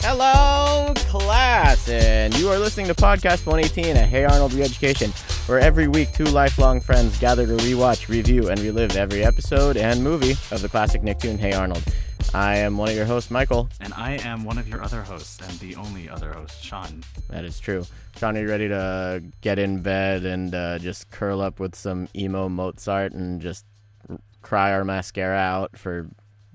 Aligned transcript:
Hello, 0.00 0.94
class, 0.96 1.86
and 1.90 2.34
you 2.38 2.48
are 2.48 2.58
listening 2.58 2.86
to 2.86 2.94
Podcast 2.94 3.44
118 3.44 3.96
at 3.96 4.08
Hey 4.08 4.24
Arnold 4.24 4.52
Reeducation, 4.52 5.10
where 5.46 5.58
every 5.58 5.88
week 5.88 6.12
two 6.14 6.24
lifelong 6.24 6.80
friends 6.80 7.18
gather 7.18 7.46
to 7.46 7.56
rewatch, 7.64 8.08
review, 8.08 8.48
and 8.48 8.58
relive 8.60 8.96
every 8.96 9.22
episode 9.22 9.76
and 9.76 10.02
movie 10.02 10.32
of 10.50 10.62
the 10.62 10.68
classic 10.70 11.02
Nicktoon 11.02 11.38
Hey 11.38 11.52
Arnold. 11.52 11.84
I 12.34 12.58
am 12.58 12.76
one 12.76 12.90
of 12.90 12.94
your 12.94 13.06
hosts, 13.06 13.30
Michael. 13.30 13.70
And 13.80 13.94
I 13.94 14.18
am 14.24 14.44
one 14.44 14.58
of 14.58 14.68
your 14.68 14.82
other 14.82 15.02
hosts, 15.02 15.40
and 15.40 15.58
the 15.60 15.76
only 15.76 16.08
other 16.08 16.32
host, 16.32 16.62
Sean. 16.62 17.02
That 17.30 17.44
is 17.44 17.58
true. 17.58 17.86
Sean, 18.16 18.36
are 18.36 18.40
you 18.40 18.48
ready 18.48 18.68
to 18.68 19.22
get 19.40 19.58
in 19.58 19.80
bed 19.80 20.24
and 20.24 20.54
uh, 20.54 20.78
just 20.78 21.10
curl 21.10 21.40
up 21.40 21.58
with 21.58 21.74
some 21.74 22.08
emo 22.14 22.48
Mozart 22.48 23.12
and 23.12 23.40
just 23.40 23.64
cry 24.42 24.72
our 24.72 24.84
mascara 24.84 25.38
out 25.38 25.78
for 25.78 26.08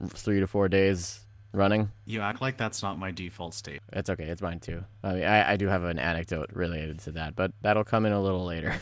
three 0.10 0.40
to 0.40 0.48
four 0.48 0.68
days 0.70 1.22
running? 1.54 1.92
You 2.06 2.22
act 2.22 2.42
like 2.42 2.58
that's 2.58 2.84
not 2.84 3.00
my 3.00 3.10
default 3.10 3.56
state. 3.56 3.82
It's 3.92 4.10
okay. 4.10 4.26
It's 4.26 4.42
mine 4.42 4.60
too. 4.60 4.84
I 5.04 5.14
mean, 5.14 5.24
I, 5.24 5.54
I 5.54 5.58
do 5.58 5.68
have 5.68 5.84
an 5.86 5.98
anecdote 5.98 6.52
related 6.54 7.00
to 7.00 7.14
that, 7.14 7.36
but 7.36 7.52
that'll 7.62 7.84
come 7.84 8.06
in 8.06 8.12
a 8.12 8.22
little 8.22 8.46
later. 8.46 8.76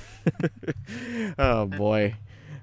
oh 1.40 1.68
boy. 1.68 2.16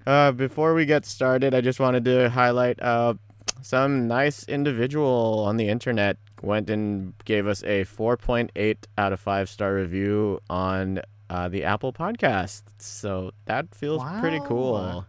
Uh, 0.07 0.33
before 0.33 0.75
we 0.75 0.87
get 0.87 1.05
started, 1.05 1.55
I 1.55 1.61
just 1.61 1.81
wanted 1.81 2.05
to 2.07 2.31
highlight 2.31 2.81
uh, 2.83 3.15
some 3.63 4.07
nice 4.09 4.45
individual 4.45 5.45
on 5.47 5.57
the 5.57 5.69
internet 5.69 6.17
went 6.43 6.71
and 6.71 7.15
gave 7.25 7.47
us 7.47 7.63
a 7.65 7.85
4.8 7.85 8.77
out 8.97 9.13
of 9.13 9.21
5 9.21 9.49
star 9.49 9.75
review 9.75 10.41
on 10.49 11.01
uh, 11.31 11.49
the 11.49 11.65
Apple 11.65 11.93
podcast. 11.93 12.63
So 12.79 13.33
that 13.47 13.75
feels 13.75 14.03
pretty 14.21 14.41
cool. 14.41 15.07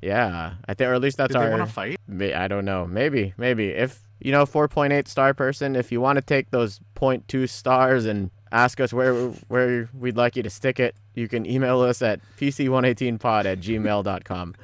Yeah, 0.00 0.54
I 0.66 0.74
think, 0.74 0.90
or 0.90 0.94
at 0.94 1.00
least 1.00 1.16
that's 1.16 1.32
Did 1.32 1.40
they 1.40 1.44
our. 1.44 1.50
want 1.58 1.66
to 1.66 1.72
fight? 1.72 2.00
I 2.34 2.48
don't 2.48 2.64
know. 2.64 2.86
Maybe, 2.86 3.34
maybe 3.36 3.68
if 3.68 4.02
you 4.22 4.30
know, 4.30 4.46
4.8 4.46 5.08
star 5.08 5.34
person. 5.34 5.74
If 5.76 5.90
you 5.90 6.00
want 6.00 6.16
to 6.16 6.22
take 6.22 6.50
those 6.50 6.80
0.2 6.94 7.48
stars 7.48 8.06
and 8.06 8.30
ask 8.52 8.80
us 8.80 8.92
where 8.92 9.14
where 9.48 9.88
we'd 9.92 10.16
like 10.16 10.36
you 10.36 10.42
to 10.44 10.50
stick 10.50 10.78
it, 10.78 10.94
you 11.14 11.28
can 11.28 11.44
email 11.44 11.80
us 11.80 12.02
at 12.02 12.20
pc118pod 12.38 13.44
at 13.44 13.60
gmail.com. 13.60 14.54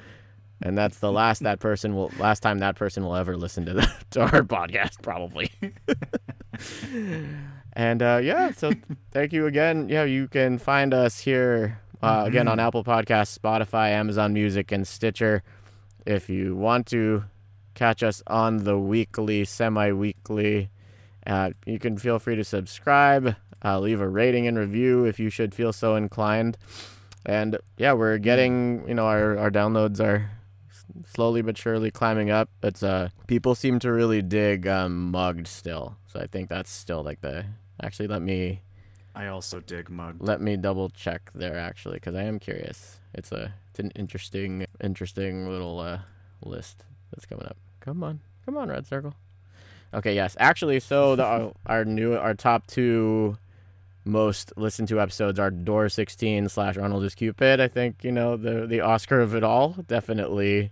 And 0.62 0.77
that's 0.77 0.98
the 0.98 1.12
last 1.12 1.42
that 1.42 1.61
person 1.61 1.95
will 1.95 2.11
last 2.19 2.41
time 2.41 2.59
that 2.59 2.77
person 2.77 3.05
will 3.05 3.14
ever 3.14 3.37
listen 3.37 3.64
to 3.67 3.75
the 3.75 3.91
to 4.11 4.23
our 4.23 4.42
podcast 4.42 5.03
probably. 5.03 5.53
and 7.73 8.03
uh, 8.03 8.20
yeah, 8.23 8.50
so 8.53 8.73
thank 9.12 9.33
you 9.33 9.47
again. 9.47 9.89
Yeah, 9.89 10.05
you 10.05 10.27
can 10.27 10.59
find 10.59 10.92
us 10.92 11.20
here 11.20 11.81
uh, 12.03 12.25
again 12.27 12.48
on 12.48 12.59
Apple 12.59 12.84
Podcasts, 12.84 13.39
Spotify, 13.39 13.91
Amazon 13.91 14.33
Music, 14.33 14.73
and 14.73 14.87
Stitcher. 14.87 15.42
If 16.06 16.28
you 16.28 16.56
want 16.56 16.87
to 16.89 17.25
catch 17.75 18.03
us 18.03 18.22
on 18.27 18.65
the 18.65 18.78
weekly, 18.78 19.45
semi-weekly, 19.45 20.70
uh, 21.27 21.50
you 21.67 21.78
can 21.78 21.98
feel 21.98 22.19
free 22.19 22.34
to 22.34 22.45
subscribe, 22.45 23.37
uh, 23.65 23.78
leave 23.78 24.00
a 24.00 24.09
rating 24.09 24.47
and 24.48 24.59
review 24.59 25.05
if 25.05 25.20
you 25.20 25.31
should 25.31 25.55
feel 25.55 25.72
so 25.72 25.95
inclined. 25.95 26.56
And 27.27 27.59
yeah, 27.77 27.93
we're 27.93 28.19
getting 28.19 28.89
you 28.89 28.95
know 28.95 29.06
our 29.06 29.37
our 29.39 29.50
downloads 29.50 30.00
are 30.00 30.31
slowly 31.06 31.42
but 31.42 31.58
surely 31.58 31.91
climbing 31.91 32.31
up. 32.31 32.48
It's 32.62 32.83
uh 32.83 33.08
people 33.27 33.55
seem 33.55 33.78
to 33.81 33.92
really 33.92 34.22
dig 34.22 34.67
um, 34.67 35.11
mugged 35.11 35.47
still, 35.47 35.97
so 36.06 36.20
I 36.20 36.27
think 36.27 36.48
that's 36.48 36.70
still 36.70 37.03
like 37.03 37.20
the 37.20 37.47
actually 37.83 38.08
let 38.08 38.22
me 38.22 38.62
I 39.14 39.27
also 39.27 39.61
dig 39.61 39.91
mug. 39.91 40.16
let 40.20 40.41
me 40.41 40.56
double 40.56 40.91
check 40.91 41.31
there 41.34 41.59
actually 41.59 41.94
because 41.97 42.14
I 42.14 42.22
am 42.22 42.39
curious. 42.39 43.00
It's 43.15 43.32
a 43.32 43.54
it's 43.71 43.78
an 43.81 43.91
interesting 43.97 44.66
interesting 44.82 45.48
little 45.48 45.81
uh, 45.81 46.00
list 46.43 46.84
that's 47.10 47.27
coming 47.27 47.47
up. 47.47 47.56
Come 47.81 48.04
on, 48.04 48.21
come 48.44 48.56
on, 48.56 48.69
Red 48.69 48.87
Circle. 48.87 49.15
Okay, 49.94 50.15
yes, 50.15 50.37
actually, 50.38 50.81
so 50.81 51.16
the 51.16 51.25
our, 51.25 51.53
our 51.66 51.84
new 51.84 52.15
our 52.15 52.34
top 52.34 52.66
two 52.66 53.38
most 54.04 54.53
listened 54.56 54.88
to 54.88 55.00
episodes 55.00 55.38
are 55.38 55.50
Door 55.50 55.91
16 55.91 56.48
slash 56.48 56.77
Arnold 56.77 57.04
is 57.04 57.15
Cupid. 57.15 57.60
I 57.60 57.69
think 57.69 58.04
you 58.04 58.12
know 58.12 58.37
the 58.37 58.66
the 58.66 58.81
Oscar 58.81 59.21
of 59.21 59.34
it 59.34 59.43
all 59.43 59.77
definitely 59.87 60.71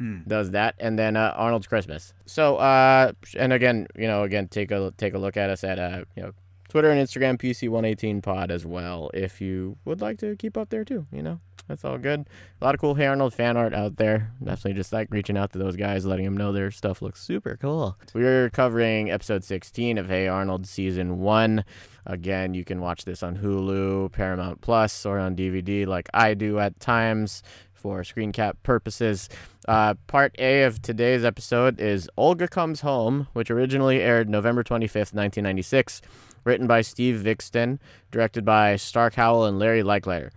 Hmm. 0.00 0.20
does 0.26 0.52
that, 0.52 0.76
and 0.78 0.98
then 0.98 1.14
uh, 1.14 1.34
Arnold's 1.36 1.66
Christmas. 1.66 2.14
So, 2.24 2.56
uh, 2.56 3.12
and 3.36 3.52
again, 3.52 3.86
you 3.94 4.06
know, 4.06 4.22
again, 4.22 4.48
take 4.48 4.70
a 4.70 4.94
take 4.96 5.12
a 5.12 5.18
look 5.18 5.36
at 5.36 5.50
us 5.50 5.62
at 5.62 5.78
uh, 5.78 6.04
you 6.16 6.22
know, 6.22 6.32
Twitter 6.70 6.90
and 6.90 7.06
Instagram, 7.06 7.36
PC118 7.36 8.22
Pod 8.22 8.50
as 8.50 8.64
well, 8.64 9.10
if 9.12 9.42
you 9.42 9.76
would 9.84 10.00
like 10.00 10.18
to 10.20 10.36
keep 10.36 10.56
up 10.56 10.70
there 10.70 10.86
too. 10.86 11.06
You 11.12 11.22
know, 11.22 11.40
that's 11.68 11.84
all 11.84 11.98
good. 11.98 12.28
A 12.60 12.64
lot 12.64 12.74
of 12.74 12.80
cool 12.80 12.94
Hey 12.94 13.04
Arnold 13.04 13.34
fan 13.34 13.58
art 13.58 13.74
out 13.74 13.96
there. 13.96 14.32
Definitely 14.42 14.72
just 14.72 14.90
like 14.90 15.08
reaching 15.10 15.36
out 15.36 15.52
to 15.52 15.58
those 15.58 15.76
guys, 15.76 16.06
letting 16.06 16.24
them 16.24 16.36
know 16.36 16.50
their 16.50 16.70
stuff 16.70 17.02
looks 17.02 17.20
super 17.22 17.58
cool. 17.60 17.98
We're 18.14 18.48
covering 18.48 19.10
episode 19.10 19.44
16 19.44 19.98
of 19.98 20.08
Hey 20.08 20.28
Arnold 20.28 20.66
season 20.66 21.18
one. 21.18 21.62
Again, 22.06 22.54
you 22.54 22.64
can 22.64 22.80
watch 22.80 23.04
this 23.04 23.22
on 23.22 23.36
Hulu, 23.36 24.12
Paramount 24.12 24.62
Plus, 24.62 25.04
or 25.04 25.18
on 25.18 25.36
DVD 25.36 25.86
like 25.86 26.08
I 26.14 26.32
do 26.32 26.58
at 26.58 26.80
times 26.80 27.42
for 27.80 28.04
screen 28.04 28.30
cap 28.30 28.58
purposes. 28.62 29.28
Uh, 29.70 29.94
part 30.08 30.34
A 30.40 30.64
of 30.64 30.82
today's 30.82 31.24
episode 31.24 31.78
is 31.78 32.10
Olga 32.16 32.48
Comes 32.48 32.80
Home, 32.80 33.28
which 33.34 33.52
originally 33.52 34.00
aired 34.00 34.28
November 34.28 34.64
25th, 34.64 35.14
1996, 35.14 36.02
written 36.42 36.66
by 36.66 36.80
Steve 36.80 37.22
Viksten, 37.24 37.78
directed 38.10 38.44
by 38.44 38.74
Stark 38.74 39.14
Howell 39.14 39.44
and 39.44 39.60
Larry 39.60 39.84
Leichliter. 39.84 40.30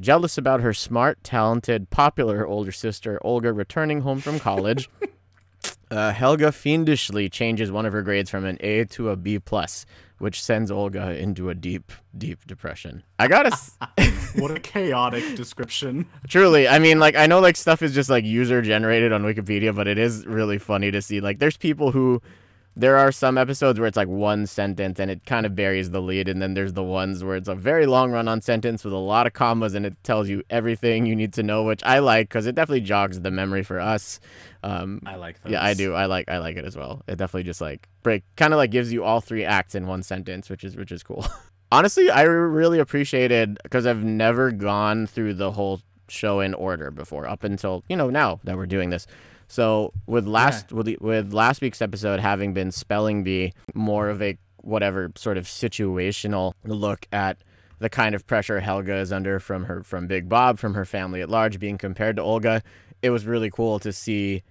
Jealous 0.00 0.38
about 0.38 0.62
her 0.62 0.72
smart, 0.72 1.22
talented, 1.22 1.90
popular 1.90 2.46
older 2.46 2.72
sister 2.72 3.20
Olga 3.22 3.52
returning 3.52 4.00
home 4.00 4.18
from 4.18 4.40
college, 4.40 4.88
uh, 5.90 6.14
Helga 6.14 6.50
fiendishly 6.50 7.28
changes 7.28 7.70
one 7.70 7.84
of 7.84 7.92
her 7.92 8.00
grades 8.00 8.30
from 8.30 8.46
an 8.46 8.56
A 8.60 8.86
to 8.86 9.10
a 9.10 9.16
B 9.16 9.38
plus, 9.38 9.84
which 10.20 10.40
sends 10.42 10.70
Olga 10.70 11.18
into 11.18 11.50
a 11.50 11.54
deep, 11.54 11.90
deep 12.16 12.46
depression. 12.46 13.02
I 13.18 13.26
gotta. 13.26 13.48
s- 13.52 13.76
What 14.36 14.52
a 14.52 14.60
chaotic 14.60 15.34
description. 15.34 16.06
Truly, 16.28 16.68
I 16.68 16.78
mean, 16.78 17.00
like 17.00 17.16
I 17.16 17.26
know 17.26 17.40
like 17.40 17.56
stuff 17.56 17.82
is 17.82 17.92
just 17.92 18.08
like 18.08 18.24
user 18.24 18.62
generated 18.62 19.12
on 19.12 19.24
Wikipedia, 19.24 19.74
but 19.74 19.88
it 19.88 19.98
is 19.98 20.24
really 20.24 20.56
funny 20.58 20.92
to 20.92 21.02
see. 21.02 21.20
Like, 21.20 21.40
there's 21.40 21.56
people 21.56 21.90
who 21.90 22.22
there 22.76 22.96
are 22.96 23.12
some 23.12 23.36
episodes 23.36 23.78
where 23.78 23.88
it's 23.88 23.96
like 23.96 24.08
one 24.08 24.46
sentence 24.46 24.98
and 25.00 25.10
it 25.10 25.26
kind 25.26 25.44
of 25.44 25.54
buries 25.54 25.90
the 25.90 26.00
lead, 26.00 26.28
and 26.28 26.40
then 26.40 26.54
there's 26.54 26.72
the 26.72 26.82
ones 26.82 27.24
where 27.24 27.36
it's 27.36 27.48
a 27.48 27.54
very 27.54 27.86
long 27.86 28.12
run-on 28.12 28.40
sentence 28.40 28.84
with 28.84 28.92
a 28.92 28.98
lot 28.98 29.26
of 29.26 29.32
commas 29.32 29.74
and 29.74 29.84
it 29.84 29.96
tells 30.04 30.28
you 30.28 30.42
everything 30.50 31.06
you 31.06 31.16
need 31.16 31.32
to 31.34 31.42
know, 31.42 31.64
which 31.64 31.82
I 31.84 31.98
like 31.98 32.28
because 32.28 32.46
it 32.46 32.54
definitely 32.54 32.82
jogs 32.82 33.20
the 33.20 33.30
memory 33.30 33.62
for 33.62 33.80
us. 33.80 34.20
Um, 34.62 35.00
I 35.04 35.16
like 35.16 35.42
those. 35.42 35.52
yeah, 35.52 35.64
I 35.64 35.74
do. 35.74 35.94
I 35.94 36.06
like 36.06 36.28
I 36.28 36.38
like 36.38 36.56
it 36.56 36.64
as 36.64 36.76
well. 36.76 37.02
It 37.06 37.16
definitely 37.16 37.44
just 37.44 37.60
like 37.60 37.88
break 38.02 38.22
kind 38.36 38.52
of 38.52 38.58
like 38.58 38.70
gives 38.70 38.92
you 38.92 39.04
all 39.04 39.20
three 39.20 39.44
acts 39.44 39.74
in 39.74 39.86
one 39.86 40.02
sentence, 40.02 40.48
which 40.48 40.64
is 40.64 40.76
which 40.76 40.92
is 40.92 41.02
cool. 41.02 41.26
Honestly, 41.72 42.10
I 42.10 42.22
really 42.22 42.78
appreciated 42.78 43.58
because 43.62 43.86
I've 43.86 44.02
never 44.02 44.50
gone 44.50 45.06
through 45.06 45.34
the 45.34 45.52
whole 45.52 45.80
show 46.08 46.40
in 46.40 46.54
order 46.54 46.90
before 46.90 47.26
up 47.26 47.44
until, 47.44 47.84
you 47.88 47.96
know, 47.96 48.10
now 48.10 48.40
that 48.44 48.56
we're 48.56 48.66
doing 48.66 48.90
this. 48.90 49.06
So, 49.50 49.92
with 50.06 50.28
last 50.28 50.72
with 50.72 50.86
the- 50.86 50.98
with 51.00 51.32
last 51.32 51.60
week's 51.60 51.82
episode 51.82 52.20
having 52.20 52.54
been 52.54 52.70
spelling 52.70 53.24
bee 53.24 53.52
more 53.74 54.08
of 54.08 54.22
a 54.22 54.38
whatever 54.58 55.10
sort 55.16 55.36
of 55.36 55.46
situational 55.46 56.52
look 56.64 57.06
at 57.10 57.38
the 57.80 57.88
kind 57.88 58.14
of 58.14 58.28
pressure 58.28 58.60
Helga 58.60 58.94
is 58.98 59.10
under 59.12 59.40
from 59.40 59.64
her 59.64 59.82
from 59.82 60.06
Big 60.06 60.28
Bob, 60.28 60.60
from 60.60 60.74
her 60.74 60.84
family 60.84 61.20
at 61.20 61.28
large 61.28 61.58
being 61.58 61.78
compared 61.78 62.14
to 62.14 62.22
Olga, 62.22 62.62
it 63.02 63.10
was 63.10 63.26
really 63.26 63.50
cool 63.50 63.80
to 63.80 63.92
see 63.92 64.44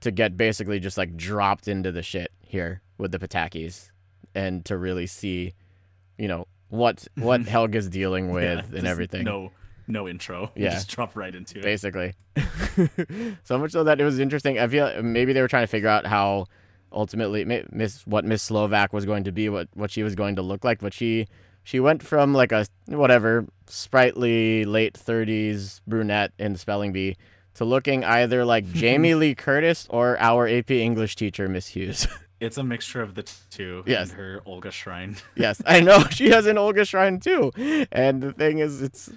to 0.00 0.10
get 0.10 0.36
basically 0.36 0.80
just 0.80 0.98
like 0.98 1.16
dropped 1.16 1.68
into 1.68 1.92
the 1.92 2.02
shit 2.02 2.32
here 2.40 2.80
with 2.98 3.12
the 3.12 3.18
Patakis 3.20 3.90
and 4.34 4.64
to 4.64 4.76
really 4.76 5.06
see, 5.06 5.52
you 6.18 6.26
know, 6.26 6.48
what 6.68 7.06
what 7.14 7.42
Helga's 7.46 7.88
dealing 7.88 8.30
with 8.30 8.42
Yeah, 8.72 8.76
and 8.78 8.88
everything. 8.88 9.22
No, 9.22 9.52
no 9.90 10.08
intro. 10.08 10.50
You 10.56 10.64
Yeah. 10.64 10.70
just 10.70 10.88
drop 10.90 11.16
right 11.16 11.34
into 11.34 11.58
it. 11.58 11.62
basically. 11.62 12.14
so 13.44 13.58
much 13.58 13.72
so 13.72 13.84
that 13.84 14.00
it 14.00 14.04
was 14.04 14.18
interesting. 14.18 14.58
I 14.58 14.68
feel 14.68 15.02
maybe 15.02 15.32
they 15.32 15.40
were 15.42 15.48
trying 15.48 15.64
to 15.64 15.70
figure 15.70 15.88
out 15.88 16.06
how 16.06 16.46
ultimately 16.92 17.44
Miss 17.72 18.06
what 18.06 18.24
Miss 18.24 18.42
Slovak 18.42 18.92
was 18.92 19.04
going 19.06 19.24
to 19.24 19.32
be, 19.32 19.48
what 19.48 19.68
what 19.74 19.90
she 19.90 20.02
was 20.02 20.14
going 20.14 20.36
to 20.36 20.42
look 20.42 20.64
like, 20.64 20.80
but 20.80 20.92
she 20.94 21.26
she 21.62 21.78
went 21.80 22.02
from 22.02 22.32
like 22.34 22.52
a 22.52 22.66
whatever 22.86 23.46
sprightly 23.66 24.64
late 24.64 24.94
30s 24.94 25.80
brunette 25.86 26.32
in 26.38 26.56
spelling 26.56 26.92
bee 26.92 27.16
to 27.54 27.64
looking 27.64 28.04
either 28.04 28.44
like 28.44 28.70
Jamie 28.72 29.14
Lee 29.14 29.34
Curtis 29.34 29.86
or 29.90 30.18
our 30.20 30.48
AP 30.48 30.70
English 30.70 31.16
teacher 31.16 31.48
Miss 31.48 31.66
Hughes. 31.68 32.06
It's 32.40 32.56
a 32.56 32.62
mixture 32.64 33.02
of 33.02 33.14
the 33.16 33.30
two. 33.50 33.82
Yes. 33.86 34.08
And 34.08 34.18
her 34.18 34.40
Olga 34.46 34.70
Shrine. 34.70 35.16
yes, 35.36 35.60
I 35.66 35.80
know 35.80 36.04
she 36.10 36.30
has 36.30 36.46
an 36.46 36.56
Olga 36.56 36.86
shrine 36.86 37.20
too. 37.20 37.52
And 37.92 38.22
the 38.22 38.32
thing 38.32 38.60
is 38.60 38.80
it's 38.80 39.08
it- 39.08 39.14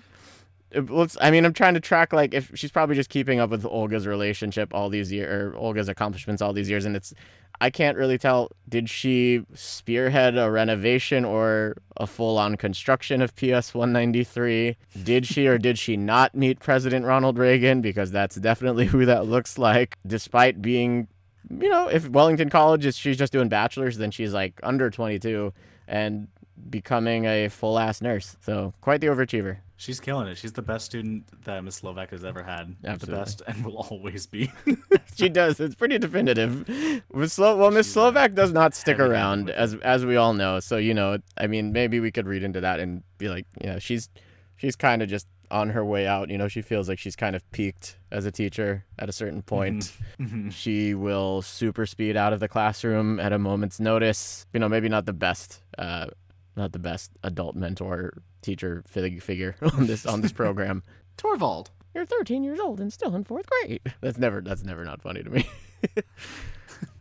let's. 0.75 1.17
I 1.21 1.31
mean, 1.31 1.45
I'm 1.45 1.53
trying 1.53 1.73
to 1.73 1.79
track 1.79 2.13
like 2.13 2.33
if 2.33 2.51
she's 2.55 2.71
probably 2.71 2.95
just 2.95 3.09
keeping 3.09 3.39
up 3.39 3.49
with 3.49 3.65
Olga's 3.65 4.07
relationship 4.07 4.73
all 4.73 4.89
these 4.89 5.11
years 5.11 5.53
or 5.53 5.55
Olga's 5.57 5.89
accomplishments 5.89 6.41
all 6.41 6.53
these 6.53 6.69
years, 6.69 6.85
and 6.85 6.95
it's. 6.95 7.13
I 7.61 7.69
can't 7.69 7.97
really 7.97 8.17
tell. 8.17 8.51
Did 8.67 8.89
she 8.89 9.45
spearhead 9.53 10.37
a 10.37 10.49
renovation 10.49 11.23
or 11.23 11.75
a 11.95 12.07
full-on 12.07 12.57
construction 12.57 13.21
of 13.21 13.35
PS 13.35 13.73
193? 13.73 14.75
Did 15.03 15.25
she 15.27 15.47
or 15.47 15.57
did 15.57 15.77
she 15.77 15.95
not 15.95 16.35
meet 16.35 16.59
President 16.59 17.05
Ronald 17.05 17.37
Reagan? 17.37 17.79
Because 17.79 18.11
that's 18.11 18.35
definitely 18.35 18.85
who 18.87 19.05
that 19.05 19.27
looks 19.27 19.57
like. 19.57 19.97
Despite 20.05 20.61
being, 20.61 21.07
you 21.49 21.69
know, 21.69 21.87
if 21.87 22.09
Wellington 22.09 22.49
College 22.49 22.85
is 22.85 22.97
she's 22.97 23.17
just 23.17 23.31
doing 23.31 23.49
bachelor's, 23.49 23.97
then 23.97 24.11
she's 24.11 24.33
like 24.33 24.59
under 24.63 24.89
22 24.89 25.53
and 25.87 26.27
becoming 26.69 27.25
a 27.25 27.49
full-ass 27.49 28.01
nurse. 28.01 28.35
So 28.41 28.73
quite 28.81 28.99
the 28.99 29.07
overachiever. 29.07 29.57
She's 29.83 29.99
killing 29.99 30.29
it. 30.29 30.37
She's 30.37 30.53
the 30.53 30.61
best 30.61 30.85
student 30.85 31.25
that 31.43 31.61
Miss 31.61 31.75
Slovak 31.75 32.11
has 32.11 32.23
ever 32.23 32.41
had. 32.41 32.73
Absolutely. 32.85 33.05
The 33.05 33.19
best 33.19 33.41
and 33.45 33.65
will 33.65 33.79
always 33.89 34.25
be. 34.25 34.49
she 35.15 35.27
does. 35.27 35.59
It's 35.59 35.75
pretty 35.75 35.99
definitive. 35.99 36.65
With 37.11 37.33
Slo- 37.33 37.57
well, 37.57 37.69
Miss 37.69 37.91
Slovak 37.91 38.33
does 38.33 38.53
not 38.53 38.75
stick 38.75 38.97
around, 38.97 39.49
as 39.49 39.75
as 39.75 40.05
we 40.05 40.15
all 40.15 40.33
know. 40.33 40.61
So 40.61 40.77
you 40.77 40.93
know, 40.93 41.17
I 41.37 41.47
mean, 41.47 41.73
maybe 41.73 41.99
we 41.99 42.11
could 42.11 42.27
read 42.27 42.43
into 42.43 42.61
that 42.61 42.79
and 42.79 43.03
be 43.17 43.27
like, 43.27 43.45
you 43.61 43.71
know, 43.71 43.79
she's 43.79 44.07
she's 44.55 44.77
kind 44.77 45.01
of 45.01 45.09
just 45.09 45.27
on 45.51 45.69
her 45.71 45.83
way 45.83 46.07
out. 46.07 46.29
You 46.29 46.37
know, 46.37 46.47
she 46.47 46.61
feels 46.61 46.87
like 46.87 46.97
she's 46.97 47.17
kind 47.17 47.35
of 47.35 47.49
peaked 47.51 47.97
as 48.09 48.25
a 48.25 48.31
teacher 48.31 48.85
at 48.97 49.09
a 49.09 49.11
certain 49.11 49.41
point. 49.41 49.91
Mm-hmm. 50.19 50.49
She 50.49 50.93
will 50.93 51.41
super 51.41 51.85
speed 51.85 52.15
out 52.15 52.31
of 52.31 52.39
the 52.39 52.47
classroom 52.47 53.19
at 53.19 53.33
a 53.33 53.39
moment's 53.39 53.81
notice. 53.81 54.45
You 54.53 54.61
know, 54.61 54.69
maybe 54.69 54.87
not 54.87 55.05
the 55.05 55.13
best, 55.13 55.61
uh, 55.77 56.07
not 56.55 56.71
the 56.71 56.79
best 56.79 57.11
adult 57.23 57.55
mentor 57.55 58.21
teacher 58.41 58.83
figure 58.87 59.55
on 59.77 59.87
this 59.87 60.05
on 60.05 60.21
this 60.21 60.31
program. 60.41 60.83
Torvald. 61.17 61.71
You're 61.93 62.05
13 62.05 62.43
years 62.43 62.59
old 62.59 62.79
and 62.79 62.91
still 62.91 63.15
in 63.15 63.23
fourth 63.23 63.45
grade. 63.47 63.81
That's 64.01 64.17
never 64.17 64.41
that's 64.41 64.63
never 64.63 64.83
not 64.83 65.01
funny 65.01 65.21
to 65.21 65.29
me. 65.29 65.47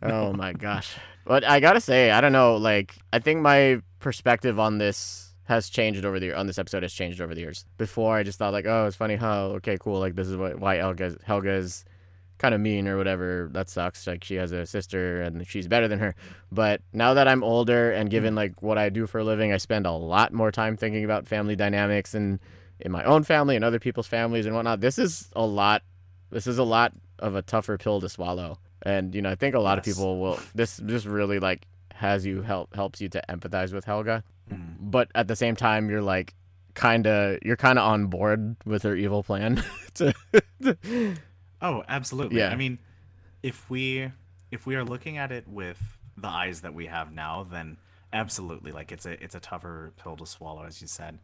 oh 0.03 0.33
my 0.33 0.53
gosh. 0.53 0.95
But 1.25 1.43
I 1.43 1.59
gotta 1.59 1.81
say, 1.81 2.11
I 2.11 2.21
don't 2.21 2.31
know. 2.31 2.57
Like, 2.57 2.95
I 3.11 3.19
think 3.19 3.41
my 3.41 3.81
perspective 3.99 4.59
on 4.59 4.77
this 4.77 5.33
has 5.45 5.69
changed 5.69 6.05
over 6.05 6.19
the 6.19 6.33
on 6.33 6.47
this 6.47 6.57
episode 6.59 6.83
has 6.83 6.93
changed 6.93 7.21
over 7.21 7.33
the 7.33 7.41
years. 7.41 7.65
Before, 7.77 8.15
I 8.15 8.23
just 8.23 8.37
thought 8.37 8.53
like, 8.53 8.65
oh, 8.65 8.85
it's 8.85 8.95
funny 8.95 9.15
how 9.15 9.45
okay, 9.57 9.77
cool. 9.79 9.99
Like, 9.99 10.15
this 10.15 10.27
is 10.27 10.35
what 10.37 10.59
why 10.59 10.77
Helga's 10.77 11.17
Helga's 11.27 11.85
kind 12.43 12.53
of 12.53 12.59
mean 12.61 12.87
or 12.89 12.97
whatever. 12.97 13.49
That 13.53 13.69
sucks. 13.69 14.05
Like, 14.05 14.23
she 14.23 14.35
has 14.35 14.51
a 14.51 14.65
sister 14.65 15.21
and 15.21 15.47
she's 15.47 15.67
better 15.69 15.87
than 15.87 15.99
her. 15.99 16.13
But 16.51 16.81
now 16.91 17.13
that 17.13 17.27
I'm 17.27 17.41
older 17.43 17.91
and 17.91 18.09
given 18.09 18.35
like 18.35 18.61
what 18.61 18.77
I 18.77 18.89
do 18.89 19.07
for 19.07 19.19
a 19.19 19.23
living, 19.23 19.53
I 19.53 19.57
spend 19.57 19.85
a 19.87 19.91
lot 19.93 20.33
more 20.33 20.51
time 20.51 20.75
thinking 20.75 21.05
about 21.05 21.25
family 21.27 21.55
dynamics 21.55 22.13
and 22.13 22.39
in 22.81 22.91
my 22.91 23.03
own 23.05 23.23
family 23.23 23.55
and 23.55 23.63
other 23.63 23.79
people's 23.79 24.07
families 24.07 24.45
and 24.45 24.53
whatnot. 24.53 24.81
This 24.81 24.99
is 24.99 25.29
a 25.35 25.45
lot. 25.45 25.83
This 26.31 26.45
is 26.47 26.57
a 26.57 26.63
lot 26.63 26.91
of 27.19 27.35
a 27.35 27.41
tougher 27.41 27.77
pill 27.77 28.01
to 28.01 28.09
swallow. 28.09 28.59
And 28.81 29.15
you 29.15 29.21
know, 29.21 29.29
I 29.31 29.35
think 29.35 29.55
a 29.55 29.59
lot 29.61 29.77
of 29.77 29.85
people 29.85 30.19
will. 30.19 30.39
This 30.53 30.77
this 30.83 31.05
really 31.05 31.39
like 31.39 31.65
has 31.93 32.25
you 32.25 32.41
help 32.41 32.75
helps 32.75 32.99
you 32.99 33.07
to 33.09 33.21
empathize 33.29 33.71
with 33.73 33.85
Helga, 33.85 34.23
Mm. 34.51 34.75
but 34.81 35.07
at 35.15 35.29
the 35.29 35.37
same 35.37 35.55
time, 35.55 35.89
you're 35.89 36.01
like 36.01 36.33
kind 36.73 37.07
of 37.07 37.37
you're 37.43 37.55
kind 37.55 37.79
of 37.79 37.85
on 37.85 38.07
board 38.07 38.57
with 38.65 38.83
her 38.83 38.93
evil 38.93 39.23
plan. 39.23 39.63
to, 39.93 40.13
Oh, 41.63 41.83
absolutely. 41.87 42.37
Yeah. 42.39 42.49
I 42.49 42.55
mean, 42.55 42.77
if 43.41 43.69
we 43.69 44.11
if 44.51 44.65
we 44.67 44.75
are 44.75 44.83
looking 44.83 45.17
at 45.17 45.31
it 45.31 45.47
with 45.47 45.81
the 46.17 46.27
eyes 46.27 46.61
that 46.61 46.73
we 46.75 46.85
have 46.87 47.11
now, 47.11 47.43
then 47.49 47.77
absolutely, 48.11 48.71
like 48.71 48.91
it's 48.91 49.05
a 49.05 49.21
it's 49.23 49.33
a 49.35 49.39
tougher 49.39 49.93
pill 50.01 50.17
to 50.17 50.25
swallow, 50.25 50.63
as 50.65 50.81
you 50.81 50.87
said. 50.87 51.17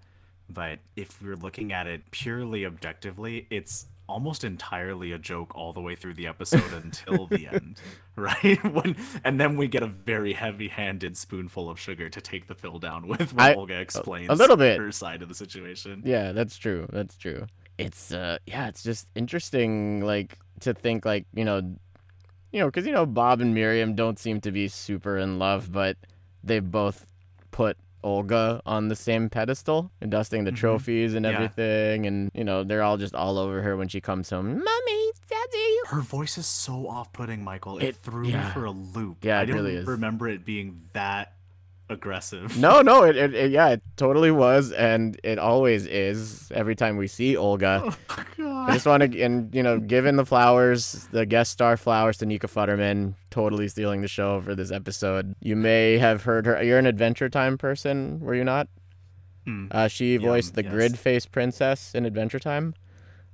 But 0.50 0.80
if 0.95 1.21
we're 1.21 1.36
looking 1.36 1.71
at 1.74 1.86
it 1.86 2.09
purely 2.09 2.65
objectively, 2.65 3.45
it's 3.51 3.86
almost 4.07 4.44
entirely 4.44 5.12
a 5.12 5.19
joke 5.19 5.56
all 5.56 5.71
the 5.71 5.80
way 5.81 5.94
through 5.94 6.15
the 6.15 6.25
episode 6.25 6.74
until 6.74 7.27
the 7.27 7.47
end, 7.53 7.80
right? 8.15 8.57
When 8.74 8.95
and 9.24 9.39
then 9.39 9.56
we 9.57 9.68
get 9.68 9.83
a 9.83 9.88
very 9.88 10.33
heavy-handed 10.33 11.15
spoonful 11.15 11.69
of 11.69 11.80
sugar 11.80 12.09
to 12.09 12.19
take 12.19 12.47
the 12.47 12.56
pill 12.56 12.80
down 12.80 13.07
with 13.07 13.33
when 13.35 13.45
I- 13.51 13.53
Olga 13.53 13.80
explains 13.80 14.27
little 14.30 14.57
bit. 14.57 14.80
her 14.80 14.92
side 14.92 15.21
of 15.21 15.30
the 15.30 15.35
situation. 15.35 16.01
yeah, 16.03 16.31
that's 16.31 16.57
true. 16.57 16.88
That's 16.92 17.15
true. 17.18 17.45
It's 17.79 18.11
uh 18.11 18.37
yeah, 18.45 18.67
it's 18.67 18.83
just 18.83 19.07
interesting 19.15 20.01
like 20.01 20.37
to 20.61 20.73
think 20.73 21.05
like 21.05 21.25
you 21.33 21.45
know, 21.45 21.57
you 22.51 22.59
know, 22.59 22.65
because 22.67 22.85
you 22.85 22.91
know 22.91 23.05
Bob 23.05 23.41
and 23.41 23.53
Miriam 23.53 23.95
don't 23.95 24.19
seem 24.19 24.41
to 24.41 24.51
be 24.51 24.67
super 24.67 25.17
in 25.17 25.39
love, 25.39 25.71
but 25.71 25.97
they 26.43 26.59
both 26.59 27.05
put 27.51 27.77
Olga 28.03 28.61
on 28.65 28.87
the 28.87 28.95
same 28.95 29.29
pedestal 29.29 29.91
and 30.01 30.09
dusting 30.09 30.45
the 30.45 30.51
Mhm. 30.51 30.55
trophies 30.55 31.13
and 31.13 31.25
Yeah. 31.25 31.31
everything, 31.33 32.05
and 32.05 32.31
you 32.33 32.43
know 32.43 32.63
they're 32.63 32.81
all 32.83 32.97
just 32.97 33.13
all 33.15 33.37
over 33.37 33.61
her 33.61 33.75
when 33.75 33.87
she 33.89 33.99
comes 34.01 34.29
home. 34.29 34.47
Mommy, 34.47 35.11
daddy. 35.29 35.75
Her 35.87 36.01
voice 36.01 36.37
is 36.37 36.45
so 36.45 36.87
off-putting, 36.87 37.43
Michael. 37.43 37.77
It, 37.79 37.83
It- 37.83 37.95
threw 37.97 38.27
yeah. 38.27 38.45
me 38.47 38.51
for 38.51 38.65
a 38.65 38.71
loop. 38.71 39.23
Yeah, 39.25 39.39
I 39.39 39.43
it 39.43 39.45
don't 39.47 39.55
really 39.57 39.75
is. 39.75 39.85
remember 39.87 40.27
it 40.29 40.45
being 40.45 40.79
that 40.93 41.33
aggressive. 41.89 42.57
No, 42.57 42.81
no, 42.81 43.03
it, 43.09 43.15
it, 43.15 43.33
it 43.33 43.51
yeah, 43.51 43.69
it 43.69 43.81
totally 43.97 44.31
was, 44.31 44.71
and 44.71 45.19
it 45.24 45.39
always 45.39 45.86
is. 45.86 46.51
Every 46.53 46.75
time 46.75 46.97
we 46.97 47.07
see 47.07 47.36
Olga, 47.36 47.83
Oh, 48.09 48.65
I 48.68 48.74
just 48.74 48.86
want 48.86 49.03
to, 49.12 49.21
and 49.21 49.53
you 49.53 49.63
know, 49.63 49.80
given 49.80 50.15
the 50.15 50.25
flowers, 50.25 51.07
the 51.12 51.25
guest 51.25 51.51
star 51.51 51.77
flowers 51.77 52.18
to 52.18 52.25
Nika 52.25 52.47
Futterman, 52.47 53.15
totally 53.31 53.68
stealing 53.68 54.01
the 54.01 54.07
show 54.07 54.41
for 54.41 54.56
this 54.56 54.71
episode. 54.71 55.36
You 55.41 55.56
may 55.56 55.97
have 55.97 56.24
heard 56.24 56.45
her. 56.45 56.62
You're 56.63 56.80
an 56.80 56.86
Adventure 56.86 57.30
Time 57.30 57.57
person, 57.57 58.19
were 58.19 58.35
you 58.35 58.44
not? 58.44 58.68
Hmm. 59.45 59.68
Uh, 59.71 59.88
she 59.88 60.18
voiced 60.18 60.56
the 60.56 60.63
yes. 60.63 60.71
Grid 60.71 61.00
Face 61.00 61.25
Princess 61.25 61.95
in 61.95 62.06
Adventure 62.06 62.39
Time. 62.39 62.75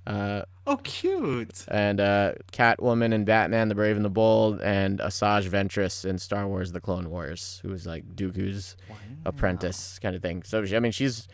Uh, 0.07 0.43
Oh, 0.67 0.77
cute. 0.77 1.63
and 1.67 1.99
uh, 1.99 2.33
Catwoman 2.51 3.13
and 3.13 3.23
Batman: 3.25 3.69
The 3.69 3.75
Brave 3.75 3.95
and 3.97 4.03
the 4.05 4.09
Bold, 4.09 4.61
and 4.61 4.97
Asajj 4.99 5.47
Ventress 5.47 6.03
in 6.05 6.17
Star 6.17 6.47
Wars: 6.47 6.71
The 6.71 6.81
Clone 6.81 7.09
Wars, 7.11 7.59
who 7.61 7.69
was 7.69 7.85
like 7.85 8.15
Dooku's 8.15 8.75
apprentice 9.25 9.99
kind 9.99 10.15
of 10.15 10.21
thing. 10.23 10.41
So 10.43 10.65
she, 10.65 10.75
I 10.75 10.79
mean, 10.79 10.91
she's 10.91 11.27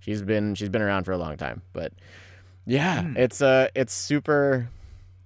she's 0.00 0.20
been 0.22 0.54
she's 0.54 0.68
been 0.68 0.82
around 0.82 1.04
for 1.04 1.12
a 1.12 1.18
long 1.18 1.36
time, 1.38 1.62
but 1.72 1.92
yeah, 2.66 3.02
Hmm. 3.02 3.16
it's 3.16 3.40
uh 3.40 3.68
it's 3.74 3.92
super. 3.94 4.68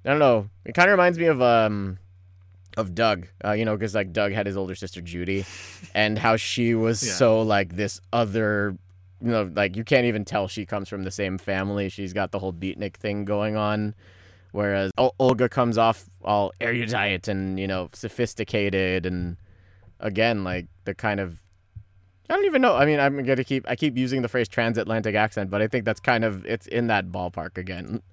I 0.05 0.11
don't 0.11 0.21
know. 0.21 0.49
It 0.65 0.75
kind 0.75 0.89
of 0.89 0.93
reminds 0.93 1.19
me 1.19 1.27
of 1.27 1.43
um 1.43 1.99
of 2.77 2.95
Doug, 2.95 3.27
uh, 3.45 3.53
you 3.53 3.65
know, 3.65 3.77
because 3.77 3.95
like 3.95 4.13
Doug 4.13 4.31
had 4.33 4.47
his 4.47 4.57
older 4.57 4.77
sister 4.77 5.01
Judy, 5.01 5.45
and 5.95 6.17
how 6.17 6.37
she 6.37 6.75
was 6.77 7.03
Yeah. 7.07 7.13
so 7.15 7.43
like 7.43 7.75
this 7.75 8.01
other. 8.13 8.77
You 9.21 9.31
know, 9.31 9.51
like 9.55 9.77
you 9.77 9.85
can't 9.85 10.07
even 10.07 10.25
tell 10.25 10.47
she 10.49 10.65
comes 10.65 10.89
from 10.89 11.03
the 11.05 11.11
same 11.11 11.39
family. 11.39 11.89
She's 11.89 12.13
got 12.13 12.31
the 12.31 12.39
whole 12.39 12.53
beatnik 12.53 12.95
thing 12.97 13.25
going 13.25 13.57
on, 13.57 13.95
whereas 14.53 14.91
Ol- 14.97 15.15
Olga 15.19 15.49
comes 15.49 15.77
off 15.77 16.09
all 16.25 16.53
erudite 16.61 17.27
and 17.29 17.59
you 17.59 17.67
know 17.67 17.89
sophisticated 17.93 19.07
and 19.07 19.37
again 20.01 20.45
like 20.45 20.67
the 20.85 20.95
kind 20.95 21.19
of 21.21 21.43
I 22.31 22.35
don't 22.35 22.45
even 22.45 22.61
know. 22.61 22.77
I 22.77 22.85
mean, 22.85 23.01
I'm 23.01 23.25
gonna 23.25 23.43
keep 23.43 23.65
I 23.69 23.75
keep 23.75 23.97
using 23.97 24.21
the 24.23 24.29
phrase 24.29 24.49
transatlantic 24.49 25.15
accent, 25.15 25.51
but 25.51 25.63
I 25.63 25.67
think 25.67 25.85
that's 25.85 25.99
kind 26.01 26.25
of 26.25 26.45
it's 26.47 26.67
in 26.67 26.87
that 26.89 27.07
ballpark 27.11 27.57
again. 27.59 28.03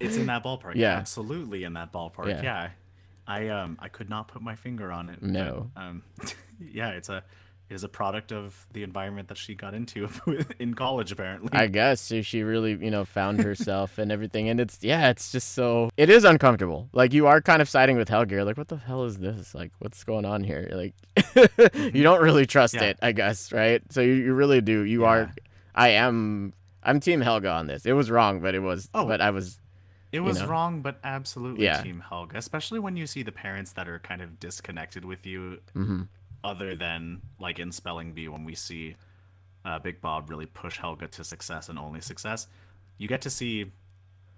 It's 0.00 0.16
in 0.16 0.26
that 0.26 0.42
ballpark. 0.42 0.74
Yeah. 0.76 0.94
absolutely 0.96 1.64
in 1.64 1.74
that 1.74 1.92
ballpark. 1.92 2.28
Yeah. 2.28 2.42
Yeah. 2.42 2.68
I 3.26 3.48
um 3.48 3.76
I 3.78 3.88
could 3.88 4.08
not 4.08 4.28
put 4.28 4.42
my 4.42 4.56
finger 4.56 4.90
on 4.90 5.10
it. 5.10 5.18
but, 5.20 5.30
No. 5.30 5.70
um, 5.76 6.02
yeah, 6.60 6.90
it's 6.90 7.08
a 7.10 7.22
it 7.70 7.74
is 7.74 7.84
a 7.84 7.88
product 7.88 8.32
of 8.32 8.66
the 8.72 8.82
environment 8.82 9.28
that 9.28 9.38
she 9.38 9.54
got 9.54 9.74
into 9.74 10.08
in 10.58 10.74
college. 10.74 11.12
Apparently. 11.12 11.50
I 11.52 11.68
guess 11.68 12.08
she, 12.08 12.22
she 12.22 12.42
really 12.42 12.72
you 12.72 12.90
know 12.90 13.04
found 13.04 13.40
herself 13.40 13.96
and 13.98 14.10
everything, 14.10 14.48
and 14.48 14.60
it's 14.60 14.78
yeah, 14.82 15.08
it's 15.10 15.30
just 15.30 15.54
so 15.54 15.88
it 15.96 16.10
is 16.10 16.24
uncomfortable. 16.24 16.88
Like 16.92 17.12
you 17.12 17.28
are 17.28 17.40
kind 17.40 17.62
of 17.62 17.68
siding 17.68 17.96
with 17.96 18.08
Helga. 18.08 18.34
You're 18.34 18.44
like, 18.44 18.58
what 18.58 18.68
the 18.68 18.76
hell 18.76 19.04
is 19.04 19.18
this? 19.18 19.54
Like, 19.54 19.70
what's 19.78 20.02
going 20.04 20.24
on 20.24 20.42
here? 20.44 20.68
Like, 20.80 20.94
you 21.94 22.02
don't 22.02 22.22
really 22.22 22.46
trust 22.46 22.74
Mm-hmm. 22.74 22.84
Yeah. 22.84 22.90
it, 22.90 22.98
I 23.02 23.12
guess, 23.12 23.52
right? 23.52 23.82
So 23.90 24.00
you, 24.00 24.14
you 24.14 24.32
really 24.32 24.60
do. 24.60 24.82
You 24.82 25.04
are. 25.04 25.32
I 25.74 25.90
am. 25.90 26.52
I'm 26.82 27.00
Team 27.00 27.20
Helga 27.20 27.50
on 27.50 27.66
this. 27.66 27.84
It 27.84 27.92
was 27.92 28.10
wrong, 28.10 28.40
but 28.40 28.54
it 28.54 28.60
was. 28.60 28.88
Oh. 28.94 29.04
but 29.06 29.20
I 29.20 29.30
was. 29.30 29.60
It 30.12 30.20
was 30.20 30.40
know? 30.40 30.46
wrong, 30.46 30.80
but 30.82 30.98
absolutely 31.04 31.64
Yeah. 31.64 31.82
Team 31.82 32.02
Helga, 32.08 32.36
especially 32.38 32.78
when 32.80 32.96
you 32.96 33.06
see 33.06 33.22
the 33.22 33.32
parents 33.32 33.72
that 33.72 33.88
are 33.88 33.98
kind 34.00 34.22
of 34.22 34.40
disconnected 34.40 35.04
with 35.04 35.24
you, 35.26 35.60
hmm 35.72 36.02
other 36.42 36.74
than 36.74 37.20
like 37.38 37.58
in 37.58 37.72
Spelling 37.72 38.12
Bee 38.12 38.28
when 38.28 38.44
we 38.44 38.54
see 38.54 38.96
uh, 39.64 39.78
Big 39.78 40.00
Bob 40.00 40.30
really 40.30 40.46
push 40.46 40.78
Helga 40.78 41.06
to 41.08 41.24
success 41.24 41.68
and 41.68 41.78
only 41.78 42.00
success. 42.00 42.46
You 42.98 43.08
get 43.08 43.20
to 43.22 43.30
see 43.30 43.72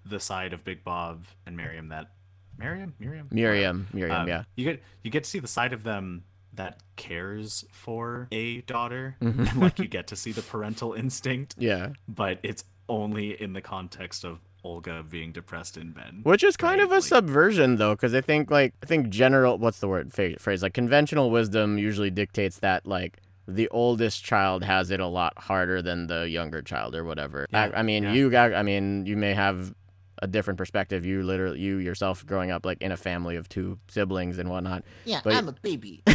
the 0.05 0.19
side 0.19 0.51
of 0.53 0.63
Big 0.63 0.83
Bob 0.83 1.25
and 1.45 1.55
Miriam 1.55 1.89
that 1.89 2.11
Miriam, 2.57 2.93
Miriam, 2.99 3.27
Miriam, 3.31 3.87
Miriam, 3.93 4.21
Um, 4.21 4.27
yeah. 4.27 4.43
You 4.55 4.65
get 4.65 4.83
you 5.01 5.09
get 5.11 5.23
to 5.23 5.29
see 5.29 5.39
the 5.39 5.47
side 5.47 5.73
of 5.73 5.83
them 5.83 6.23
that 6.53 6.81
cares 6.97 7.65
for 7.71 8.27
a 8.31 8.61
daughter, 8.61 9.15
Mhm. 9.21 9.49
and 9.51 9.55
like 9.61 9.79
you 9.79 9.87
get 9.87 10.07
to 10.07 10.15
see 10.15 10.31
the 10.31 10.43
parental 10.43 10.93
instinct, 10.93 11.55
Yeah. 11.57 11.93
but 12.07 12.39
it's 12.43 12.63
only 12.89 13.41
in 13.41 13.53
the 13.53 13.61
context 13.61 14.23
of 14.23 14.39
Olga 14.63 15.03
being 15.03 15.31
depressed 15.31 15.77
in 15.77 15.91
bed. 15.91 16.21
Which 16.23 16.43
is 16.43 16.55
kind 16.55 16.79
right? 16.79 16.85
of 16.85 16.91
a 16.91 16.95
Like- 16.95 17.03
subversion, 17.03 17.75
though, 17.77 17.93
because 17.95 18.13
I 18.13 18.21
think 18.21 18.49
like 18.49 18.73
I 18.81 18.85
think 18.85 19.09
general 19.09 19.57
what's 19.57 19.79
the 19.79 19.87
word 19.87 20.13
phrase, 20.13 20.37
phrase 20.39 20.63
like 20.63 20.73
conventional 20.73 21.29
wisdom 21.31 21.77
usually 21.77 22.09
dictates 22.09 22.59
that 22.59 22.85
like 22.87 23.19
the 23.47 23.67
oldest 23.69 24.23
child 24.23 24.63
has 24.63 24.89
it 24.89 25.01
a 25.01 25.07
lot 25.07 25.33
harder 25.37 25.81
than 25.81 26.07
the 26.07 26.29
younger 26.29 26.61
child 26.61 26.95
or 26.95 27.03
whatever. 27.03 27.45
Yeah, 27.51 27.71
I, 27.73 27.79
I 27.79 27.83
mean, 27.83 28.03
yeah. 28.03 28.13
you 28.13 28.29
got. 28.29 28.53
I 28.53 28.63
mean, 28.63 29.05
you 29.05 29.17
may 29.17 29.33
have 29.33 29.73
a 30.21 30.27
different 30.27 30.57
perspective. 30.57 31.05
You 31.05 31.23
literally, 31.23 31.59
you 31.59 31.77
yourself, 31.77 32.25
growing 32.25 32.51
up 32.51 32.65
like 32.65 32.81
in 32.81 32.93
a 32.93 32.97
family 32.97 33.35
of 33.35 33.49
two 33.49 33.77
siblings 33.89 34.37
and 34.37 34.49
whatnot. 34.49 34.83
Yeah, 35.03 35.19
But- 35.25 35.33
I'm 35.33 35.49
a 35.49 35.51
baby. 35.51 36.01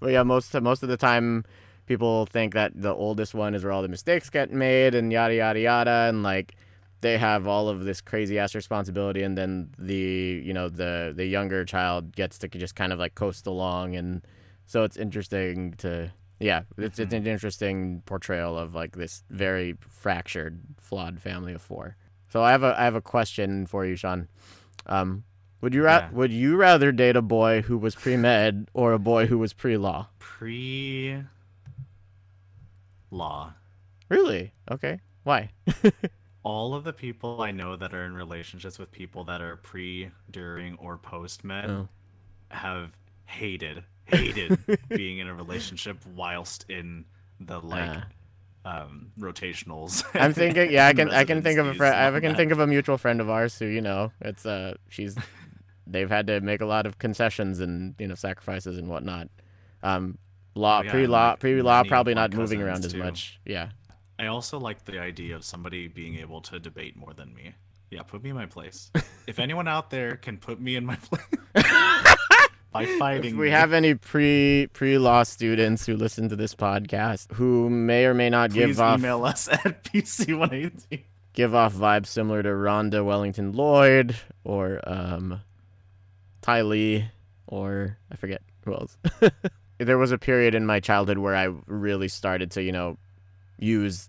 but 0.00 0.10
yeah, 0.10 0.24
most 0.24 0.52
most 0.60 0.82
of 0.82 0.88
the 0.88 0.96
time, 0.96 1.44
people 1.86 2.26
think 2.26 2.54
that 2.54 2.72
the 2.74 2.92
oldest 2.92 3.34
one 3.34 3.54
is 3.54 3.62
where 3.62 3.72
all 3.72 3.82
the 3.82 3.88
mistakes 3.88 4.28
get 4.28 4.50
made 4.52 4.96
and 4.96 5.12
yada 5.12 5.34
yada 5.36 5.60
yada, 5.60 6.06
and 6.08 6.24
like 6.24 6.54
they 7.02 7.18
have 7.18 7.46
all 7.46 7.68
of 7.68 7.84
this 7.84 8.00
crazy 8.00 8.38
ass 8.38 8.54
responsibility, 8.54 9.22
and 9.22 9.36
then 9.36 9.70
the 9.78 10.42
you 10.44 10.52
know 10.54 10.68
the 10.70 11.12
the 11.14 11.26
younger 11.26 11.64
child 11.64 12.16
gets 12.16 12.38
to 12.38 12.48
just 12.48 12.74
kind 12.74 12.92
of 12.92 12.98
like 12.98 13.14
coast 13.14 13.46
along, 13.46 13.94
and 13.94 14.22
so 14.66 14.82
it's 14.84 14.96
interesting 14.96 15.74
to 15.78 16.10
yeah, 16.40 16.62
it's 16.78 16.98
it's 16.98 17.12
an 17.12 17.26
interesting 17.26 18.02
portrayal 18.06 18.58
of 18.58 18.74
like 18.74 18.96
this 18.96 19.22
very 19.30 19.76
fractured, 19.88 20.60
flawed 20.80 21.20
family 21.20 21.52
of 21.52 21.60
four. 21.62 21.96
So 22.30 22.42
I 22.42 22.50
have 22.52 22.62
a 22.62 22.74
I 22.78 22.84
have 22.84 22.94
a 22.96 23.02
question 23.02 23.66
for 23.66 23.84
you, 23.84 23.94
Sean. 23.94 24.26
Um, 24.86 25.24
would 25.60 25.74
you 25.74 25.84
ra- 25.84 25.98
Yeah. 25.98 26.10
would 26.12 26.32
you 26.32 26.56
rather 26.56 26.90
date 26.90 27.14
a 27.14 27.22
boy 27.22 27.62
who 27.62 27.78
was 27.78 27.94
pre 27.94 28.16
med 28.16 28.68
or 28.74 28.92
a 28.92 28.98
boy 28.98 29.26
who 29.26 29.38
was 29.38 29.52
pre 29.52 29.76
law? 29.76 30.08
Pre 30.18 31.22
law. 33.10 33.52
Really? 34.08 34.52
Okay. 34.70 35.00
Why? 35.24 35.50
All 36.44 36.74
of 36.74 36.84
the 36.84 36.92
people 36.92 37.40
I 37.42 37.52
know 37.52 37.76
that 37.76 37.94
are 37.94 38.04
in 38.04 38.14
relationships 38.14 38.78
with 38.78 38.90
people 38.90 39.24
that 39.24 39.40
are 39.40 39.56
pre, 39.56 40.10
during, 40.30 40.76
or 40.76 40.96
post 40.98 41.44
med 41.44 41.70
Oh. 41.70 41.88
have 42.48 42.90
hated, 43.26 43.84
hated 44.06 44.58
being 44.88 45.18
in 45.18 45.28
a 45.28 45.34
relationship 45.34 45.98
whilst 46.16 46.66
in 46.68 47.04
the 47.38 47.60
like 47.60 48.02
um, 48.64 49.12
rotationals. 49.18 50.04
I'm 50.14 50.32
thinking. 50.34 50.70
Yeah, 50.70 50.86
I 50.86 50.92
can. 50.92 51.10
I 51.10 51.24
can 51.24 51.42
think 51.42 51.58
of 51.58 51.66
a 51.66 51.74
friend. 51.74 51.94
I 51.94 52.10
can 52.20 52.30
that. 52.32 52.36
think 52.36 52.52
of 52.52 52.58
a 52.60 52.66
mutual 52.66 52.98
friend 52.98 53.20
of 53.20 53.30
ours 53.30 53.58
who 53.58 53.66
you 53.66 53.80
know. 53.80 54.12
It's 54.20 54.44
uh, 54.46 54.74
she's. 54.88 55.16
They've 55.86 56.08
had 56.08 56.28
to 56.28 56.40
make 56.40 56.60
a 56.60 56.66
lot 56.66 56.86
of 56.86 56.98
concessions 56.98 57.58
and 57.60 57.94
you 57.98 58.06
know 58.06 58.14
sacrifices 58.14 58.78
and 58.78 58.88
whatnot. 58.88 59.28
Um, 59.82 60.16
law, 60.54 60.78
Oh, 60.78 60.82
yeah, 60.82 60.90
pre 60.90 61.06
law, 61.06 61.30
like, 61.30 61.40
pre 61.40 61.60
law, 61.62 61.82
probably 61.82 62.14
not 62.14 62.32
moving 62.32 62.62
around 62.62 62.76
cousins, 62.82 62.94
as 62.94 63.00
much. 63.00 63.40
Yeah. 63.44 63.70
I 64.22 64.28
also 64.28 64.60
like 64.60 64.84
the 64.84 65.00
idea 65.00 65.34
of 65.34 65.42
somebody 65.42 65.88
being 65.88 66.18
able 66.18 66.40
to 66.42 66.60
debate 66.60 66.96
more 66.96 67.12
than 67.12 67.34
me. 67.34 67.54
Yeah, 67.90 68.04
put 68.04 68.22
me 68.22 68.30
in 68.30 68.36
my 68.36 68.46
place. 68.46 68.92
if 69.26 69.40
anyone 69.40 69.66
out 69.66 69.90
there 69.90 70.14
can 70.14 70.38
put 70.38 70.60
me 70.60 70.76
in 70.76 70.86
my 70.86 70.94
place 70.94 71.24
by 72.72 72.86
fighting, 73.00 73.32
If 73.32 73.36
we 73.36 73.46
me, 73.46 73.50
have 73.50 73.72
any 73.72 73.96
pre 73.96 74.68
pre 74.72 74.96
law 74.96 75.24
students 75.24 75.86
who 75.86 75.96
listen 75.96 76.28
to 76.28 76.36
this 76.36 76.54
podcast 76.54 77.32
who 77.32 77.68
may 77.68 78.04
or 78.04 78.14
may 78.14 78.30
not 78.30 78.50
please 78.50 78.66
give 78.66 78.80
off 78.80 79.00
email 79.00 79.24
us 79.24 79.48
at 79.52 79.82
pc118. 79.82 81.02
give 81.32 81.52
off 81.52 81.74
vibes 81.74 82.06
similar 82.06 82.44
to 82.44 82.50
Rhonda 82.50 83.04
Wellington 83.04 83.50
Lloyd 83.54 84.14
or 84.44 84.80
um, 84.86 85.40
Ty 86.42 86.62
Lee 86.62 87.08
or 87.48 87.98
I 88.12 88.14
forget 88.14 88.40
who 88.64 88.74
else. 88.74 88.96
there 89.78 89.98
was 89.98 90.12
a 90.12 90.18
period 90.18 90.54
in 90.54 90.64
my 90.64 90.78
childhood 90.78 91.18
where 91.18 91.34
I 91.34 91.52
really 91.66 92.06
started 92.06 92.52
to, 92.52 92.62
you 92.62 92.70
know, 92.70 92.98
use 93.58 94.08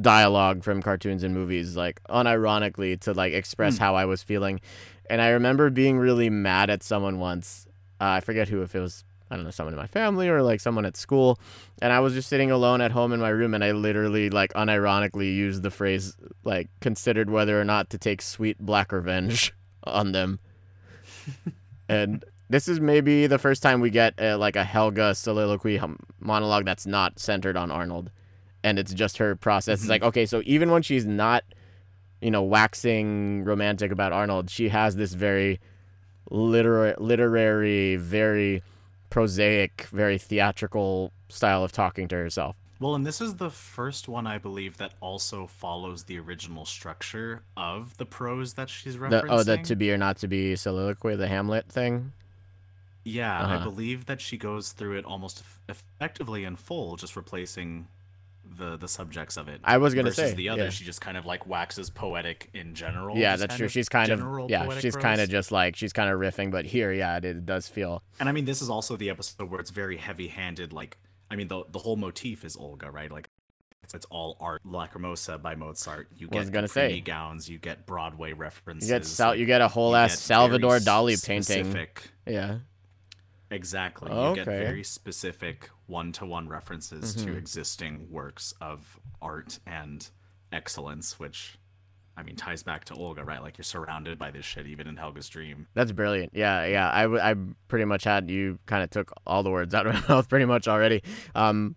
dialogue 0.00 0.64
from 0.64 0.82
cartoons 0.82 1.22
and 1.22 1.34
movies 1.34 1.76
like 1.76 2.02
unironically 2.04 2.98
to 3.00 3.12
like 3.12 3.32
express 3.32 3.78
how 3.78 3.94
I 3.94 4.04
was 4.04 4.22
feeling. 4.22 4.60
And 5.10 5.20
I 5.20 5.30
remember 5.30 5.68
being 5.70 5.98
really 5.98 6.30
mad 6.30 6.70
at 6.70 6.82
someone 6.82 7.18
once. 7.18 7.66
Uh, 8.00 8.04
I 8.04 8.20
forget 8.20 8.48
who, 8.48 8.62
if 8.62 8.74
it 8.74 8.80
was 8.80 9.04
I 9.32 9.36
don't 9.36 9.46
know, 9.46 9.50
someone 9.50 9.72
in 9.72 9.80
my 9.80 9.86
family 9.86 10.28
or 10.28 10.42
like 10.42 10.60
someone 10.60 10.84
at 10.84 10.94
school. 10.94 11.38
And 11.80 11.90
I 11.90 12.00
was 12.00 12.12
just 12.12 12.28
sitting 12.28 12.50
alone 12.50 12.82
at 12.82 12.90
home 12.90 13.14
in 13.14 13.20
my 13.20 13.30
room 13.30 13.54
and 13.54 13.64
I 13.64 13.72
literally 13.72 14.28
like 14.28 14.52
unironically 14.52 15.34
used 15.34 15.62
the 15.62 15.70
phrase 15.70 16.14
like 16.44 16.68
considered 16.80 17.30
whether 17.30 17.58
or 17.58 17.64
not 17.64 17.88
to 17.90 17.98
take 17.98 18.20
sweet 18.20 18.58
black 18.58 18.92
revenge 18.92 19.54
on 19.84 20.12
them. 20.12 20.38
and 21.88 22.22
this 22.50 22.68
is 22.68 22.78
maybe 22.78 23.26
the 23.26 23.38
first 23.38 23.62
time 23.62 23.80
we 23.80 23.88
get 23.88 24.20
uh, 24.20 24.36
like 24.36 24.54
a 24.54 24.64
Helga 24.64 25.14
soliloquy 25.14 25.80
monologue 26.20 26.66
that's 26.66 26.86
not 26.86 27.18
centered 27.18 27.56
on 27.56 27.70
Arnold. 27.70 28.10
And 28.64 28.78
it's 28.78 28.94
just 28.94 29.18
her 29.18 29.34
process. 29.34 29.80
It's 29.80 29.88
like, 29.88 30.02
okay, 30.02 30.26
so 30.26 30.42
even 30.44 30.70
when 30.70 30.82
she's 30.82 31.04
not, 31.04 31.44
you 32.20 32.30
know, 32.30 32.42
waxing 32.42 33.44
romantic 33.44 33.90
about 33.90 34.12
Arnold, 34.12 34.50
she 34.50 34.68
has 34.68 34.96
this 34.96 35.14
very 35.14 35.60
literary, 36.30 36.94
literary, 36.98 37.96
very 37.96 38.62
prosaic, 39.10 39.88
very 39.92 40.16
theatrical 40.18 41.12
style 41.28 41.64
of 41.64 41.72
talking 41.72 42.08
to 42.08 42.16
herself. 42.16 42.56
Well, 42.78 42.96
and 42.96 43.06
this 43.06 43.20
is 43.20 43.36
the 43.36 43.50
first 43.50 44.08
one 44.08 44.26
I 44.26 44.38
believe 44.38 44.78
that 44.78 44.94
also 45.00 45.46
follows 45.46 46.04
the 46.04 46.18
original 46.18 46.64
structure 46.64 47.42
of 47.56 47.96
the 47.96 48.06
prose 48.06 48.54
that 48.54 48.68
she's 48.68 48.96
referencing. 48.96 49.22
The, 49.22 49.32
oh, 49.32 49.42
the 49.44 49.58
to 49.58 49.76
be 49.76 49.92
or 49.92 49.98
not 49.98 50.16
to 50.18 50.28
be 50.28 50.56
soliloquy, 50.56 51.14
the 51.14 51.28
Hamlet 51.28 51.68
thing. 51.68 52.12
Yeah, 53.04 53.40
Uh-huh. 53.40 53.58
I 53.58 53.62
believe 53.62 54.06
that 54.06 54.20
she 54.20 54.36
goes 54.36 54.72
through 54.72 54.98
it 54.98 55.04
almost 55.04 55.40
eff- 55.68 55.76
effectively 55.96 56.44
in 56.44 56.56
full, 56.56 56.96
just 56.96 57.14
replacing 57.14 57.86
the 58.56 58.76
the 58.76 58.88
subjects 58.88 59.36
of 59.36 59.48
it. 59.48 59.60
I 59.64 59.78
was 59.78 59.94
gonna 59.94 60.10
versus 60.10 60.30
say, 60.30 60.34
the 60.36 60.48
other, 60.48 60.64
yeah. 60.64 60.70
she 60.70 60.84
just 60.84 61.00
kind 61.00 61.16
of 61.16 61.26
like 61.26 61.46
waxes 61.46 61.90
poetic 61.90 62.50
in 62.54 62.74
general. 62.74 63.16
Yeah, 63.16 63.36
that's 63.36 63.56
true. 63.56 63.68
She's 63.68 63.88
kind 63.88 64.10
of 64.10 64.18
general 64.18 64.50
yeah, 64.50 64.78
she's 64.78 64.96
kind 64.96 65.20
of 65.20 65.28
just 65.28 65.52
like 65.52 65.76
she's 65.76 65.92
kind 65.92 66.10
of 66.10 66.18
riffing, 66.18 66.50
but 66.50 66.64
here, 66.64 66.92
yeah, 66.92 67.16
it, 67.16 67.24
it 67.24 67.46
does 67.46 67.68
feel 67.68 68.02
And 68.20 68.28
I 68.28 68.32
mean, 68.32 68.44
this 68.44 68.62
is 68.62 68.70
also 68.70 68.96
the 68.96 69.10
episode 69.10 69.50
where 69.50 69.60
it's 69.60 69.70
very 69.70 69.96
heavy-handed. 69.96 70.72
Like, 70.72 70.98
I 71.30 71.36
mean, 71.36 71.48
the 71.48 71.64
the 71.70 71.78
whole 71.78 71.96
motif 71.96 72.44
is 72.44 72.56
Olga, 72.56 72.90
right? 72.90 73.10
Like, 73.10 73.28
it's, 73.82 73.94
it's 73.94 74.06
all 74.10 74.36
art. 74.40 74.62
Lacrimosa 74.64 75.40
by 75.40 75.54
Mozart. 75.54 76.08
You 76.16 76.28
get 76.28 76.50
gonna 76.52 76.68
say. 76.68 77.00
gauns. 77.00 77.48
You 77.48 77.58
get 77.58 77.86
Broadway 77.86 78.32
references. 78.32 78.88
you 78.88 78.96
get 78.96 79.06
sal- 79.06 79.34
you 79.34 79.46
get 79.46 79.60
a 79.60 79.68
whole 79.68 79.90
you 79.90 79.96
ass 79.96 80.18
Salvador 80.20 80.78
Dali 80.78 81.14
s- 81.14 81.24
painting. 81.24 81.74
Yeah, 82.26 82.58
Exactly. 83.52 84.10
You 84.10 84.16
Okay. 84.18 84.44
get 84.44 84.46
very 84.46 84.82
specific 84.82 85.70
one-to-one 85.86 86.48
references 86.48 87.14
Mm-hmm. 87.16 87.26
to 87.32 87.36
existing 87.36 88.08
works 88.10 88.54
of 88.60 88.98
art 89.20 89.58
and 89.66 90.08
excellence, 90.50 91.18
which 91.18 91.58
I 92.16 92.22
mean 92.22 92.36
ties 92.36 92.62
back 92.62 92.84
to 92.86 92.94
Olga, 92.94 93.24
right? 93.24 93.40
Like 93.42 93.56
you're 93.58 93.64
surrounded 93.64 94.18
by 94.18 94.30
this 94.30 94.44
shit 94.44 94.66
even 94.66 94.86
in 94.86 94.96
Helga's 94.96 95.28
dream. 95.28 95.66
that's 95.74 95.92
brilliant. 95.92 96.32
Yeah, 96.34 96.64
yeah. 96.66 96.90
I, 96.92 97.02
w- 97.02 97.20
I 97.22 97.34
pretty 97.68 97.84
much 97.86 98.04
had 98.04 98.30
you 98.30 98.58
kind 98.66 98.82
of 98.82 98.90
took 98.90 99.12
all 99.26 99.42
the 99.42 99.50
words 99.50 99.74
out 99.74 99.86
of 99.86 99.94
my 99.94 100.00
mouth 100.14 100.28
pretty 100.28 100.44
much 100.44 100.68
already. 100.68 101.02
Um, 101.34 101.74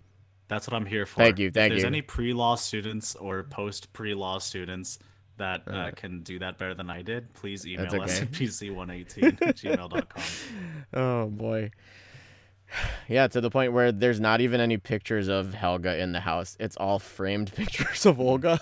That's 0.47 0.67
what 0.67 0.75
I'm 0.75 0.85
here 0.85 1.05
for. 1.05 1.17
Thank 1.17 1.39
you, 1.39 1.51
thank 1.51 1.71
if 1.71 1.75
there's 1.75 1.81
you. 1.83 1.87
any 1.87 2.01
pre-law 2.01 2.55
students 2.55 3.15
or 3.15 3.43
post 3.43 3.93
pre-law 3.93 4.39
students 4.39 4.99
that 5.37 5.63
uh, 5.67 5.91
can 5.95 6.21
do 6.21 6.39
that 6.39 6.57
better 6.57 6.73
than 6.73 6.89
I 6.89 7.01
did, 7.01 7.33
please 7.33 7.65
email 7.65 7.89
That's 7.89 8.03
us 8.13 8.21
at 8.21 8.31
pc118 8.31 9.41
at 9.41 9.55
gmail.com. 9.57 10.23
oh 10.93 11.27
boy. 11.27 11.71
Yeah, 13.07 13.27
to 13.27 13.39
the 13.41 13.51
point 13.51 13.73
where 13.73 13.91
there's 13.91 14.19
not 14.19 14.41
even 14.41 14.59
any 14.59 14.77
pictures 14.77 15.27
of 15.27 15.53
Helga 15.53 15.99
in 16.01 16.11
the 16.13 16.19
house. 16.19 16.57
It's 16.59 16.75
all 16.75 16.97
framed 16.97 17.53
pictures 17.55 18.05
of 18.07 18.19
Olga. 18.19 18.59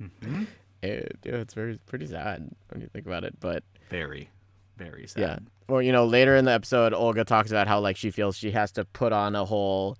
Mhm. 0.00 0.46
It, 0.82 1.18
yeah, 1.24 1.36
it's 1.36 1.54
very 1.54 1.78
pretty 1.86 2.06
sad 2.06 2.50
when 2.68 2.80
you 2.80 2.88
think 2.88 3.06
about 3.06 3.24
it, 3.24 3.38
but 3.40 3.64
Very, 3.90 4.30
very 4.76 5.06
sad. 5.06 5.20
Yeah. 5.20 5.38
Well, 5.68 5.82
you 5.82 5.92
know, 5.92 6.04
later 6.06 6.36
in 6.36 6.44
the 6.46 6.52
episode, 6.52 6.92
Olga 6.94 7.24
talks 7.24 7.50
about 7.50 7.68
how 7.68 7.80
like 7.80 7.96
she 7.96 8.10
feels 8.10 8.36
she 8.36 8.50
has 8.52 8.72
to 8.72 8.84
put 8.84 9.12
on 9.12 9.36
a 9.36 9.44
whole, 9.44 9.98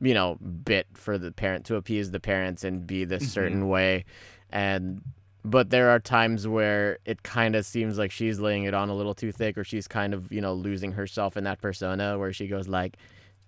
you 0.00 0.14
know, 0.14 0.36
bit 0.36 0.86
for 0.94 1.18
the 1.18 1.30
parent 1.30 1.66
to 1.66 1.76
appease 1.76 2.10
the 2.10 2.20
parents 2.20 2.64
and 2.64 2.86
be 2.86 3.04
this 3.04 3.32
certain 3.32 3.68
way, 3.68 4.04
and 4.54 5.02
but 5.44 5.68
there 5.68 5.90
are 5.90 5.98
times 6.00 6.48
where 6.48 6.98
it 7.04 7.22
kind 7.22 7.54
of 7.54 7.66
seems 7.66 7.98
like 7.98 8.10
she's 8.10 8.40
laying 8.40 8.64
it 8.64 8.72
on 8.72 8.88
a 8.88 8.94
little 8.94 9.12
too 9.14 9.30
thick, 9.30 9.58
or 9.58 9.64
she's 9.64 9.86
kind 9.86 10.14
of 10.14 10.32
you 10.32 10.40
know 10.40 10.54
losing 10.54 10.92
herself 10.92 11.36
in 11.36 11.44
that 11.44 11.60
persona 11.60 12.18
where 12.18 12.32
she 12.32 12.46
goes 12.46 12.66
like, 12.68 12.96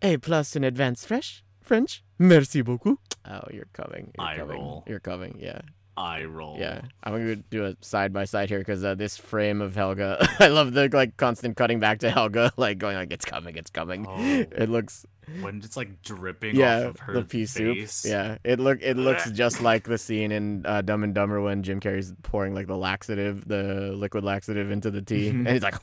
"A 0.03 0.19
plus 0.19 0.55
in 0.57 0.63
advanced 0.65 1.07
fresh 1.07 1.43
French, 1.63 2.03
merci 2.19 2.61
beaucoup." 2.61 2.99
Oh, 3.25 3.41
you're 3.51 3.69
coming. 3.73 4.13
You're 4.19 4.27
Eye 4.27 4.37
coming. 4.37 4.59
roll. 4.59 4.85
You're 4.87 5.01
coming. 5.01 5.39
Yeah. 5.41 5.61
Eye 5.97 6.25
roll. 6.25 6.57
Yeah, 6.59 6.83
I'm 7.03 7.13
gonna 7.13 7.37
do 7.37 7.65
a 7.65 7.77
side 7.81 8.13
by 8.13 8.25
side 8.27 8.49
here 8.51 8.59
because 8.59 8.85
uh, 8.85 8.95
this 8.95 9.17
frame 9.17 9.63
of 9.63 9.75
Helga, 9.75 10.29
I 10.41 10.49
love 10.49 10.73
the 10.75 10.89
like 10.93 11.17
constant 11.17 11.57
cutting 11.57 11.81
back 11.81 12.01
to 12.01 12.11
Helga, 12.11 12.53
like 12.57 12.79
going 12.79 12.97
like 12.97 13.13
it's 13.13 13.25
coming, 13.25 13.57
it's 13.57 13.71
coming. 13.71 14.07
Oh. 14.09 14.17
It 14.57 14.69
looks 14.69 15.07
When 15.41 15.59
it's 15.59 15.77
like 15.77 16.03
dripping 16.03 16.57
yeah, 16.57 16.81
off 16.81 16.85
of 16.87 17.01
her 17.01 17.13
the 17.15 17.23
pea 17.25 17.47
soup. 17.47 17.79
Yeah, 18.05 18.39
it 18.45 18.61
look 18.61 18.79
it 18.83 18.97
looks 18.97 19.31
just 19.31 19.63
like 19.63 19.85
the 19.85 19.97
scene 19.99 20.33
in 20.33 20.67
uh, 20.67 20.83
Dumb 20.83 21.03
and 21.03 21.15
Dumber 21.15 21.41
when 21.41 21.63
Jim 21.63 21.81
Carrey's 21.81 22.13
pouring 22.23 22.55
like 22.55 22.67
the 22.67 22.77
laxative, 22.77 23.49
the 23.49 23.93
liquid 23.97 24.23
laxative 24.25 24.71
into 24.71 24.91
the 24.91 25.03
tea, 25.03 25.29
and 25.29 25.49
he's 25.49 25.63
like, 25.63 25.77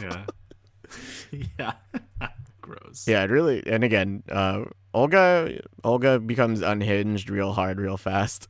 Yeah. 0.00 0.24
yeah. 1.58 1.72
Gross. 2.60 3.06
yeah, 3.06 3.22
it 3.22 3.30
really. 3.30 3.62
And 3.66 3.84
again, 3.84 4.24
uh, 4.30 4.64
Olga, 4.92 5.60
Olga 5.84 6.18
becomes 6.18 6.62
unhinged 6.62 7.30
real 7.30 7.52
hard, 7.52 7.78
real 7.78 7.96
fast, 7.96 8.48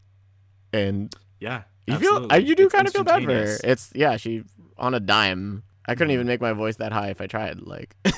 and 0.72 1.14
Yeah. 1.40 1.62
You 1.86 1.98
feel. 1.98 2.26
I, 2.30 2.38
you 2.38 2.54
do 2.56 2.64
It's 2.64 2.74
kind 2.74 2.86
of 2.86 2.92
feel 2.92 3.04
bad 3.04 3.24
for 3.24 3.32
her. 3.32 3.56
It's 3.62 3.92
yeah, 3.94 4.16
she 4.16 4.42
on 4.76 4.94
a 4.94 5.00
dime. 5.00 5.62
I 5.86 5.94
couldn't 5.94 6.10
Mhm. 6.10 6.14
even 6.14 6.26
make 6.26 6.40
my 6.40 6.52
voice 6.52 6.76
that 6.76 6.92
high 6.92 7.10
if 7.10 7.20
I 7.20 7.26
tried. 7.28 7.60
Like 7.60 7.94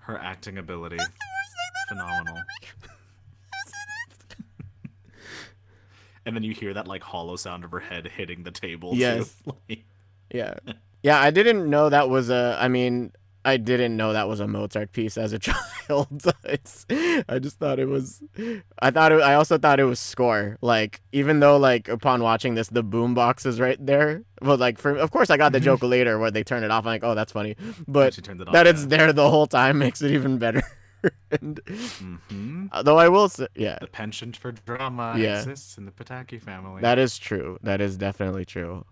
Her 0.00 0.16
acting 0.18 0.58
ability. 0.58 0.98
phenomenal. 1.88 2.38
and 6.26 6.34
then 6.36 6.42
you 6.42 6.52
hear 6.54 6.72
that 6.74 6.86
like 6.86 7.02
hollow 7.02 7.36
sound 7.36 7.64
of 7.64 7.70
her 7.72 7.80
head 7.80 8.06
hitting 8.16 8.42
the 8.44 8.50
table. 8.50 8.92
Yes. 8.94 9.34
Like, 9.68 9.84
Yeah. 10.32 10.54
Yeah, 11.02 11.20
I 11.20 11.30
didn't 11.30 11.68
know 11.68 11.90
that 11.90 12.08
was 12.08 12.30
a 12.30 12.56
I 12.60 12.68
mean, 12.68 13.12
I 13.44 13.58
didn't 13.58 13.96
know 13.96 14.12
that 14.14 14.26
was 14.28 14.40
a 14.40 14.46
Mozart 14.48 14.92
piece 14.92 15.18
as 15.18 15.32
a 15.32 15.38
child. 15.48 16.22
I 17.28 17.38
just 17.38 17.58
thought 17.58 17.78
it 17.78 17.86
was 17.88 18.22
I 18.80 18.90
thought 18.90 19.12
it, 19.12 19.20
I 19.22 19.34
also 19.34 19.58
thought 19.58 19.78
it 19.80 19.84
was 19.84 20.00
score. 20.00 20.56
Like 20.62 21.00
even 21.12 21.40
though 21.40 21.56
like 21.58 21.88
upon 21.88 22.22
watching 22.22 22.54
this 22.54 22.68
the 22.68 22.82
boom 22.82 23.12
box 23.14 23.44
is 23.46 23.60
right 23.60 23.76
there. 23.84 24.22
But 24.40 24.58
like 24.60 24.78
for 24.78 24.96
of 24.96 25.10
course 25.10 25.28
I 25.30 25.36
got 25.36 25.52
the 25.52 25.60
joke 25.60 25.82
later 25.82 26.18
where 26.18 26.30
they 26.30 26.42
turn 26.44 26.64
it 26.64 26.70
off. 26.70 26.84
I'm 26.84 26.92
like, 26.92 27.04
"Oh, 27.04 27.14
that's 27.14 27.32
funny." 27.32 27.56
But 27.86 28.16
it 28.18 28.24
that 28.38 28.48
off, 28.48 28.66
it's 28.66 28.86
there 28.86 29.12
the 29.12 29.28
whole 29.28 29.46
time 29.46 29.78
makes 29.78 30.00
it 30.02 30.10
even 30.12 30.38
better. 30.38 30.62
and 31.30 31.60
Mhm. 31.66 32.84
though 32.84 32.98
I 32.98 33.08
will 33.10 33.28
say, 33.28 33.46
yeah. 33.54 33.76
The 33.80 33.86
penchant 33.88 34.36
for 34.38 34.52
drama 34.52 35.14
Yeah. 35.18 35.38
exists 35.38 35.76
in 35.76 35.84
the 35.84 35.90
Pataki 35.92 36.40
family. 36.40 36.80
That 36.80 36.98
is 36.98 37.18
true. 37.18 37.58
That 37.62 37.82
is 37.82 37.98
definitely 37.98 38.46
true. 38.46 38.86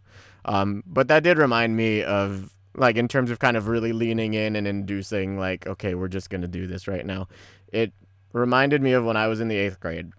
Um, 0.44 0.82
but 0.86 1.08
that 1.08 1.22
did 1.22 1.38
remind 1.38 1.74
me 1.76 2.02
of 2.02 2.52
like 2.74 2.96
in 2.96 3.08
terms 3.08 3.30
of 3.30 3.38
kind 3.38 3.56
of 3.56 3.68
really 3.68 3.92
leaning 3.92 4.34
in 4.34 4.56
and 4.56 4.66
inducing 4.66 5.38
like, 5.38 5.66
okay, 5.66 5.94
we're 5.94 6.08
just 6.08 6.30
gonna 6.30 6.48
do 6.48 6.66
this 6.66 6.88
right 6.88 7.04
now. 7.04 7.28
It 7.72 7.92
reminded 8.32 8.82
me 8.82 8.92
of 8.92 9.04
when 9.04 9.16
I 9.16 9.28
was 9.28 9.40
in 9.40 9.48
the 9.48 9.56
eighth 9.56 9.80
grade, 9.80 10.10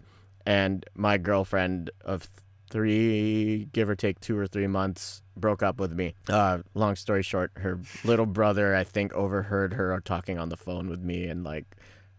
and 0.46 0.86
my 0.96 1.18
girlfriend 1.18 1.90
of 2.04 2.30
three, 2.70 3.66
give 3.72 3.88
or 3.88 3.96
take 3.96 4.20
two 4.20 4.38
or 4.38 4.48
three 4.48 4.68
months, 4.68 5.22
broke 5.38 5.62
up 5.62 5.80
with 5.80 5.94
me. 5.94 6.16
Uh, 6.28 6.60
long 6.74 6.96
story 6.96 7.22
short, 7.22 7.52
her 7.58 7.80
little 8.04 8.26
brother, 8.26 8.76
I 8.76 8.84
think, 8.84 9.14
overheard 9.14 9.74
her 9.74 10.00
talking 10.04 10.40
on 10.40 10.50
the 10.50 10.58
phone 10.58 10.90
with 10.90 11.02
me 11.02 11.26
and 11.26 11.44
like 11.44 11.66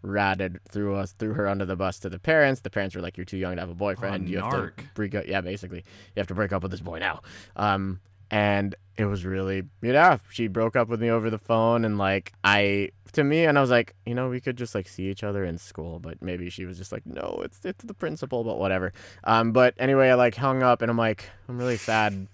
ratted 0.03 0.61
threw 0.71 0.95
us 0.95 1.13
threw 1.13 1.33
her 1.33 1.49
under 1.49 1.65
the 1.65 1.77
bus 1.77 1.99
to 2.01 2.09
the 2.09 2.19
parents. 2.19 2.61
The 2.61 2.71
parents 2.71 2.95
were 2.95 3.03
like, 3.03 3.17
"You're 3.17 3.25
too 3.25 3.39
young 3.39 3.57
to 3.57 3.61
have 3.61 3.71
a 3.71 3.75
boyfriend. 3.75 4.29
you 4.29 4.39
have 4.39 4.51
to 4.51 4.85
break 4.95 5.15
up." 5.15 5.27
Yeah, 5.27 5.41
basically, 5.41 5.79
you 5.79 6.21
have 6.21 6.27
to 6.29 6.35
break 6.35 6.53
up 6.53 6.63
with 6.63 6.71
this 6.71 6.81
boy 6.81 6.99
now. 6.99 7.23
Um, 7.57 8.01
and 8.31 8.75
it 8.97 9.07
was 9.07 9.25
really 9.25 9.65
yeah. 9.83 10.19
She 10.31 10.47
broke 10.49 10.77
up 10.77 10.89
with 10.89 11.01
me 11.01 11.11
over 11.11 11.31
the 11.31 11.39
phone, 11.39 11.85
and 11.85 11.99
like 11.99 12.33
I 12.45 12.91
to 13.13 13.25
me, 13.25 13.45
and 13.45 13.57
I 13.59 13.61
was 13.61 13.71
like, 13.71 13.95
you 14.07 14.15
know, 14.15 14.29
we 14.29 14.41
could 14.41 14.57
just 14.57 14.75
like 14.75 14.89
see 14.89 15.09
each 15.09 15.25
other 15.25 15.45
in 15.45 15.59
school, 15.59 15.99
but 15.99 16.21
maybe 16.23 16.51
she 16.51 16.65
was 16.65 16.79
just 16.79 16.93
like, 16.93 17.05
no, 17.07 17.41
it's 17.45 17.65
it's 17.65 17.85
the 17.85 17.95
principal, 17.95 18.45
but 18.45 18.59
whatever. 18.59 18.93
Um, 19.25 19.53
but 19.53 19.75
anyway, 19.79 20.11
I 20.11 20.15
like 20.15 20.37
hung 20.37 20.63
up, 20.63 20.83
and 20.83 20.91
I'm 20.91 20.99
like, 20.99 21.29
I'm 21.49 21.59
really 21.59 21.77
sad. 21.77 22.27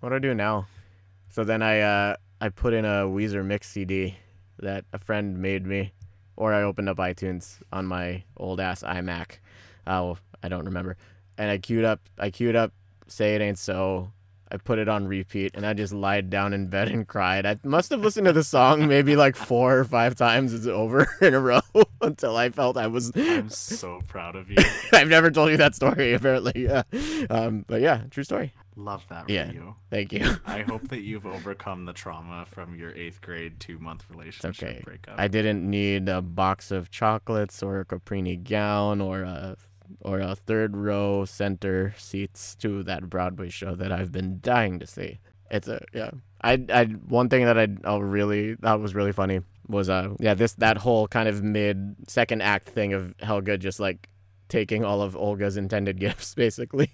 What 0.00 0.10
do 0.10 0.16
I 0.16 0.18
do 0.18 0.34
now? 0.34 0.66
So 1.30 1.44
then 1.44 1.62
I 1.62 1.80
uh 1.80 2.16
I 2.40 2.48
put 2.48 2.74
in 2.74 2.84
a 2.84 3.06
Weezer 3.06 3.44
mix 3.44 3.68
CD 3.68 4.16
that 4.58 4.84
a 4.92 4.98
friend 4.98 5.38
made 5.38 5.66
me, 5.66 5.92
or 6.36 6.52
I 6.52 6.62
opened 6.62 6.88
up 6.88 6.96
iTunes 6.98 7.60
on 7.72 7.86
my 7.86 8.24
old 8.36 8.60
ass 8.60 8.82
iMac. 8.82 9.38
Oh, 9.86 10.18
I 10.42 10.48
don't 10.48 10.64
remember. 10.64 10.96
And 11.38 11.50
I 11.50 11.58
queued 11.58 11.84
up 11.84 12.00
I 12.18 12.30
queued 12.30 12.56
up 12.56 12.72
Say 13.06 13.34
It 13.34 13.40
Ain't 13.40 13.58
So. 13.58 14.10
I 14.52 14.58
put 14.58 14.78
it 14.78 14.86
on 14.86 15.08
repeat 15.08 15.52
and 15.54 15.64
I 15.64 15.72
just 15.72 15.94
lied 15.94 16.28
down 16.28 16.52
in 16.52 16.66
bed 16.66 16.88
and 16.88 17.08
cried. 17.08 17.46
I 17.46 17.56
must 17.64 17.90
have 17.90 18.00
listened 18.00 18.26
to 18.26 18.34
the 18.34 18.44
song 18.44 18.86
maybe 18.86 19.16
like 19.16 19.34
four 19.34 19.78
or 19.78 19.84
five 19.84 20.14
times 20.14 20.52
it's 20.52 20.66
over 20.66 21.08
in 21.22 21.32
a 21.32 21.40
row 21.40 21.62
until 22.02 22.36
I 22.36 22.50
felt 22.50 22.76
I 22.76 22.86
was 22.86 23.12
I'm 23.16 23.48
so 23.48 24.02
proud 24.08 24.36
of 24.36 24.50
you. 24.50 24.58
I've 24.92 25.08
never 25.08 25.30
told 25.30 25.52
you 25.52 25.56
that 25.56 25.74
story 25.74 26.12
apparently. 26.12 26.64
Yeah. 26.64 26.82
Um 27.30 27.64
but 27.66 27.80
yeah, 27.80 28.02
true 28.10 28.24
story. 28.24 28.52
Love 28.76 29.02
that 29.08 29.24
for 29.24 29.32
Yeah. 29.32 29.52
Thank 29.90 30.12
you. 30.12 30.36
I 30.44 30.60
hope 30.62 30.88
that 30.88 31.00
you've 31.00 31.26
overcome 31.26 31.86
the 31.86 31.94
trauma 31.94 32.44
from 32.46 32.74
your 32.74 32.94
eighth 32.94 33.22
grade 33.22 33.58
two 33.58 33.78
month 33.78 34.04
relationship 34.10 34.68
okay. 34.68 34.82
breakup. 34.84 35.14
I 35.18 35.28
didn't 35.28 35.68
need 35.68 36.10
a 36.10 36.20
box 36.20 36.70
of 36.70 36.90
chocolates 36.90 37.62
or 37.62 37.80
a 37.80 37.84
caprini 37.86 38.42
gown 38.42 39.00
or 39.00 39.22
a 39.22 39.56
or 40.00 40.20
a 40.20 40.34
third 40.34 40.76
row 40.76 41.24
center 41.24 41.94
seats 41.98 42.54
to 42.56 42.82
that 42.84 43.08
Broadway 43.10 43.48
show 43.50 43.74
that 43.74 43.92
I've 43.92 44.12
been 44.12 44.38
dying 44.42 44.78
to 44.80 44.86
see. 44.86 45.18
It's 45.50 45.68
a 45.68 45.80
yeah. 45.92 46.10
I 46.42 46.64
I 46.72 46.84
one 46.84 47.28
thing 47.28 47.44
that 47.44 47.58
I 47.58 47.68
I 47.84 47.98
really 47.98 48.54
that 48.60 48.80
was 48.80 48.94
really 48.94 49.12
funny 49.12 49.40
was 49.68 49.88
uh 49.88 50.14
yeah 50.18 50.34
this 50.34 50.54
that 50.54 50.76
whole 50.78 51.06
kind 51.06 51.28
of 51.28 51.42
mid 51.42 51.94
second 52.08 52.42
act 52.42 52.68
thing 52.68 52.92
of 52.94 53.14
Helga 53.20 53.56
just 53.58 53.78
like 53.78 54.08
taking 54.48 54.84
all 54.84 55.00
of 55.00 55.16
Olga's 55.16 55.56
intended 55.56 55.98
gifts 56.06 56.34
basically. 56.34 56.90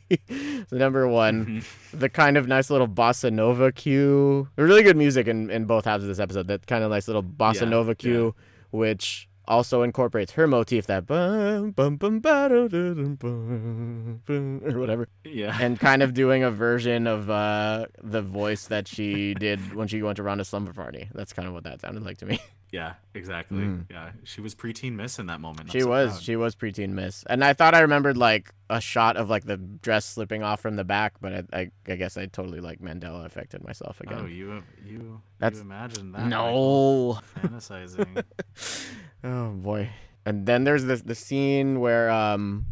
so 0.69 0.77
number 0.77 1.09
one, 1.09 1.47
Mhm. 1.47 1.65
the 1.99 2.09
kind 2.09 2.37
of 2.37 2.47
nice 2.47 2.71
little 2.71 2.87
bossa 2.89 3.33
nova 3.33 3.73
cue. 3.73 4.49
Really 4.57 4.83
good 4.85 4.97
music 4.97 5.27
in, 5.27 5.51
in 5.51 5.65
both 5.65 5.85
halves 5.85 6.05
of 6.05 6.09
this 6.09 6.21
episode. 6.21 6.47
That 6.49 6.67
kind 6.69 6.85
of 6.85 6.91
nice 6.91 7.09
little 7.09 7.23
bossa 7.23 7.63
Yeah, 7.63 7.69
nova 7.71 7.95
cue, 7.97 8.35
which 8.71 9.29
also 9.49 9.83
incorporates 9.83 10.33
her 10.33 10.47
motif 10.47 10.87
that 10.87 11.07
bum 11.07 11.73
bum 11.73 11.97
bum 11.97 12.21
ba 12.21 12.49
da 12.49 12.69
da 12.69 12.95
dum, 12.95 13.15
bum, 13.17 14.23
bum, 14.27 14.61
or 14.65 14.79
whatever, 14.79 15.09
Yeah. 15.25 15.57
and 15.61 15.81
kind 15.81 16.03
of 16.03 16.15
doing 16.23 16.43
a 16.45 16.51
version 16.51 17.07
of 17.07 17.29
uh, 17.31 17.87
the 18.03 18.23
voice 18.23 18.67
that 18.69 18.87
she 18.87 19.35
did 19.35 19.75
when 19.75 19.89
she 19.89 20.03
went 20.03 20.17
to 20.19 20.23
Rhonda's 20.23 20.49
slumber 20.49 20.73
party. 20.73 21.09
That's 21.15 21.33
kind 21.33 21.49
of 21.49 21.55
what 21.55 21.65
that 21.65 21.81
sounded 21.81 22.05
like 22.05 22.19
to 22.19 22.27
me. 22.27 22.41
yeah, 22.71 22.95
exactly. 23.15 23.59
Mm. 23.63 23.87
Yeah. 23.91 24.11
She 24.25 24.41
was 24.41 24.55
preteen 24.55 24.93
miss 24.93 25.19
in 25.19 25.27
that 25.27 25.41
moment. 25.41 25.73
She 25.73 25.81
so 25.81 25.89
was 25.89 26.11
proud. 26.11 26.23
she 26.23 26.37
was 26.37 26.55
preteen 26.55 26.91
miss, 26.91 27.25
and 27.29 27.43
I 27.43 27.55
thought 27.55 27.75
I 27.75 27.81
remembered 27.81 28.17
like 28.19 28.53
a 28.71 28.81
shot 28.81 29.17
of 29.17 29.31
like 29.31 29.45
the 29.45 29.57
dress 29.57 30.05
slipping 30.05 30.43
off 30.43 30.61
from 30.61 30.77
the 30.77 30.85
back, 30.85 31.15
but 31.21 31.33
I 31.33 31.43
I, 31.61 31.71
I 31.89 31.97
guess 31.97 32.17
I 32.19 32.27
totally 32.27 32.61
like 32.61 32.81
Mandela 32.81 33.25
affected 33.25 33.65
myself 33.65 34.01
again. 34.03 34.19
Oh, 34.23 34.27
you 34.27 34.63
you 34.85 35.21
That's- 35.39 35.59
you 35.59 35.65
imagine 35.65 36.13
that? 36.13 36.27
No. 36.27 37.19
Fantasizing. 37.41 38.23
Oh 39.25 39.51
boy. 39.51 39.91
And 40.25 40.47
then 40.47 40.65
there's 40.65 40.85
this 40.85 41.03
the 41.03 41.15
scene 41.15 41.81
where 41.81 42.11
um 42.11 42.67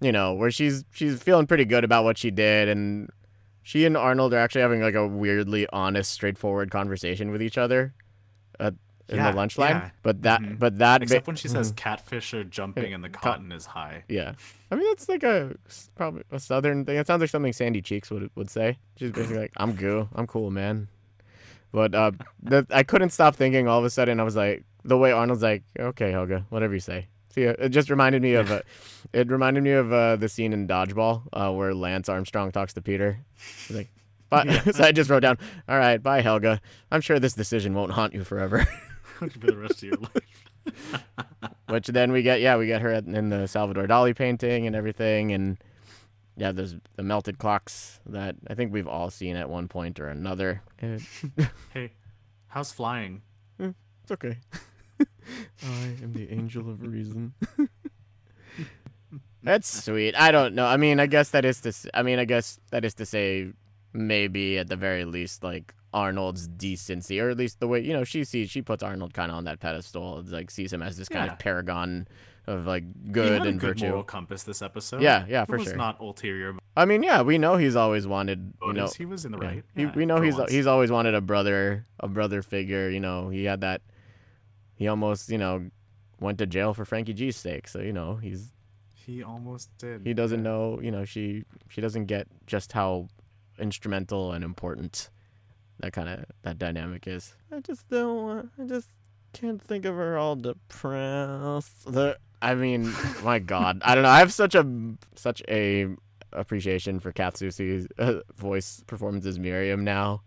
you 0.00 0.12
know, 0.12 0.34
where 0.34 0.50
she's 0.50 0.84
she's 0.92 1.22
feeling 1.22 1.46
pretty 1.46 1.64
good 1.64 1.84
about 1.84 2.04
what 2.04 2.18
she 2.18 2.30
did 2.30 2.68
and 2.68 3.08
she 3.62 3.86
and 3.86 3.96
Arnold 3.96 4.34
are 4.34 4.38
actually 4.38 4.60
having 4.60 4.82
like 4.82 4.94
a 4.94 5.06
weirdly 5.06 5.66
honest, 5.72 6.12
straightforward 6.12 6.70
conversation 6.70 7.30
with 7.30 7.40
each 7.40 7.56
other 7.56 7.94
uh, 8.60 8.72
in 9.08 9.16
Yeah, 9.16 9.30
the 9.30 9.36
lunch 9.36 9.56
line. 9.56 9.76
yeah. 9.76 9.90
But 10.02 10.22
that 10.22 10.40
Mhm. 10.42 10.58
but 10.58 10.78
that 10.78 10.98
ba- 10.98 11.02
Except 11.04 11.26
when 11.26 11.36
she 11.36 11.48
says 11.48 11.72
Mhm. 11.72 11.76
catfish 11.76 12.34
are 12.34 12.44
jumping 12.44 12.92
and 12.92 13.02
the 13.02 13.08
cotton 13.08 13.52
is 13.52 13.66
high. 13.66 14.04
Yeah. 14.08 14.34
I 14.70 14.74
mean 14.74 14.86
that's 14.88 15.08
like 15.08 15.22
a 15.22 15.54
probably 15.94 16.22
a 16.30 16.38
southern 16.40 16.84
thing. 16.84 16.96
It 16.98 17.06
sounds 17.06 17.20
like 17.20 17.30
something 17.30 17.52
Sandy 17.52 17.80
Cheeks 17.80 18.10
would 18.10 18.30
would 18.34 18.50
say. 18.50 18.78
She's 18.98 19.10
basically 19.12 19.38
like, 19.38 19.52
I'm 19.56 19.72
goo. 19.74 20.08
I'm 20.14 20.26
cool, 20.26 20.50
man. 20.50 20.88
But 21.72 21.94
uh 21.94 22.12
the, 22.42 22.66
I 22.70 22.82
couldn't 22.82 23.10
stop 23.10 23.34
thinking 23.36 23.68
all 23.68 23.78
of 23.78 23.84
a 23.84 23.90
sudden 23.90 24.20
I 24.20 24.24
was 24.24 24.36
like 24.36 24.64
the 24.84 24.96
way 24.96 25.12
Arnold's 25.12 25.42
like, 25.42 25.64
Okay, 25.78 26.10
Helga, 26.10 26.46
whatever 26.50 26.74
you 26.74 26.80
say. 26.80 27.08
See, 27.34 27.42
it 27.42 27.70
just 27.70 27.90
reminded 27.90 28.22
me 28.22 28.34
of 28.34 28.50
uh, 28.52 28.62
it 29.12 29.28
reminded 29.28 29.64
me 29.64 29.72
of 29.72 29.92
uh, 29.92 30.14
the 30.16 30.28
scene 30.28 30.52
in 30.52 30.68
Dodgeball 30.68 31.22
uh, 31.32 31.52
where 31.52 31.74
Lance 31.74 32.08
Armstrong 32.08 32.52
talks 32.52 32.74
to 32.74 32.80
Peter. 32.82 33.18
He's 33.66 33.76
like, 33.76 33.90
bye. 34.30 34.62
so 34.72 34.84
I 34.84 34.92
just 34.92 35.10
wrote 35.10 35.20
down, 35.20 35.38
"All 35.68 35.76
right, 35.76 36.00
bye, 36.00 36.20
Helga. 36.20 36.60
I'm 36.92 37.00
sure 37.00 37.18
this 37.18 37.34
decision 37.34 37.74
won't 37.74 37.90
haunt 37.90 38.14
you 38.14 38.22
forever." 38.22 38.64
for 39.18 39.28
the 39.28 39.56
rest 39.56 39.82
of 39.82 39.82
your 39.82 39.96
life. 39.96 41.52
Which 41.68 41.88
then 41.88 42.12
we 42.12 42.22
get, 42.22 42.40
yeah, 42.40 42.56
we 42.56 42.66
get 42.66 42.82
her 42.82 42.92
in 42.92 43.30
the 43.30 43.46
Salvador 43.48 43.86
Dali 43.86 44.14
painting 44.14 44.66
and 44.66 44.76
everything, 44.76 45.32
and 45.32 45.58
yeah, 46.36 46.52
there's 46.52 46.76
the 46.96 47.02
melted 47.02 47.38
clocks 47.38 48.00
that 48.06 48.36
I 48.48 48.54
think 48.54 48.72
we've 48.72 48.88
all 48.88 49.10
seen 49.10 49.36
at 49.36 49.48
one 49.48 49.68
point 49.68 49.98
or 49.98 50.08
another. 50.08 50.62
Eh, 50.80 50.98
Hey, 51.72 51.92
how's 52.46 52.70
flying? 52.72 53.22
It's 53.58 54.12
okay. 54.12 54.38
I 55.00 55.94
am 56.02 56.12
the 56.12 56.30
angel 56.32 56.68
of 56.70 56.82
reason. 56.82 57.34
That's 59.42 59.84
sweet. 59.84 60.14
I 60.14 60.30
don't 60.30 60.54
know. 60.54 60.64
I 60.66 60.76
mean, 60.78 60.98
I 61.00 61.06
guess 61.06 61.30
that 61.30 61.44
is 61.44 61.60
to. 61.62 61.68
s- 61.68 61.86
I 61.92 62.02
mean, 62.02 62.18
I 62.18 62.24
guess 62.24 62.58
that 62.70 62.84
is 62.84 62.94
to 62.94 63.04
say, 63.06 63.52
maybe 63.92 64.58
at 64.58 64.68
the 64.68 64.76
very 64.76 65.04
least, 65.04 65.44
like 65.44 65.74
Arnold's 65.92 66.48
decency, 66.48 67.20
or 67.20 67.28
at 67.28 67.36
least 67.36 67.60
the 67.60 67.68
way 67.68 67.80
you 67.80 67.92
know 67.92 68.04
she 68.04 68.24
sees. 68.24 68.48
She 68.48 68.62
puts 68.62 68.82
Arnold 68.82 69.12
kind 69.12 69.30
of 69.30 69.36
on 69.36 69.44
that 69.44 69.60
pedestal. 69.60 70.20
It's 70.20 70.30
like 70.30 70.50
sees 70.50 70.72
him 70.72 70.82
as 70.82 70.96
this 70.96 71.10
kind 71.10 71.26
Yeah. 71.26 71.32
of 71.34 71.38
paragon 71.38 72.08
of 72.46 72.66
like 72.66 72.84
He 73.04 73.10
good 73.12 73.32
had 73.32 73.46
a 73.46 73.50
and 73.50 73.60
good 73.60 73.68
virtue. 73.76 73.88
moral 73.88 74.02
compass 74.02 74.44
this 74.44 74.62
episode. 74.62 75.02
Yeah, 75.02 75.26
yeah, 75.28 75.42
It 75.42 75.48
for 75.48 75.56
was 75.58 75.64
sure. 75.68 75.76
not 75.76 76.00
ulterior 76.00 76.56
I 76.76 76.84
mean, 76.86 77.02
yeah, 77.02 77.20
we 77.22 77.36
know 77.38 77.56
he's 77.56 77.76
always 77.76 78.06
wanted. 78.06 78.52
You 78.62 78.72
know, 78.72 78.88
he 78.96 79.04
was 79.04 79.24
in 79.26 79.32
the 79.32 79.38
Yeah. 79.38 79.46
right. 79.46 79.64
He, 79.76 79.86
we 79.86 80.06
know 80.06 80.20
he's 80.22 80.36
once. 80.36 80.50
he's 80.52 80.66
always 80.66 80.90
wanted 80.90 81.14
a 81.14 81.20
brother, 81.20 81.86
a 82.00 82.08
brother 82.08 82.40
figure. 82.42 82.88
You 82.88 83.00
know, 83.00 83.28
he 83.28 83.44
had 83.44 83.60
that. 83.60 83.82
He 84.74 84.88
almost, 84.88 85.30
you 85.30 85.38
know, 85.38 85.70
went 86.20 86.38
to 86.38 86.46
jail 86.46 86.74
for 86.74 86.84
Frankie 86.84 87.12
G's 87.14 87.36
sake. 87.36 87.68
So 87.68 87.80
you 87.80 87.92
know, 87.92 88.16
he's 88.16 88.52
He 89.06 89.22
almost 89.22 89.70
did. 89.78 90.02
he 90.04 90.14
doesn't 90.14 90.40
yeah. 90.44 90.50
know. 90.50 90.80
You 90.80 90.90
know, 90.90 91.04
she 91.04 91.44
she 91.68 91.80
doesn't 91.80 92.06
get 92.06 92.26
just 92.46 92.72
how 92.72 93.08
instrumental 93.58 94.32
and 94.32 94.42
important 94.44 95.10
that 95.80 95.92
kind 95.92 96.08
of 96.08 96.24
that 96.42 96.58
dynamic 96.58 97.06
is. 97.06 97.34
I 97.52 97.60
just 97.60 97.88
don't. 97.88 98.22
want 98.22 98.50
I 98.60 98.64
just 98.64 98.88
can't 99.32 99.60
think 99.60 99.84
of 99.84 99.96
her 99.96 100.16
all 100.16 100.36
depressed. 100.36 101.92
The 101.92 102.18
I 102.42 102.54
mean, 102.54 102.92
my 103.22 103.38
God, 103.38 103.80
I 103.84 103.94
don't 103.94 104.04
know. 104.04 104.10
I 104.10 104.18
have 104.18 104.32
such 104.32 104.54
a 104.54 104.66
such 105.14 105.42
a 105.48 105.88
appreciation 106.32 106.98
for 107.00 107.12
Kath 107.12 107.36
Soucie's 107.36 107.86
uh, 107.98 108.20
voice 108.36 108.82
performance 108.86 109.24
as 109.26 109.38
Miriam 109.38 109.84
now, 109.84 110.22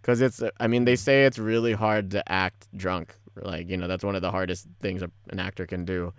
because 0.00 0.20
it's. 0.20 0.42
I 0.60 0.66
mean, 0.66 0.84
they 0.84 0.96
say 0.96 1.24
it's 1.24 1.38
really 1.38 1.72
hard 1.72 2.10
to 2.12 2.32
act 2.32 2.68
drunk. 2.76 3.16
Like 3.36 3.68
you 3.68 3.76
know, 3.76 3.88
that's 3.88 4.04
one 4.04 4.14
of 4.16 4.22
the 4.22 4.30
hardest 4.30 4.66
things 4.80 5.02
a- 5.02 5.10
an 5.30 5.38
actor 5.40 5.66
can 5.66 5.84
do. 5.84 6.12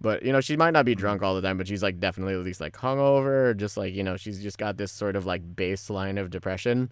but 0.00 0.22
you 0.22 0.32
know 0.32 0.40
she 0.40 0.56
might 0.56 0.72
not 0.72 0.84
be 0.84 0.94
drunk 0.94 1.18
mm-hmm. 1.18 1.26
all 1.26 1.34
the 1.34 1.42
time, 1.42 1.56
but 1.58 1.66
she's 1.66 1.82
like 1.82 1.98
definitely 2.00 2.34
at 2.34 2.40
least 2.44 2.60
like 2.60 2.74
hungover, 2.76 3.48
or 3.50 3.54
just 3.54 3.76
like 3.76 3.94
you 3.94 4.02
know 4.04 4.16
she's 4.16 4.42
just 4.42 4.58
got 4.58 4.76
this 4.76 4.92
sort 4.92 5.16
of 5.16 5.26
like 5.26 5.42
baseline 5.56 6.20
of 6.20 6.30
depression, 6.30 6.90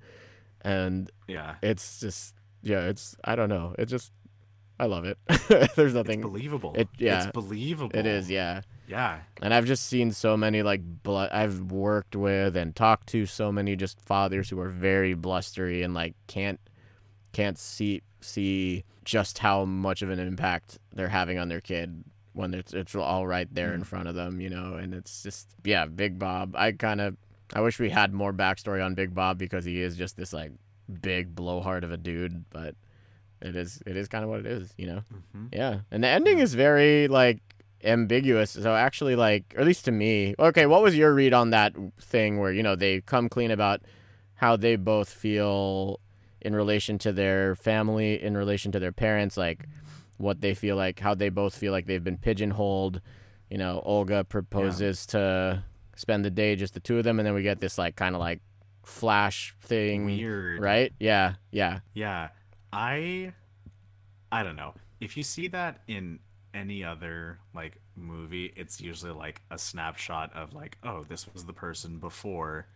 and 0.63 1.11
Yeah. 1.29 1.57
it's 1.63 2.01
just 2.01 2.35
yeah, 2.63 2.87
it's 2.89 3.17
I 3.25 3.37
don't 3.37 3.49
know, 3.49 3.75
it 3.79 3.87
just 3.87 4.13
I 4.79 4.87
love 4.87 5.05
it. 5.07 5.17
There's 5.49 5.79
It's 5.79 5.95
nothing. 5.95 6.21
believable. 6.21 6.75
it- 6.77 6.89
yeah. 6.99 7.23
It's 7.23 7.33
believable. 7.33 7.97
It 7.99 8.05
is, 8.07 8.29
yeah. 8.31 8.61
Yeah. 8.89 9.21
And 9.43 9.55
I've 9.55 9.65
just 9.65 9.87
seen 9.87 10.11
so 10.13 10.37
many 10.37 10.63
like 10.63 10.81
bl- 11.03 11.27
I've 11.33 11.73
worked 11.73 12.15
with 12.15 12.57
and 12.57 12.77
talked 12.77 13.09
to 13.09 13.25
so 13.27 13.51
many 13.51 13.75
just 13.75 13.99
fathers 14.01 14.51
who 14.51 14.61
are 14.61 14.69
very 14.69 15.15
blustery 15.15 15.83
and 15.83 15.95
like 15.95 16.15
can't 16.27 16.61
can't 17.37 17.59
see 17.59 18.01
see 18.23 18.85
just 19.05 19.39
how 19.39 19.65
much 19.67 20.01
of 20.01 20.09
an 20.09 20.19
impact 20.19 20.79
they're 20.95 21.11
having 21.21 21.39
on 21.39 21.49
their 21.49 21.61
kid 21.61 22.03
when 22.33 22.55
it's 22.55 22.73
it's 22.73 22.95
all 22.95 23.27
right 23.27 23.49
there 23.55 23.75
in 23.75 23.85
front 23.85 24.09
of 24.09 24.15
them, 24.15 24.41
you 24.41 24.49
know. 24.49 24.75
And 24.75 24.95
it's 24.95 25.23
just 25.23 25.49
yeah, 25.63 25.85
Big 25.85 26.19
Bob. 26.19 26.57
I 26.57 26.73
kind 26.73 27.01
of 27.01 27.17
I 27.55 27.61
wish 27.61 27.79
we 27.79 27.91
had 27.91 28.13
more 28.15 28.33
backstory 28.33 28.83
on 28.85 28.95
Big 28.95 29.15
Bob 29.15 29.37
because 29.37 29.67
he 29.67 29.83
is 29.83 29.97
just 29.97 30.17
this 30.17 30.33
like 30.33 30.53
big 31.03 31.35
blowhard 31.35 31.85
of 31.85 31.93
a 31.93 31.99
dude, 31.99 32.49
but 32.49 32.75
it 33.43 33.55
is 33.55 33.83
it 33.87 33.97
is 33.97 34.09
kind 34.09 34.25
of 34.25 34.31
what 34.31 34.41
it 34.41 34.47
is, 34.47 34.73
you 34.79 34.87
know. 34.87 35.03
hmm 35.33 35.47
Yeah, 35.53 35.81
and 35.91 36.03
the 36.03 36.09
ending 36.09 36.39
is 36.39 36.55
very 36.55 37.07
like 37.07 37.41
ambiguous. 37.85 38.51
So 38.51 38.75
actually, 38.75 39.15
like, 39.15 39.45
or 39.55 39.61
at 39.61 39.67
least 39.67 39.85
to 39.85 39.93
me. 39.93 40.35
Okay, 40.39 40.65
what 40.65 40.83
was 40.83 40.97
your 40.97 41.13
read 41.13 41.35
on 41.35 41.51
that 41.51 41.75
thing 42.01 42.39
where 42.41 42.53
you 42.53 42.63
know 42.63 42.77
they 42.77 43.03
come 43.03 43.29
clean 43.29 43.51
about 43.51 43.83
how 44.37 44.57
they 44.57 44.77
both 44.77 45.11
feel 45.11 46.01
in 46.47 46.55
relation 46.55 46.97
to 46.99 47.13
their 47.13 47.55
family, 47.57 48.23
in 48.23 48.37
relation 48.37 48.73
to 48.73 48.79
their 48.79 48.93
parents, 48.93 49.37
like 49.37 49.67
what 50.17 50.41
they 50.41 50.55
feel 50.55 50.77
like, 50.77 51.01
how 51.01 51.15
they 51.15 51.29
both 51.29 51.55
feel 51.57 51.73
like 51.73 51.87
they've 51.87 52.05
been 52.05 52.17
pigeonholed. 52.19 53.01
You 53.51 53.59
know, 53.59 53.83
Olga 53.85 54.25
proposes 54.25 55.07
to 55.07 55.63
spend 55.97 56.25
the 56.25 56.31
day 56.31 56.57
just 56.57 56.75
the 56.75 56.81
two 56.81 56.99
of 56.99 57.05
them, 57.05 57.19
and 57.19 57.27
then 57.27 57.35
we 57.35 57.43
get 57.43 57.61
this 57.61 57.77
like 57.79 57.97
kind 57.97 58.15
of 58.15 58.21
like 58.21 58.41
flash 58.85 59.55
thing, 59.63 60.07
Weird. 60.07 60.61
right? 60.61 60.93
Yeah, 61.01 61.35
yeah, 61.51 61.81
Yeah. 61.95 62.29
I 62.73 63.33
I 64.33 64.43
don't 64.43 64.57
know. 64.57 64.75
If 65.01 65.17
you 65.17 65.23
see 65.23 65.49
that 65.49 65.83
in 65.89 66.21
any 66.55 66.83
other 66.85 67.39
like 67.55 67.81
movie, 67.97 68.53
it's 68.57 68.81
usually 68.81 69.13
like 69.13 69.43
a 69.51 69.59
snapshot 69.59 70.35
of 70.35 70.53
like, 70.55 70.79
oh, 70.83 71.05
this 71.09 71.27
was 71.33 71.45
the 71.45 71.53
person 71.53 71.99
before 71.99 72.67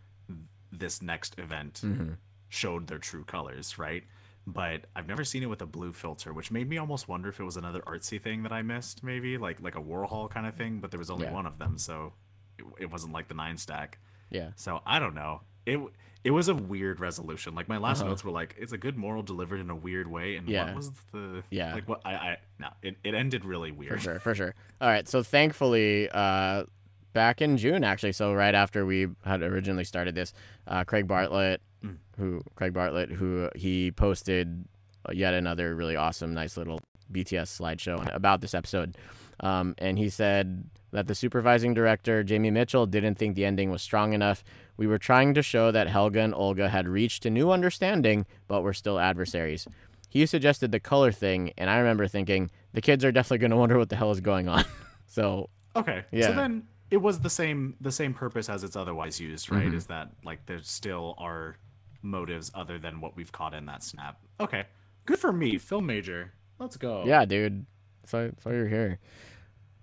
this 0.73 1.03
next 1.03 1.39
event 1.39 1.81
Mm-hmm. 1.85 2.13
Showed 2.51 2.87
their 2.89 2.99
true 2.99 3.25
colors, 3.25 3.79
right? 3.79 4.05
But 4.47 4.87
I've 4.95 5.07
never 5.09 5.25
seen 5.25 5.43
it 5.43 5.47
with 5.47 5.63
a 5.63 5.67
blue 5.67 5.93
filter, 5.93 6.33
which 6.33 6.51
made 6.51 6.69
me 6.69 6.77
almost 6.77 7.09
wonder 7.09 7.29
if 7.31 7.41
it 7.41 7.45
was 7.45 7.57
another 7.57 7.81
artsy 7.83 8.21
thing 8.21 8.43
that 8.43 8.53
I 8.53 8.61
missed, 8.63 9.03
maybe 9.03 9.39
like 9.39 9.61
like 9.63 9.77
a 9.77 9.81
Warhol 9.81 10.29
kind 10.31 10.47
of 10.47 10.55
thing. 10.55 10.81
But 10.81 10.91
there 10.91 10.99
was 10.99 11.11
only 11.11 11.27
Yeah. 11.27 11.33
one 11.33 11.47
of 11.47 11.59
them, 11.59 11.79
so 11.79 12.13
it, 12.59 12.65
it 12.81 12.91
wasn't 12.91 13.13
like 13.15 13.29
the 13.29 13.35
nine 13.35 13.57
stack. 13.57 13.99
yeah. 14.31 14.51
So 14.57 14.81
I 14.85 14.99
don't 14.99 15.15
know. 15.15 15.41
It 15.67 15.79
it 16.25 16.33
was 16.33 16.49
a 16.49 16.55
weird 16.55 17.01
resolution. 17.01 17.55
Like 17.55 17.69
my 17.69 17.79
last 17.79 18.01
Uh-huh. 18.01 18.11
notes 18.11 18.25
were 18.25 18.31
like, 18.31 18.55
it's 18.59 18.73
a 18.73 18.79
good 18.79 18.97
moral 18.97 19.23
delivered 19.23 19.59
in 19.61 19.71
a 19.71 19.75
weird 19.77 20.07
way. 20.07 20.37
And 20.37 20.49
Yeah. 20.49 20.67
what 20.67 20.75
was 20.77 20.91
the 21.13 21.43
Yeah. 21.51 21.75
like 21.75 21.89
what 21.89 22.01
I 22.05 22.13
I 22.15 22.37
no 22.59 22.69
it, 22.83 22.97
it 23.05 23.15
ended 23.15 23.45
really 23.45 23.71
weird. 23.73 23.93
For 23.93 23.99
sure, 24.01 24.19
for 24.21 24.35
sure. 24.35 24.55
All 24.81 24.89
right, 24.89 25.07
so 25.07 25.23
thankfully, 25.23 26.09
uh, 26.11 26.65
back 27.13 27.41
in 27.43 27.57
June, 27.57 27.85
actually, 27.85 28.13
so 28.13 28.33
right 28.35 28.55
after 28.55 28.85
we 28.87 29.09
had 29.25 29.43
originally 29.43 29.85
started 29.85 30.15
this, 30.15 30.33
uh, 30.67 30.85
Craig 30.85 31.07
Bartlett, 31.07 31.61
Mm. 31.85 31.97
who 32.19 32.43
Craig 32.57 32.73
Bartlett, 32.73 33.11
who 33.11 33.49
he 33.55 33.91
posted 33.91 34.65
yet 35.13 35.35
another 35.35 35.75
really 35.75 35.97
awesome, 35.97 36.35
nice 36.35 36.57
little 36.57 36.81
BTS 37.11 37.59
slideshow 37.59 38.15
about 38.15 38.41
this 38.41 38.55
episode, 38.55 38.97
um, 39.41 39.75
and 39.79 39.99
he 39.99 40.09
said 40.09 40.65
that 40.93 41.07
the 41.07 41.15
supervising 41.15 41.73
director 41.73 42.23
Jamie 42.23 42.51
Mitchell 42.51 42.87
didn't 42.87 43.15
think 43.15 43.35
the 43.35 43.45
ending 43.45 43.71
was 43.71 43.81
strong 43.81 44.13
enough. 44.13 44.45
We 44.77 44.87
were 44.87 44.99
trying 44.99 45.35
to 45.35 45.43
show 45.43 45.71
that 45.71 45.89
Helga 45.89 46.21
and 46.21 46.35
Olga 46.35 46.69
had 46.69 46.89
reached 46.89 47.25
a 47.27 47.31
new 47.31 47.51
understanding, 47.51 48.27
but 48.49 48.63
were 48.63 48.75
still 48.75 48.99
adversaries. 48.99 49.67
He 50.09 50.27
suggested 50.27 50.73
the 50.73 50.81
color 50.81 51.13
thing, 51.13 51.53
and 51.57 51.71
I 51.71 51.79
remember 51.79 52.09
thinking 52.09 52.51
the 52.73 52.81
kids 52.81 53.05
are 53.05 53.13
definitely 53.13 53.39
going 53.39 53.53
to 53.53 53.57
wonder 53.57 53.79
what 53.79 53.89
the 53.89 53.97
hell 53.97 54.11
is 54.11 54.21
going 54.21 54.49
on. 54.49 54.65
so 55.07 55.49
Okay. 55.77 56.05
Yeah. 56.11 56.29
So 56.29 56.33
then 56.35 56.65
it 56.91 56.99
was 56.99 57.21
the 57.21 57.31
same 57.31 57.77
the 57.81 57.93
same 57.93 58.15
purpose 58.15 58.49
as 58.49 58.65
it's 58.65 58.77
otherwise 58.77 59.21
used, 59.21 59.51
right? 59.51 59.67
Mm-hmm. 59.67 59.77
Is 59.77 59.87
that 59.87 60.11
like 60.25 60.47
there 60.47 60.61
still 60.63 61.15
are 61.19 61.57
motives 62.03 62.51
other 62.55 62.79
than 62.79 63.01
what 63.01 63.17
we've 63.17 63.33
caught 63.33 63.55
in 63.55 63.67
that 63.67 63.83
snap. 63.83 64.19
Okay. 64.39 64.67
Good 65.07 65.19
for 65.19 65.33
me, 65.33 65.59
film 65.59 65.87
major. 65.87 66.33
Let's 66.59 66.77
go. 66.77 67.05
yeah, 67.07 67.25
dude, 67.25 67.65
so 68.05 68.31
so 68.43 68.51
you're 68.51 68.69
here, 68.69 68.99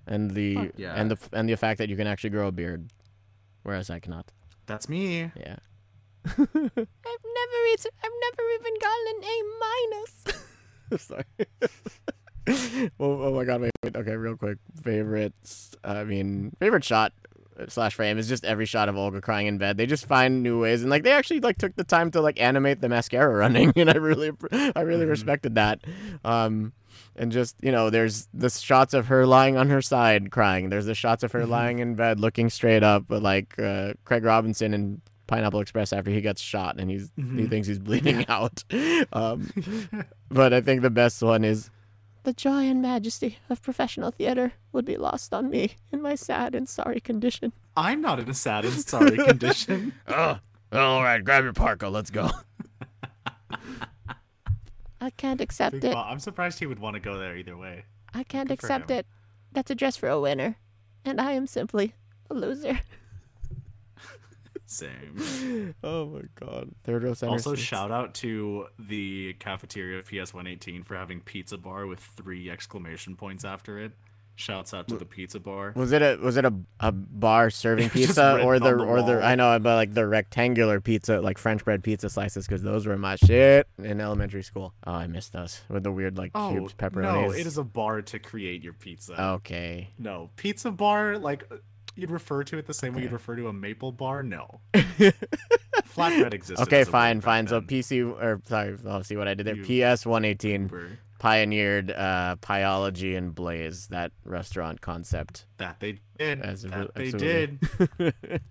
and 0.06 0.30
the 0.32 0.71
yeah. 0.77 0.93
and 0.93 1.10
the 1.10 1.17
and 1.34 1.49
the 1.49 1.58
fact 1.58 1.80
that 1.80 1.89
you 1.89 1.97
can 1.97 2.06
actually 2.06 2.30
grow 2.30 2.47
a 2.47 2.51
beard, 2.51 2.91
whereas 3.63 3.89
I 3.89 3.99
cannot. 3.99 4.32
That's 4.67 4.88
me. 4.88 5.32
Yeah. 5.36 5.56
I've 6.27 6.38
never 6.45 7.60
even 7.73 7.91
I've 8.03 8.17
never 8.21 8.43
even 8.60 8.73
gotten 8.80 9.06
an 9.10 9.23
A 9.23 9.36
minus. 9.60 10.13
Sorry. 11.03 12.91
oh, 12.99 13.23
oh 13.23 13.34
my 13.34 13.43
god! 13.43 13.62
Wait, 13.62 13.71
wait. 13.84 13.95
Okay, 13.95 14.15
real 14.15 14.38
quick. 14.38 14.60
Favorites. 14.82 15.75
I 15.84 16.03
mean, 16.03 16.56
favorite 16.60 16.84
shot 16.84 17.12
slash 17.67 17.95
frame 17.95 18.17
is 18.17 18.27
just 18.27 18.45
every 18.45 18.65
shot 18.65 18.89
of 18.89 18.97
Olga 18.97 19.21
crying 19.21 19.47
in 19.47 19.57
bed. 19.57 19.77
They 19.77 19.85
just 19.85 20.05
find 20.05 20.43
new 20.43 20.61
ways, 20.61 20.81
and 20.81 20.89
like 20.89 21.03
they 21.03 21.11
actually 21.11 21.39
like 21.39 21.57
took 21.57 21.75
the 21.75 21.83
time 21.83 22.11
to 22.11 22.21
like 22.21 22.39
animate 22.39 22.81
the 22.81 22.89
mascara 22.89 23.35
running, 23.35 23.73
and 23.75 23.89
I 23.89 23.95
really, 23.95 24.31
I 24.51 24.81
really 24.81 25.05
Mhm. 25.05 25.09
respected 25.09 25.55
that. 25.55 25.79
Um, 26.25 26.73
and 27.15 27.31
just 27.31 27.55
you 27.61 27.71
know, 27.71 27.89
there's 27.89 28.27
the 28.33 28.49
shots 28.49 28.93
of 28.93 29.07
her 29.07 29.25
lying 29.25 29.57
on 29.57 29.69
her 29.69 29.81
side 29.81 30.29
crying. 30.31 30.69
There's 30.69 30.85
the 30.85 30.95
shots 30.95 31.23
of 31.23 31.31
her 31.31 31.41
Mhm. 31.43 31.49
lying 31.49 31.79
in 31.79 31.95
bed 31.95 32.19
looking 32.19 32.49
straight 32.49 32.83
up, 32.83 33.05
but 33.07 33.21
like 33.23 33.57
uh, 33.59 33.93
Craig 34.05 34.23
Robinson 34.23 34.73
and 34.73 35.01
Pineapple 35.25 35.59
Express 35.59 35.91
after 35.91 36.09
he 36.11 36.21
gets 36.21 36.39
shot 36.41 36.79
and 36.79 36.89
he's 36.89 37.11
he 37.15 37.21
Mhm. 37.23 37.49
thinks 37.49 37.67
he's 37.67 37.79
bleeding 37.79 38.25
out. 38.29 38.63
Um, 39.11 39.49
but 40.29 40.53
I 40.53 40.61
think 40.61 40.81
the 40.83 40.89
best 40.89 41.21
one 41.21 41.43
is 41.43 41.69
the 42.27 42.33
joy 42.33 42.67
and 42.67 42.81
majesty 42.81 43.37
of 43.49 43.61
professional 43.61 44.11
theater 44.11 44.51
would 44.73 44.83
be 44.83 44.97
lost 44.97 45.33
on 45.33 45.49
me 45.49 45.77
in 45.93 46.01
my 46.01 46.13
sad 46.13 46.53
and 46.53 46.67
sorry 46.67 46.99
condition. 46.99 47.53
I'm 47.77 48.01
not 48.01 48.19
in 48.19 48.29
a 48.29 48.33
sad 48.33 48.65
and 48.65 48.73
sorry 48.73 49.15
condition. 49.25 49.93
Oh, 50.09 50.37
all 50.73 51.01
right, 51.01 51.23
grab 51.23 51.45
your 51.45 51.53
parka, 51.53 51.87
let's 51.87 52.09
go. 52.09 52.29
I 54.99 55.09
can't 55.11 55.39
accept 55.39 55.79
Big 55.79 55.93
Bob- 55.93 56.07
I'm 56.11 56.19
surprised 56.19 56.59
he 56.59 56.65
would 56.65 56.79
want 56.79 56.95
to 56.95 56.99
go 56.99 57.17
there 57.17 57.37
either 57.37 57.55
way. 57.55 57.85
I 58.13 58.23
can't 58.23 58.49
Good 58.49 58.55
accept 58.55 58.91
it. 58.91 59.05
That's 59.53 59.71
a 59.71 59.75
dress 59.75 59.95
for 59.95 60.09
a 60.09 60.19
winner, 60.19 60.57
and 61.05 61.21
I 61.21 61.31
am 61.31 61.47
simply 61.47 61.93
a 62.29 62.33
loser. 62.33 62.81
Same. 64.67 65.73
Oh 65.84 66.06
my 66.08 66.21
god. 66.36 66.69
Third 66.84 67.03
row 67.03 67.13
center. 67.13 67.32
Also, 67.32 67.56
seats. 67.56 67.65
shout 67.65 67.91
out 67.91 68.13
to 68.15 68.67
the 68.77 69.34
cafeteria 69.39 69.99
of 69.99 70.06
PS 70.06 70.34
118 70.34 70.84
for 70.84 70.95
having 70.95 71.21
pizza 71.21 71.58
bar 71.58 71.88
with 71.88 71.99
three 71.99 72.49
exclamation 72.49 73.15
points 73.15 73.43
after 73.45 73.80
it. 73.80 73.93
Shouts 74.36 74.71
out 74.73 74.88
to 74.89 74.97
the 74.97 75.06
pizza 75.06 75.39
bar. 75.39 75.73
Was 75.75 75.91
it 75.93 76.01
a 76.03 76.17
was 76.21 76.38
it 76.38 76.45
a, 76.45 76.53
a 76.80 76.91
bar 76.91 77.49
serving 77.49 77.89
pizza 77.91 78.39
or 78.43 78.60
the, 78.60 78.75
the 78.75 78.84
or 78.84 79.01
the. 79.01 79.23
I 79.23 79.34
know 79.36 79.58
but 79.58 79.75
like 79.75 79.93
the 79.95 80.06
rectangular 80.06 80.80
pizza 80.80 81.19
like 81.21 81.38
French 81.39 81.65
bread 81.65 81.82
pizza 81.84 82.08
slices 82.10 82.45
because 82.45 82.62
those 82.62 82.86
were 82.86 82.97
my 82.97 83.15
shit 83.15 83.67
in 83.80 83.99
elementary 83.99 84.43
school. 84.43 84.73
Oh, 84.86 84.91
I 84.93 85.08
missed 85.08 85.34
those 85.34 85.62
with 85.69 85.84
the 85.84 85.91
weird 85.91 86.17
like 86.19 86.32
Oh, 86.36 86.51
cubed 86.51 86.77
pepperonis. 86.77 87.01
no, 87.30 87.32
it 87.32 87.47
is 87.47 87.58
a 87.58 87.63
bar 87.63 88.03
to 88.03 88.19
create 88.19 88.63
your 88.63 88.73
pizza. 88.73 89.19
Okay. 89.19 89.89
No, 89.97 90.30
pizza 90.36 90.69
bar, 90.69 91.17
like, 91.17 91.49
you'd 91.97 92.12
refer 92.12 92.43
to 92.43 92.57
it 92.57 92.65
the 92.67 92.73
same 92.73 92.93
way 92.93 93.03
you'd 93.03 93.12
refer 93.12 93.36
to 93.36 93.47
a 93.47 93.53
maple 93.53 93.91
bar? 93.91 94.23
No. 94.23 94.62
Flatbread 94.73 96.33
existed. 96.33 96.63
Okay, 96.63 96.83
fine, 96.83 97.21
fine. 97.21 97.47
So. 97.47 97.62
PC 97.62 98.05
or 98.05 98.41
sorry, 98.45 98.77
I'll 98.88 99.03
see 99.03 99.15
what 99.15 99.27
I 99.27 99.33
did 99.33 99.45
there. 99.45 99.55
You 99.55 99.95
PS 99.95 100.05
one 100.05 100.25
eighteen 100.25 100.69
pioneered 101.19 101.91
uh 101.91 102.36
Pieology 102.41 103.17
and 103.17 103.33
Blaze, 103.33 103.88
that 103.88 104.12
restaurant 104.23 104.81
concept. 104.81 105.45
That 105.57 105.79
they 105.79 105.99
did. 106.17 106.41
As 106.41 106.62
that 106.63 106.93
they 106.95 107.12
did. 107.12 107.60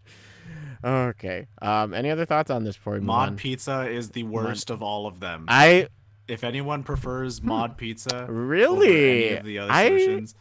okay. 0.84 1.46
Um 1.62 1.94
any 1.94 2.10
other 2.10 2.26
thoughts 2.26 2.50
on 2.50 2.64
this 2.64 2.76
before 2.76 2.94
we 2.94 3.00
Mod 3.00 3.28
on? 3.30 3.36
pizza 3.36 3.88
is 3.88 4.10
the 4.10 4.24
worst 4.24 4.70
of 4.70 4.82
all 4.82 5.06
of 5.06 5.20
them. 5.20 5.46
I 5.48 5.88
if 6.28 6.42
anyone 6.42 6.82
prefers 6.82 7.42
mod 7.42 7.76
pizza, 7.76 8.26
really 8.28 9.36
the 9.36 9.58
other 9.60 9.72
I 9.72 9.86
solutions, 9.86 10.34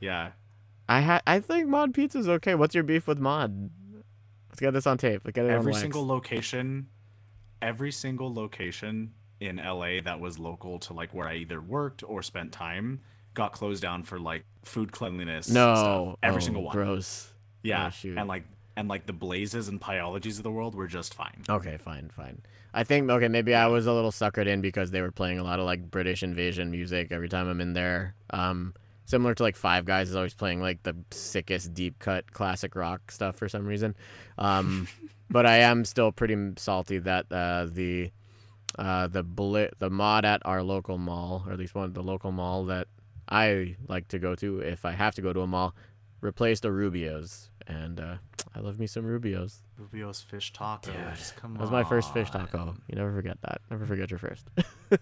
yeah, 0.00 0.30
I 0.90 1.02
ha- 1.02 1.22
I 1.24 1.38
think 1.38 1.68
mod 1.68 1.94
pizza's 1.94 2.28
okay. 2.28 2.56
What's 2.56 2.74
your 2.74 2.82
beef 2.82 3.06
with 3.06 3.20
mod? 3.20 3.70
Let's 4.48 4.58
get 4.58 4.72
this 4.72 4.88
on 4.88 4.98
tape. 4.98 5.22
Let's 5.24 5.36
get 5.36 5.46
it 5.46 5.52
on 5.52 5.54
every 5.54 5.72
single 5.72 6.04
location, 6.04 6.88
every 7.62 7.92
single 7.92 8.34
location 8.34 9.12
in 9.38 9.58
LA 9.58 10.00
that 10.04 10.18
was 10.18 10.40
local 10.40 10.80
to 10.80 10.92
like 10.92 11.14
where 11.14 11.28
I 11.28 11.36
either 11.36 11.60
worked 11.60 12.02
or 12.02 12.24
spent 12.24 12.50
time 12.50 13.00
got 13.34 13.52
closed 13.52 13.80
down 13.80 14.02
for 14.02 14.18
like 14.18 14.44
food 14.64 14.90
cleanliness. 14.90 15.48
no, 15.48 15.74
stuff. 15.74 16.16
every 16.24 16.42
oh, 16.42 16.44
single 16.44 16.62
one. 16.64 16.74
Gross. 16.74 17.30
Yeah, 17.62 17.92
Oh, 18.04 18.08
and 18.16 18.26
like 18.26 18.42
and 18.76 18.88
like 18.88 19.06
the 19.06 19.12
blazes 19.12 19.68
and 19.68 19.80
Pieologies 19.80 20.38
of 20.38 20.42
the 20.42 20.50
world 20.50 20.74
were 20.74 20.88
just 20.88 21.14
fine. 21.14 21.44
Okay, 21.48 21.76
fine, 21.76 22.10
fine. 22.16 22.42
I 22.74 22.82
think 22.82 23.08
okay, 23.08 23.28
maybe 23.28 23.54
I 23.54 23.68
was 23.68 23.86
a 23.86 23.92
little 23.92 24.10
suckered 24.10 24.48
in 24.48 24.60
because 24.60 24.90
they 24.90 25.02
were 25.02 25.12
playing 25.12 25.38
a 25.38 25.44
lot 25.44 25.60
of 25.60 25.66
like 25.66 25.88
British 25.88 26.24
invasion 26.24 26.72
music 26.72 27.12
every 27.12 27.28
time 27.28 27.48
I'm 27.48 27.60
in 27.60 27.74
there. 27.74 28.16
Um, 28.30 28.74
similar 29.10 29.34
to 29.34 29.42
like 29.42 29.56
Five 29.56 29.84
Guys 29.84 30.08
is 30.08 30.16
always 30.16 30.34
playing 30.34 30.60
like 30.62 30.82
the 30.84 30.96
sickest 31.10 31.74
deep 31.74 31.98
cut 31.98 32.32
classic 32.32 32.74
rock 32.76 33.10
stuff 33.10 33.36
for 33.36 33.48
some 33.48 33.66
reason. 33.66 33.94
Um, 34.38 34.88
but 35.30 35.44
I 35.44 35.58
am 35.58 35.84
still 35.84 36.12
pretty 36.12 36.36
salty 36.56 36.98
that 36.98 37.26
uh, 37.30 37.66
the 37.70 38.10
uh, 38.78 39.08
the 39.08 39.22
bullet 39.22 39.74
the 39.80 39.90
mod 39.90 40.24
at 40.24 40.40
our 40.46 40.62
local 40.62 40.96
mall, 40.96 41.44
or 41.46 41.52
at 41.52 41.58
least 41.58 41.74
one 41.74 41.84
of 41.84 41.94
the 41.94 42.02
local 42.02 42.32
mall 42.32 42.64
that 42.66 42.86
I 43.28 43.76
like 43.88 44.08
to 44.08 44.18
go 44.18 44.34
to 44.36 44.60
if 44.60 44.84
I 44.84 44.92
have 44.92 45.14
to 45.16 45.22
go 45.22 45.32
to 45.32 45.40
a 45.40 45.46
mall, 45.46 45.74
replaced 46.20 46.64
a 46.64 46.70
Rubio's, 46.70 47.50
and 47.66 48.00
uh, 48.00 48.16
I 48.54 48.60
love 48.60 48.78
me 48.78 48.86
some 48.86 49.04
Rubio's. 49.04 49.62
Rubio's 49.76 50.20
fish 50.20 50.52
tacos. 50.52 50.82
Dude, 50.82 51.36
Come 51.36 51.54
That 51.54 51.60
was 51.60 51.70
my 51.70 51.84
first 51.84 52.12
fish 52.12 52.30
taco. 52.30 52.74
You 52.88 52.96
never 52.96 53.12
forget 53.12 53.38
that. 53.42 53.60
Never 53.70 53.86
forget 53.86 54.10
your 54.10 54.18
first. 54.18 54.46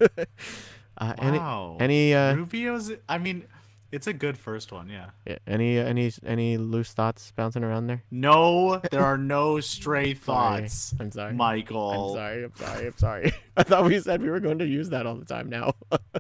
uh, 0.99 1.15
Wow. 1.21 1.77
Any 1.81 2.13
any 2.13 2.15
uh, 2.15 2.35
Rubio's. 2.35 2.93
I 3.09 3.19
mean, 3.19 3.47
it's 3.91 4.07
a 4.07 4.13
good 4.13 4.37
first 4.39 4.71
one. 4.73 4.89
Yeah. 4.89 5.07
yeah, 5.27 5.39
any 5.47 5.79
any 5.79 6.13
any 6.25 6.57
loose 6.59 6.93
thoughts 6.93 7.33
bouncing 7.37 7.65
around 7.65 7.87
there? 7.87 8.03
No, 8.11 8.81
there 8.91 9.05
are 9.05 9.19
no 9.19 9.61
stray 9.61 10.15
thoughts, 10.27 10.95
I'm 11.01 11.11
sorry. 11.11 11.33
Michael. 11.35 12.13
I'm 12.13 12.17
sorry. 12.17 12.45
I'm 12.45 12.55
sorry. 12.57 12.87
I'm 12.87 12.97
sorry. 12.99 13.33
I 13.57 13.63
thought 13.63 13.85
we 13.85 13.99
said 14.01 14.23
we 14.23 14.31
were 14.31 14.41
going 14.41 14.59
to 14.59 14.67
use 14.67 14.91
that 14.91 15.07
all 15.07 15.15
the 15.17 15.25
time 15.25 15.49
now. 15.49 15.73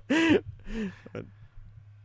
But- 1.12 1.24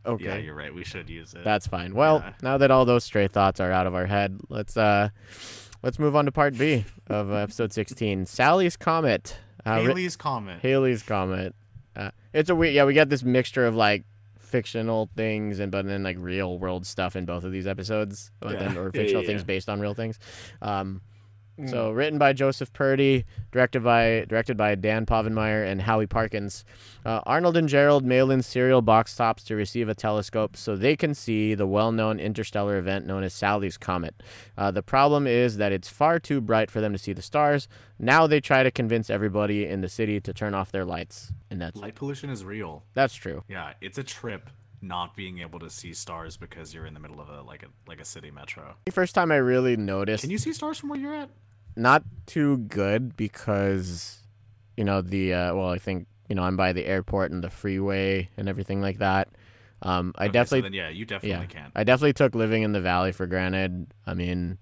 okay. 0.05 0.25
Yeah, 0.25 0.37
you're 0.37 0.55
right. 0.55 0.73
We 0.73 0.83
should 0.83 1.09
use 1.09 1.33
it. 1.33 1.43
That's 1.43 1.67
fine. 1.67 1.93
Well, 1.95 2.21
Yeah. 2.25 2.33
now 2.41 2.57
that 2.57 2.71
all 2.71 2.85
those 2.85 3.03
stray 3.03 3.27
thoughts 3.27 3.59
are 3.59 3.71
out 3.71 3.87
of 3.87 3.95
our 3.95 4.05
head, 4.05 4.39
let's 4.49 4.75
uh 4.77 5.09
let's 5.81 5.99
move 5.99 6.15
on 6.15 6.25
to 6.25 6.31
part 6.31 6.57
B 6.57 6.85
of 7.07 7.31
episode 7.31 7.73
16. 7.73 8.25
Sally's 8.25 8.77
comet. 8.77 9.37
Uh, 9.65 9.81
Halley's 9.81 10.15
comment. 10.15 10.61
Halley's 10.61 11.03
comet. 11.03 11.55
Uh, 11.95 12.11
it's 12.33 12.49
a 12.49 12.55
weird. 12.55 12.73
Yeah, 12.73 12.85
we 12.85 12.93
got 12.93 13.09
this 13.09 13.23
mixture 13.23 13.65
of 13.65 13.75
like 13.75 14.03
fictional 14.53 15.09
things 15.15 15.59
and 15.59 15.71
but 15.71 15.83
then 15.87 16.03
like 16.03 16.15
real 16.19 16.59
world 16.59 16.85
stuff 16.85 17.15
in 17.15 17.25
both 17.25 17.43
of 17.43 17.51
these 17.51 17.65
episodes, 17.65 18.29
but 18.39 18.51
Yeah. 18.53 18.59
then 18.59 18.77
or 18.77 18.91
fictional 18.91 19.23
yeah, 19.23 19.27
things 19.29 19.41
yeah. 19.41 19.45
based 19.53 19.67
on 19.67 19.79
real 19.79 19.95
things. 19.95 20.19
Um, 20.61 21.01
so 21.67 21.91
written 21.91 22.17
by 22.17 22.33
Joseph 22.33 22.73
Purdy, 22.73 23.25
directed 23.51 23.83
by 23.83 24.25
directed 24.27 24.57
by 24.57 24.75
Dan 24.75 25.05
Povenmire 25.05 25.65
and 25.69 25.81
Howie 25.81 26.07
Parkins. 26.07 26.65
Uh, 27.05 27.21
Arnold 27.25 27.57
and 27.57 27.69
Gerald 27.69 28.03
mail 28.05 28.31
in 28.31 28.41
serial 28.41 28.81
box 28.81 29.15
tops 29.15 29.43
to 29.45 29.55
receive 29.55 29.89
a 29.89 29.95
telescope 29.95 30.57
so 30.57 30.75
they 30.75 30.95
can 30.95 31.13
see 31.13 31.53
the 31.53 31.67
well-known 31.67 32.19
interstellar 32.19 32.77
event 32.77 33.05
known 33.05 33.23
as 33.23 33.33
Sally's 33.33 33.77
comet. 33.77 34.15
Uh, 34.57 34.71
the 34.71 34.83
problem 34.83 35.27
is 35.27 35.57
that 35.57 35.71
it's 35.71 35.89
far 35.89 36.19
too 36.19 36.41
bright 36.41 36.71
for 36.71 36.81
them 36.81 36.93
to 36.93 36.99
see 36.99 37.13
the 37.13 37.21
stars. 37.21 37.67
Now 37.99 38.27
they 38.27 38.41
try 38.41 38.63
to 38.63 38.71
convince 38.71 39.09
everybody 39.09 39.65
in 39.65 39.81
the 39.81 39.89
city 39.89 40.19
to 40.21 40.33
turn 40.33 40.53
off 40.53 40.71
their 40.71 40.85
lights, 40.85 41.31
and 41.49 41.61
that's 41.61 41.79
Light 41.79 41.95
pollution 41.95 42.29
is 42.29 42.43
real. 42.43 42.83
that's 42.93 43.13
true. 43.15 43.43
Yeah, 43.47 43.73
it's 43.81 43.97
a 43.97 44.03
trip 44.03 44.49
not 44.83 45.15
being 45.15 45.39
able 45.39 45.59
to 45.59 45.69
see 45.69 45.93
stars 45.93 46.37
because 46.37 46.73
you're 46.73 46.85
in 46.85 46.93
the 46.93 46.99
middle 46.99 47.19
of 47.21 47.29
a 47.29 47.41
like 47.41 47.63
a 47.63 47.67
like 47.87 47.99
a 48.01 48.05
city 48.05 48.29
metro. 48.29 48.75
The 48.85 48.91
first 48.91 49.15
time 49.15 49.31
I 49.31 49.37
really 49.37 49.77
noticed 49.77 50.21
Can 50.21 50.29
you 50.29 50.37
see 50.37 50.53
stars 50.53 50.77
from 50.77 50.89
where 50.89 50.99
you're 50.99 51.15
at? 51.15 51.29
not 51.75 52.03
too 52.27 52.57
good 52.57 53.15
because 53.17 54.19
you 54.77 54.83
know 54.83 55.01
the 55.01 55.33
uh, 55.33 55.55
well 55.55 55.69
I 55.69 55.79
think 55.79 56.07
you 56.29 56.35
know 56.35 56.43
I'm 56.43 56.57
by 56.57 56.73
the 56.73 56.85
airport 56.85 57.31
and 57.31 57.43
the 57.43 57.49
freeway 57.49 58.29
and 58.37 58.47
everything 58.47 58.81
like 58.81 58.99
that. 58.99 59.29
Um, 59.81 60.13
I 60.17 60.25
Okay, 60.25 60.27
so 60.29 60.31
definitely 60.33 60.61
then, 60.61 60.73
yeah, 60.73 60.89
you 60.89 61.05
definitely 61.05 61.47
yeah 61.47 61.61
can. 61.61 61.71
I 61.75 61.83
definitely 61.83 62.13
took 62.13 62.35
living 62.35 62.63
in 62.63 62.71
the 62.73 62.81
valley 62.81 63.11
for 63.11 63.25
granted. 63.25 63.87
I 64.05 64.13
mean, 64.13 64.59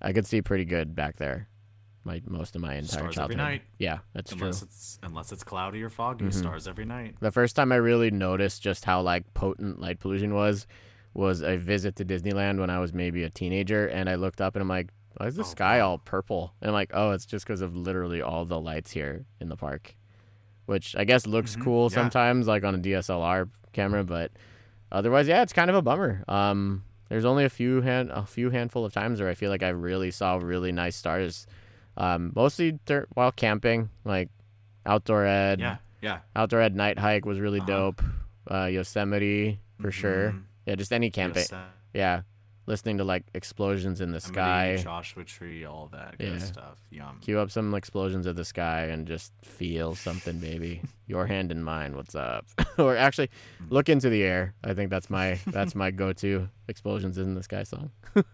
I 0.00 0.12
could 0.12 0.26
see 0.26 0.40
pretty 0.42 0.64
good 0.64 0.94
back 0.94 1.16
there. 1.16 1.48
My 2.04 2.20
most 2.26 2.54
of 2.54 2.60
my 2.62 2.74
entire 2.74 2.86
Stars 3.00 3.14
childhood. 3.14 3.38
every 3.40 3.52
night. 3.52 3.62
Yeah, 3.78 3.98
that's 4.12 4.30
unless 4.32 4.58
true. 4.60 4.66
it's 4.68 4.98
unless 5.02 5.32
it's 5.32 5.42
cloudy 5.42 5.82
or 5.82 5.88
foggy, 5.90 6.26
Mhm. 6.26 6.32
stars 6.34 6.68
every 6.68 6.84
night. 6.84 7.16
The 7.20 7.30
first 7.32 7.56
time 7.56 7.72
I 7.72 7.76
really 7.76 8.10
noticed 8.10 8.62
just 8.62 8.84
how 8.84 9.00
like 9.00 9.32
potent 9.34 9.80
light 9.80 10.00
pollution 10.00 10.34
was 10.34 10.66
was 11.14 11.42
a 11.42 11.56
visit 11.56 11.96
to 11.96 12.04
Disneyland 12.04 12.58
when 12.58 12.68
I 12.70 12.78
was 12.80 12.92
maybe 12.92 13.22
a 13.22 13.30
teenager, 13.30 13.86
and 13.86 14.10
I 14.10 14.16
looked 14.16 14.40
up 14.40 14.54
and 14.56 14.60
I'm 14.62 14.68
like, 14.68 14.88
why 15.16 15.28
is 15.28 15.36
the 15.36 15.42
Oh, 15.42 15.46
sky 15.46 15.80
all 15.80 15.96
purple? 15.98 16.52
And 16.60 16.68
I'm 16.68 16.74
like, 16.74 16.90
oh, 16.92 17.12
it's 17.12 17.24
just 17.24 17.46
because 17.46 17.60
of 17.60 17.74
literally 17.76 18.20
all 18.20 18.44
the 18.44 18.60
lights 18.60 18.90
here 18.90 19.24
in 19.40 19.48
the 19.48 19.56
park, 19.56 19.94
which 20.66 20.94
I 20.96 21.04
guess 21.04 21.26
looks 21.26 21.54
Mhm, 21.56 21.60
cool 21.62 21.84
yeah. 21.88 21.94
sometimes, 21.94 22.46
like 22.48 22.64
on 22.64 22.74
a 22.74 22.78
DSLR 22.78 23.48
camera, 23.72 24.02
but 24.04 24.32
otherwise, 24.92 25.28
yeah, 25.28 25.40
it's 25.42 25.52
kind 25.52 25.70
of 25.70 25.76
a 25.76 25.82
bummer. 25.82 26.24
Um, 26.28 26.82
there's 27.08 27.24
only 27.24 27.44
a 27.44 27.48
few 27.50 27.80
hand 27.80 28.10
a 28.12 28.26
few 28.26 28.50
handful 28.50 28.84
of 28.84 28.92
times 28.92 29.20
where 29.20 29.30
I 29.30 29.34
feel 29.34 29.50
like 29.50 29.62
I 29.62 29.68
really 29.70 30.10
saw 30.10 30.36
really 30.36 30.72
nice 30.72 30.96
stars, 30.96 31.46
um, 31.96 32.32
mostly 32.34 32.78
dur- 32.86 33.06
while 33.14 33.32
camping, 33.32 33.90
like 34.04 34.28
outdoor 34.86 35.24
ed. 35.26 35.60
Yeah, 35.60 35.76
yeah. 36.02 36.18
Outdoor 36.36 36.60
Ed 36.60 36.74
night 36.76 36.98
hike 36.98 37.24
was 37.24 37.40
really 37.40 37.60
Uh-huh. 37.60 37.66
dope. 37.92 38.02
Uh, 38.50 38.66
Yosemite 38.66 39.58
for 39.80 39.90
sure. 39.90 40.32
Mhm. 40.32 40.42
Yeah, 40.66 40.74
just 40.74 40.92
any 40.92 41.10
camping. 41.10 41.42
Yosemite, 41.42 41.70
Yeah, 41.94 42.22
listening 42.66 42.98
to 42.98 43.04
like 43.04 43.24
explosions 43.34 44.00
in 44.00 44.10
the 44.12 44.20
sky. 44.20 44.76
Joshua 44.82 45.24
Tree, 45.24 45.64
all 45.64 45.88
that 45.92 46.18
good 46.18 46.32
Yeah. 46.34 46.38
stuff. 46.38 46.78
Yum. 46.90 47.18
Cue 47.22 47.38
up 47.38 47.50
some 47.50 47.74
explosions 47.74 48.26
of 48.26 48.36
the 48.36 48.44
sky 48.44 48.82
and 48.86 49.06
just 49.06 49.32
feel 49.42 49.94
something, 49.94 50.38
baby. 50.40 50.82
Your 51.06 51.26
hand 51.26 51.52
in 51.52 51.62
mine. 51.62 51.94
What's 51.96 52.14
up? 52.14 52.46
or 52.78 52.96
actually, 52.96 53.30
look 53.70 53.88
into 53.88 54.10
the 54.10 54.22
air. 54.22 54.54
I 54.64 54.74
think 54.74 54.90
that's 54.90 55.08
my 55.08 55.38
that's 55.46 55.74
my 55.74 55.90
go-to 55.90 56.48
explosions 56.68 57.16
in 57.18 57.34
the 57.34 57.42
sky 57.42 57.62
song. 57.62 57.90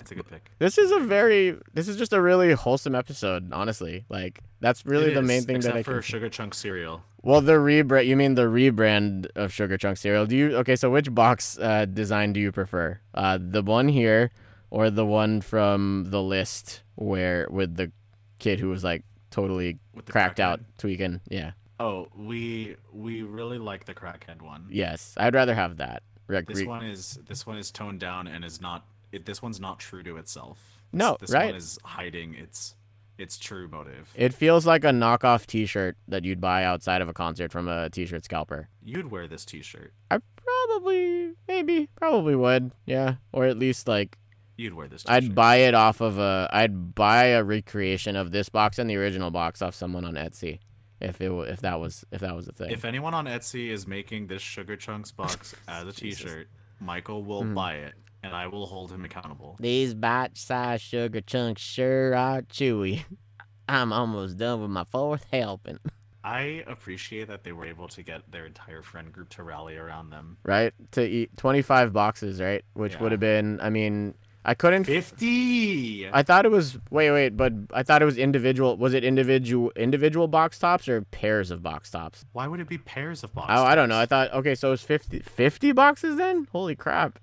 That's 0.00 0.12
a 0.12 0.14
good 0.14 0.28
pick. 0.28 0.50
This 0.58 0.78
is 0.78 0.90
a 0.90 0.98
very 0.98 1.56
this 1.74 1.86
is 1.86 1.96
just 1.96 2.12
a 2.12 2.20
really 2.20 2.52
wholesome 2.52 2.94
episode. 2.94 3.52
Honestly, 3.52 4.04
like 4.08 4.40
that's 4.60 4.84
really 4.86 5.10
It 5.12 5.14
the 5.14 5.20
is, 5.20 5.26
main 5.28 5.42
thing 5.42 5.56
except 5.56 5.74
that 5.74 5.78
I 5.80 5.82
for 5.82 5.92
can. 5.94 6.02
sugar 6.02 6.28
chunk 6.30 6.54
cereal. 6.54 7.02
Well, 7.22 7.42
the 7.42 7.52
rebrand. 7.52 8.06
You 8.06 8.16
mean 8.16 8.34
the 8.34 8.46
rebrand 8.46 9.26
of 9.36 9.52
Sugar 9.52 9.76
Chunk 9.76 9.98
cereal? 9.98 10.24
Do 10.24 10.34
you 10.34 10.56
okay? 10.56 10.74
So 10.74 10.88
which 10.90 11.14
box 11.14 11.58
uh, 11.58 11.84
design 11.84 12.32
do 12.32 12.40
you 12.40 12.50
prefer? 12.50 12.98
Uh, 13.12 13.38
the 13.38 13.62
one 13.62 13.88
here, 13.88 14.30
or 14.70 14.88
the 14.88 15.04
one 15.04 15.42
from 15.42 16.06
the 16.08 16.22
list 16.22 16.82
where 16.94 17.46
with 17.50 17.76
the 17.76 17.92
kid 18.38 18.58
who 18.58 18.70
was 18.70 18.82
like 18.82 19.04
totally 19.30 19.78
With 19.94 20.06
the 20.06 20.12
cracked 20.12 20.40
out, 20.40 20.60
tweaking? 20.78 21.20
Yeah. 21.28 21.52
Oh, 21.78 22.08
we 22.16 22.76
we 22.90 23.20
really 23.22 23.58
like 23.58 23.84
the 23.84 23.94
crackhead 23.94 24.40
one. 24.40 24.64
Yes, 24.70 25.12
I'd 25.18 25.34
rather 25.34 25.54
have 25.54 25.76
that. 25.76 26.02
Like, 26.26 26.46
This 26.46 26.60
re- 26.60 26.66
one 26.66 26.84
is 26.86 27.18
this 27.28 27.46
one 27.46 27.58
is 27.58 27.70
toned 27.70 28.00
down 28.00 28.28
and 28.28 28.46
is 28.46 28.62
not. 28.62 28.86
It, 29.12 29.24
this 29.26 29.42
one's 29.42 29.60
not 29.60 29.78
true 29.78 30.02
to 30.04 30.16
itself. 30.16 30.58
No, 30.92 31.16
this 31.20 31.30
right. 31.32 31.46
one 31.46 31.54
is 31.56 31.78
hiding 31.84 32.34
its 32.34 32.74
its 33.18 33.36
true 33.38 33.68
motive. 33.68 34.10
It 34.14 34.32
feels 34.32 34.66
like 34.66 34.82
a 34.82 34.88
knockoff 34.88 35.44
T-shirt 35.46 35.96
that 36.08 36.24
you'd 36.24 36.40
buy 36.40 36.64
outside 36.64 37.02
of 37.02 37.08
a 37.08 37.12
concert 37.12 37.52
from 37.52 37.68
a 37.68 37.90
T-shirt 37.90 38.24
scalper. 38.24 38.68
You'd 38.82 39.10
wear 39.10 39.28
this 39.28 39.44
T-shirt. 39.44 39.92
I 40.10 40.20
probably, 40.36 41.34
maybe, 41.46 41.88
probably 41.96 42.34
would. 42.34 42.72
Yeah, 42.86 43.16
or 43.32 43.44
at 43.46 43.58
least 43.58 43.88
like 43.88 44.16
You'd 44.56 44.74
wear 44.74 44.88
this. 44.88 45.04
T-shirt. 45.04 45.24
I'd 45.24 45.34
buy 45.34 45.56
it 45.56 45.74
off 45.74 46.00
of 46.00 46.18
a. 46.18 46.48
I'd 46.52 46.94
buy 46.94 47.26
a 47.26 47.42
recreation 47.44 48.16
of 48.16 48.30
this 48.30 48.48
box 48.48 48.78
and 48.78 48.88
the 48.90 48.96
original 48.96 49.30
box 49.30 49.62
off 49.62 49.74
someone 49.74 50.04
on 50.04 50.14
Etsy, 50.14 50.58
if 51.00 51.20
it 51.20 51.30
if 51.30 51.60
that 51.60 51.80
was 51.80 52.04
if 52.10 52.20
that 52.20 52.34
was 52.36 52.46
a 52.48 52.52
thing. 52.52 52.70
If 52.70 52.84
anyone 52.84 53.14
on 53.14 53.24
Etsy 53.26 53.70
is 53.70 53.86
making 53.86 54.26
this 54.26 54.42
Sugar 54.42 54.76
Chunks 54.76 55.12
box 55.12 55.54
as 55.68 55.86
a. 55.86 55.92
T-shirt, 55.92 56.48
Michael 56.80 57.22
will 57.24 57.42
Mhm. 57.44 57.54
buy 57.54 57.74
it, 57.74 57.94
and 58.22 58.34
I 58.34 58.46
will 58.46 58.66
hold 58.66 58.90
him 58.90 59.04
accountable. 59.04 59.56
These 59.60 59.94
bite-sized 59.94 60.82
sugar 60.82 61.20
chunks 61.20 61.62
sure 61.62 62.14
are 62.14 62.42
chewy. 62.42 63.04
I'm 63.68 63.92
almost 63.92 64.36
done 64.36 64.60
with 64.62 64.70
my 64.70 64.84
fourth 64.84 65.26
helping. 65.32 65.78
I 66.24 66.64
appreciate 66.66 67.28
that 67.28 67.44
they 67.44 67.52
were 67.52 67.64
able 67.64 67.88
to 67.88 68.02
get 68.02 68.30
their 68.30 68.44
entire 68.44 68.82
friend 68.82 69.10
group 69.10 69.30
to 69.30 69.42
rally 69.42 69.76
around 69.76 70.10
them. 70.10 70.36
Right 70.44 70.74
to 70.92 71.02
eat 71.02 71.34
25 71.38 71.94
boxes, 71.94 72.40
right? 72.40 72.62
Which 72.74 73.00
would 73.00 73.12
have 73.12 73.20
been. 73.20 73.58
I 73.62 73.70
mean, 73.70 74.14
I 74.44 74.54
couldn't. 74.54 74.84
Fifty. 74.84 76.08
I 76.10 76.22
thought 76.22 76.46
it 76.46 76.50
was. 76.50 76.78
Wait, 76.90 77.10
wait, 77.10 77.36
but 77.36 77.52
I 77.72 77.82
thought 77.82 78.00
it 78.00 78.06
was 78.06 78.16
individual. 78.16 78.76
Was 78.76 78.94
it 78.94 79.04
individual 79.04 79.70
individual 79.76 80.28
box 80.28 80.58
tops 80.58 80.88
or 80.88 81.02
pairs 81.02 81.50
of 81.50 81.62
box 81.62 81.90
tops? 81.90 82.24
Why 82.32 82.46
would 82.46 82.58
it 82.60 82.68
be 82.68 82.78
pairs 82.78 83.22
of 83.22 83.34
boxes? 83.34 83.56
Oh, 83.58 83.64
I 83.64 83.74
don't 83.74 83.90
know. 83.90 83.98
I 83.98 84.06
thought. 84.06 84.32
Okay, 84.32 84.54
so 84.54 84.72
it's 84.72 84.82
50, 84.82 85.20
50 85.20 85.72
boxes 85.72 86.16
then. 86.16 86.48
Holy 86.52 86.74
crap. 86.74 87.18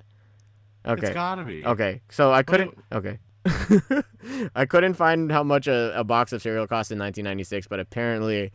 Okay. 0.87 1.07
It's 1.07 1.13
gotta 1.13 1.43
be. 1.43 1.65
Okay, 1.65 2.01
so 2.09 2.31
I 2.31 2.43
couldn't. 2.43 2.77
Okay, 2.91 3.19
I 4.55 4.65
couldn't 4.65 4.93
find 4.95 5.31
how 5.31 5.43
much 5.43 5.67
a, 5.67 5.97
a 5.97 6.03
box 6.03 6.33
of 6.33 6.41
cereal 6.41 6.67
cost 6.67 6.91
in 6.91 6.99
1996, 6.99 7.67
but 7.67 7.79
apparently, 7.79 8.51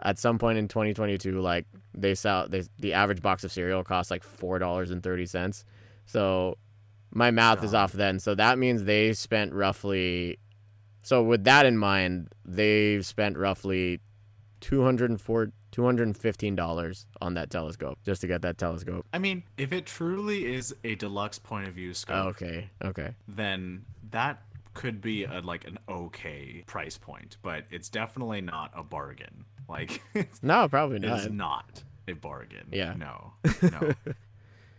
at 0.00 0.18
some 0.18 0.38
point 0.38 0.58
in 0.58 0.68
2022, 0.68 1.40
like 1.40 1.66
they 1.94 2.14
sell, 2.14 2.48
they 2.48 2.62
the 2.78 2.92
average 2.94 3.22
box 3.22 3.44
of 3.44 3.52
cereal 3.52 3.84
costs 3.84 4.10
like 4.10 4.22
four 4.22 4.58
dollars 4.58 4.90
and 4.90 5.02
thirty 5.02 5.26
cents. 5.26 5.64
So 6.06 6.58
my 7.12 7.30
math 7.30 7.62
is 7.62 7.74
off 7.74 7.92
then. 7.92 8.18
So 8.18 8.34
that 8.34 8.58
means 8.58 8.84
they 8.84 9.12
spent 9.12 9.52
roughly. 9.52 10.38
So 11.02 11.22
with 11.22 11.44
that 11.44 11.66
in 11.66 11.76
mind, 11.76 12.28
they've 12.44 13.04
spent 13.04 13.36
roughly 13.36 14.00
two 14.60 14.82
hundred 15.72 15.72
and 15.72 15.72
four. 15.72 15.72
Two 15.72 15.84
hundred 15.84 16.02
and 16.08 16.16
fifteen 16.16 16.54
dollars 16.54 17.06
on 17.20 17.34
that 17.34 17.50
telescope 17.50 17.98
just 18.04 18.20
to 18.20 18.26
get 18.26 18.42
that 18.42 18.58
telescope. 18.58 19.06
I 19.12 19.18
mean, 19.18 19.42
if 19.56 19.72
it 19.72 19.86
truly 19.86 20.54
is 20.54 20.74
a 20.84 20.94
deluxe 20.96 21.38
point 21.38 21.68
of 21.68 21.74
view 21.74 21.94
scope, 21.94 22.26
Okay, 22.36 22.70
okay. 22.84 23.14
then 23.26 23.84
that 24.10 24.42
could 24.74 25.00
be 25.00 25.24
a, 25.24 25.40
like 25.40 25.66
an 25.66 25.78
okay 25.88 26.62
price 26.66 26.98
point, 26.98 27.36
but 27.42 27.64
it's 27.70 27.88
definitely 27.88 28.40
not 28.40 28.70
a 28.76 28.82
bargain. 28.82 29.44
Like 29.68 30.02
it's, 30.14 30.42
No, 30.42 30.68
probably 30.68 30.98
not. 30.98 31.20
is 31.20 31.30
not 31.30 31.82
a 32.08 32.12
bargain. 32.14 32.68
Yeah. 32.72 32.94
No. 32.94 33.32
No. 33.62 33.94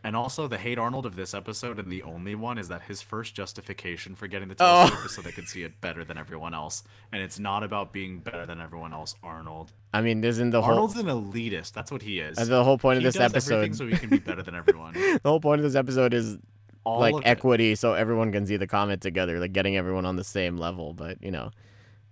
And 0.06 0.16
also, 0.18 0.48
the 0.50 0.58
hate 0.58 0.78
Arnold 0.78 1.06
of 1.06 1.16
this 1.16 1.34
episode 1.34 1.80
and 1.80 1.90
the 1.90 2.04
only 2.04 2.36
one 2.36 2.58
is 2.58 2.68
that 2.68 2.82
his 2.82 3.02
first 3.02 3.36
justification 3.36 4.16
for 4.16 4.28
getting 4.28 4.50
the 4.50 4.56
Oh. 4.60 4.88
telescope 4.88 5.06
is 5.06 5.16
so 5.16 5.22
they 5.22 5.32
can 5.32 5.46
see 5.48 5.64
it 5.64 5.80
better 5.80 6.04
than 6.04 6.18
everyone 6.18 6.54
else. 6.54 6.84
And 7.14 7.22
it's 7.22 7.40
not 7.40 7.64
about 7.64 7.94
being 7.94 8.20
better 8.20 8.46
than 8.46 8.60
everyone 8.60 8.92
else, 8.94 9.16
Arnold. 9.24 9.72
I 9.94 10.02
mean, 10.02 10.22
isn't 10.24 10.50
the 10.50 10.62
whole 10.62 10.72
Arnold's 10.74 10.98
an 10.98 11.06
elitist. 11.06 11.72
That's 11.72 11.90
what 11.92 12.02
he 12.02 12.20
is. 12.20 12.38
uh, 12.38 12.44
the 12.46 12.64
whole 12.66 12.78
point 12.78 12.98
of 12.98 13.02
he 13.02 13.06
this 13.08 13.16
does 13.16 13.22
everything 13.34 13.72
episode? 13.74 13.78
so 13.78 13.88
he 13.88 13.96
can 13.98 14.10
be 14.10 14.20
better 14.20 14.44
than 14.44 14.56
everyone. 14.56 14.94
the 14.94 15.20
whole 15.24 15.40
point 15.40 15.60
of 15.60 15.64
this 15.64 15.76
episode 15.76 16.14
is 16.14 16.38
All 16.84 17.00
like 17.00 17.14
of 17.16 17.22
it. 17.22 17.28
equity, 17.28 17.76
so 17.76 17.94
everyone 17.94 18.32
can 18.34 18.46
see 18.46 18.58
the 18.58 18.68
comment 18.68 19.02
together, 19.02 19.40
like 19.40 19.54
getting 19.54 19.78
everyone 19.78 20.06
on 20.06 20.18
the 20.18 20.24
same 20.26 20.58
level. 20.58 20.94
But 20.94 21.24
you 21.24 21.32
know, 21.32 21.52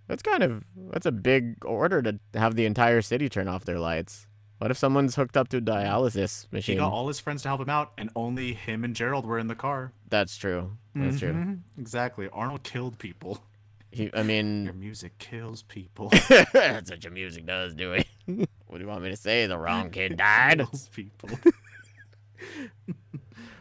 that's 0.07 0.23
kind 0.23 0.43
of 0.43 0.63
that's 0.91 1.05
a 1.05 1.11
big 1.11 1.65
order 1.65 2.01
to 2.01 2.17
have 2.35 2.55
the 2.55 2.65
entire 2.65 3.01
city 3.01 3.27
turn 3.27 3.49
off 3.49 3.65
their 3.65 3.79
lights. 3.79 4.27
What 4.61 4.69
if 4.69 4.77
someone's 4.77 5.15
hooked 5.15 5.37
up 5.37 5.47
to 5.47 5.57
a 5.57 5.61
dialysis 5.61 6.45
machine? 6.51 6.75
He 6.75 6.79
got 6.79 6.93
all 6.93 7.07
his 7.07 7.19
friends 7.19 7.41
to 7.41 7.47
help 7.47 7.61
him 7.61 7.69
out, 7.71 7.93
and 7.97 8.11
only 8.15 8.53
him 8.53 8.83
and 8.83 8.95
Gerald 8.95 9.25
were 9.25 9.39
in 9.39 9.47
the 9.47 9.55
car. 9.55 9.91
That's 10.07 10.37
true. 10.37 10.77
That's 10.93 11.17
true. 11.17 11.33
Mhm. 11.33 11.61
Exactly. 11.79 12.29
Arnold 12.31 12.61
killed 12.61 12.99
people. 12.99 13.43
He, 13.89 14.13
I 14.13 14.17
Your 14.17 14.23
mean, 14.23 14.79
music 14.79 15.17
kills 15.17 15.63
people. 15.63 16.09
that's 16.53 16.91
what 16.91 17.03
your 17.03 17.11
music 17.11 17.47
does, 17.47 17.73
do 17.73 17.93
it. 17.93 18.05
what 18.67 18.77
do 18.77 18.83
you 18.83 18.87
want 18.87 19.01
me 19.01 19.09
to 19.09 19.15
say? 19.17 19.47
The 19.47 19.57
wrong 19.57 19.89
kid 19.89 20.15
died. 20.17 20.59
kills 20.59 20.89
people. 20.89 21.29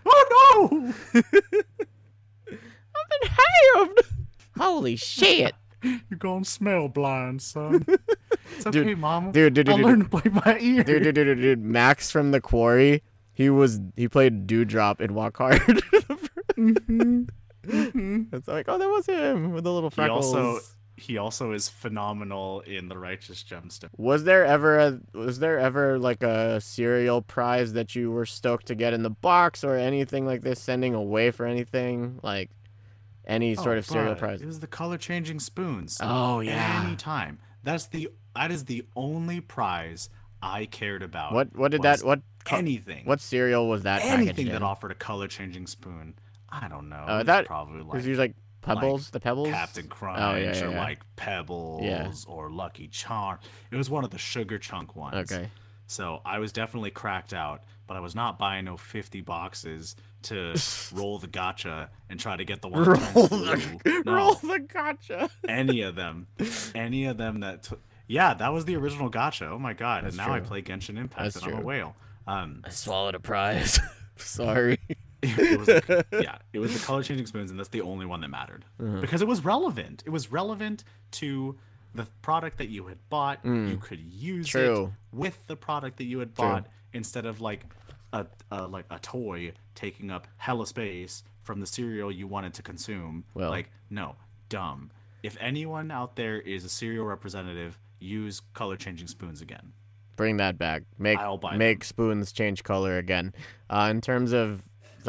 oh 0.04 0.68
no! 0.70 0.92
I've 1.14 1.22
been 3.22 3.30
halved. 3.74 4.00
Holy 4.58 4.96
shit, 4.96 5.54
You're 5.82 6.18
to 6.18 6.44
smell 6.44 6.88
blind, 6.88 7.40
son. 7.40 7.86
It's 8.56 8.66
okay, 8.66 8.82
Dude, 8.84 8.98
mama. 8.98 9.32
dude, 9.32 9.54
dude, 9.54 9.68
I'll 9.68 9.76
dude, 9.76 9.86
learn 9.86 10.02
to 10.04 10.08
play 10.08 10.30
my 10.30 10.58
ear. 10.60 10.82
dude, 10.84 11.02
dude, 11.02 11.14
dude, 11.14 11.26
dude, 11.26 11.40
dude. 11.40 11.62
Max 11.64 12.10
from 12.10 12.30
the 12.30 12.40
Quarry. 12.40 13.02
He 13.32 13.48
was 13.50 13.80
he 13.96 14.08
played 14.08 14.46
Dewdrop 14.46 15.00
in 15.00 15.14
Walk 15.14 15.36
Hard. 15.38 15.60
Mm-hmm. 16.56 17.22
Mm-hmm. 17.66 18.34
It's 18.34 18.48
like, 18.48 18.66
oh, 18.68 18.76
that 18.78 18.88
was 18.88 19.06
him 19.06 19.52
with 19.52 19.64
the 19.64 19.72
little 19.72 19.88
freckles. 19.90 20.26
He 20.26 20.32
freckles. 20.32 20.54
also 20.56 20.74
he 20.96 21.16
also 21.16 21.52
is 21.52 21.68
phenomenal 21.68 22.60
in 22.60 22.88
the 22.88 22.98
Righteous 22.98 23.42
Gemstone. 23.42 23.88
Was 23.96 24.24
there 24.24 24.44
ever 24.44 24.78
a 24.78 25.00
was 25.14 25.38
there 25.38 25.58
ever 25.58 25.98
like 25.98 26.22
a 26.22 26.60
cereal 26.60 27.22
prize 27.22 27.72
that 27.72 27.94
you 27.94 28.10
were 28.10 28.26
stoked 28.26 28.66
to 28.66 28.74
get 28.74 28.92
in 28.92 29.02
the 29.02 29.10
box 29.10 29.64
or 29.64 29.76
anything 29.76 30.26
like 30.26 30.42
this 30.42 30.60
sending 30.60 30.94
away 30.94 31.30
for 31.30 31.46
anything 31.46 32.20
like 32.22 32.50
any 33.26 33.52
oh, 33.56 33.62
sort 33.62 33.76
Oh, 33.76 33.78
of 33.78 33.86
cereal 33.86 34.14
prize? 34.14 34.42
It 34.42 34.46
was 34.46 34.60
the 34.60 34.66
color 34.66 34.98
changing 34.98 35.40
spoons. 35.40 35.98
Oh 36.02 36.40
yeah. 36.40 36.82
Anytime. 36.84 37.38
That's 37.62 37.86
the 37.86 38.10
that 38.34 38.50
is 38.50 38.64
the 38.64 38.84
only 38.96 39.40
prize 39.40 40.08
I 40.42 40.66
cared 40.66 41.02
about. 41.02 41.32
What 41.32 41.54
what 41.56 41.70
did 41.70 41.82
that 41.82 42.02
what 42.02 42.20
anything? 42.50 43.04
what 43.06 43.20
cereal 43.20 43.68
was 43.68 43.82
that 43.82 44.04
anything 44.04 44.46
in? 44.46 44.52
that 44.52 44.62
offered 44.62 44.90
a 44.90 44.94
color 44.94 45.28
changing 45.28 45.66
spoon? 45.66 46.14
I 46.48 46.68
don't 46.68 46.88
know. 46.88 46.96
Uh, 46.96 47.22
that- 47.24 47.46
probably 47.46 47.82
like 47.82 47.92
was 47.94 48.06
like 48.18 48.34
Pebbles, 48.62 49.10
the 49.10 49.20
Pebbles. 49.20 49.48
Cap'n 49.48 49.88
Crunch 49.88 50.18
Oh, 50.20 50.34
yeah, 50.36 50.54
yeah, 50.54 50.66
or 50.66 50.70
yeah. 50.72 50.80
like 50.82 51.00
Pebbles 51.16 52.26
or 52.28 52.50
Lucky 52.50 52.88
Charm. 52.88 53.38
It 53.70 53.76
was 53.76 53.88
one 53.88 54.04
of 54.04 54.10
the 54.10 54.18
sugar 54.18 54.58
chunk 54.58 54.94
ones. 54.94 55.32
Okay. 55.32 55.48
So 55.86 56.20
I 56.24 56.38
was 56.38 56.52
definitely 56.52 56.90
cracked 56.90 57.32
out, 57.32 57.64
but 57.86 57.96
I 57.96 58.00
was 58.00 58.14
not 58.14 58.38
buying 58.38 58.66
no 58.66 58.76
50 58.76 59.22
boxes 59.22 59.96
to 60.24 60.54
roll 60.92 61.18
the 61.18 61.26
gacha 61.26 61.88
and 62.08 62.20
try 62.20 62.36
to 62.36 62.44
get 62.44 62.60
the 62.62 62.68
one 62.68 62.84
Roll 62.84 62.96
the. 63.26 64.02
No, 64.06 64.12
roll 64.14 64.34
the 64.34 64.60
gacha. 64.60 65.30
any 65.48 65.80
of 65.82 65.96
them. 65.96 66.26
Any 66.74 67.06
of 67.06 67.16
them 67.16 67.40
that 67.40 67.62
took. 67.64 67.80
Yeah, 68.10 68.34
that 68.34 68.52
was 68.52 68.64
the 68.64 68.74
original 68.76 69.08
gacha. 69.10 69.48
Oh 69.50 69.58
my 69.58 69.72
god. 69.72 70.04
That's 70.04 70.16
and 70.18 70.26
now 70.28 70.34
I 70.34 70.40
play 70.40 70.62
Genshin 70.62 70.98
Impact 70.98 71.34
That's 71.34 71.36
and 71.44 71.54
I'm 71.54 71.60
a 71.60 71.64
whale. 71.64 71.94
Um, 72.26 72.62
I 72.64 72.70
swallowed 72.70 73.14
a 73.14 73.20
prize. 73.20 73.78
Sorry. 74.16 74.78
it 75.22 75.58
was 75.58 75.66
the, 75.66 76.04
yeah, 76.20 76.38
it 76.52 76.58
was 76.58 76.72
the 76.78 76.84
color 76.84 77.02
changing 77.02 77.26
spoons, 77.26 77.50
and 77.50 77.58
that's 77.58 77.68
the 77.68 77.82
only 77.82 78.06
one 78.06 78.20
that 78.22 78.28
mattered 78.28 78.64
Mm-hmm. 78.80 79.00
because 79.00 79.22
it 79.22 79.28
was 79.28 79.44
relevant. 79.44 80.02
It 80.06 80.10
was 80.10 80.32
relevant 80.32 80.82
to 81.12 81.56
the 81.94 82.06
product 82.22 82.58
that 82.58 82.68
you 82.68 82.86
had 82.86 82.98
bought. 83.10 83.44
You 83.44 83.78
could 83.80 84.00
use 84.00 84.46
Mm. 84.48 84.50
True. 84.50 84.84
it 85.12 85.16
with 85.16 85.46
the 85.46 85.56
product 85.56 85.98
that 85.98 86.04
you 86.04 86.18
had 86.18 86.34
True. 86.34 86.44
bought 86.44 86.66
instead 86.92 87.26
of 87.26 87.40
like 87.40 87.64
a, 88.12 88.26
a 88.50 88.66
like 88.66 88.86
a 88.90 88.98
toy 88.98 89.52
taking 89.76 90.10
up 90.10 90.26
hella 90.36 90.66
space 90.66 91.22
from 91.42 91.60
the 91.60 91.66
cereal 91.66 92.10
you 92.10 92.26
wanted 92.26 92.54
to 92.54 92.62
consume. 92.62 93.24
Well- 93.34 93.50
like 93.50 93.70
no, 93.88 94.16
dumb. 94.48 94.90
If 95.22 95.36
anyone 95.40 95.90
out 95.90 96.16
there 96.16 96.40
is 96.40 96.64
a 96.64 96.68
cereal 96.68 97.04
representative, 97.04 97.78
use 98.00 98.40
color 98.54 98.76
changing 98.76 99.06
spoons 99.06 99.40
again. 99.40 99.72
Bring 100.16 100.36
that 100.38 100.58
back. 100.58 100.82
Make 100.98 101.18
I'll 101.18 101.38
buy 101.38 101.56
make 101.56 101.84
spoons 101.84 102.32
change 102.32 102.62
color 102.64 102.98
again. 102.98 103.32
Uh, 103.68 103.88
in 103.90 104.00
terms 104.00 104.32
of, 104.32 104.62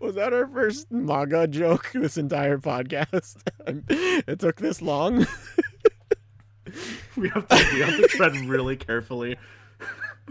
was 0.00 0.14
that 0.14 0.32
our 0.32 0.46
first 0.46 0.90
MAGA 0.90 1.48
joke 1.48 1.90
this 1.92 2.16
entire 2.16 2.58
podcast? 2.58 3.36
it 3.66 4.38
took 4.38 4.56
this 4.56 4.80
long. 4.80 5.26
We 7.16 7.28
have 7.30 7.48
to 7.48 7.68
we 7.74 7.80
have 7.80 7.96
to 7.96 8.08
tread 8.08 8.36
really 8.46 8.76
carefully. 8.76 9.36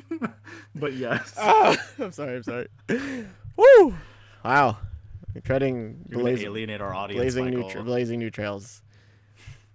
but 0.76 0.94
yes. 0.94 1.34
Ah, 1.38 1.76
I'm 2.00 2.12
sorry. 2.12 2.38
I'm 2.38 2.44
sorry. 2.44 2.68
Woo! 3.58 3.96
Wow. 4.44 4.78
Treading 5.44 6.04
blazing, 6.10 6.48
alienate 6.48 6.82
our 6.82 6.94
audience, 6.94 7.22
blazing 7.36 7.52
new 7.52 7.70
tra- 7.70 7.84
blazing 7.84 8.20
new 8.20 8.32
trails. 8.32 8.82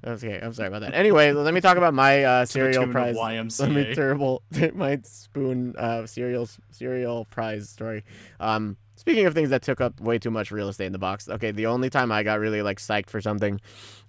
Okay, 0.05 0.41
I'm 0.41 0.53
sorry 0.53 0.69
about 0.69 0.81
that. 0.81 0.95
Anyway, 0.95 1.33
let 1.33 1.55
me 1.55 1.61
talk 1.61 1.77
about 1.77 1.95
my 1.95 2.25
uh, 2.25 2.45
cereal 2.45 2.88
prize. 2.88 3.15
Let 3.61 3.71
me 3.71 3.95
terrible 3.95 4.43
my 4.75 4.99
spoon 5.05 5.75
uh, 5.77 6.07
cereal 6.07 6.49
cereal 6.71 7.25
prize 7.27 7.69
story. 7.69 8.05
Um, 8.41 8.77
speaking 8.97 9.27
of 9.27 9.35
things 9.35 9.51
that 9.51 9.62
took 9.62 9.81
up 9.81 10.01
way 10.01 10.19
too 10.19 10.31
much 10.31 10.51
real 10.51 10.69
estate 10.69 10.87
in 10.87 10.93
the 10.93 10.99
box. 10.99 11.29
Okay, 11.29 11.53
the 11.53 11.67
only 11.67 11.88
time 11.88 12.11
I 12.11 12.25
got 12.25 12.41
really 12.41 12.62
like 12.62 12.79
psyched 12.79 13.11
for 13.11 13.21
something, 13.21 13.61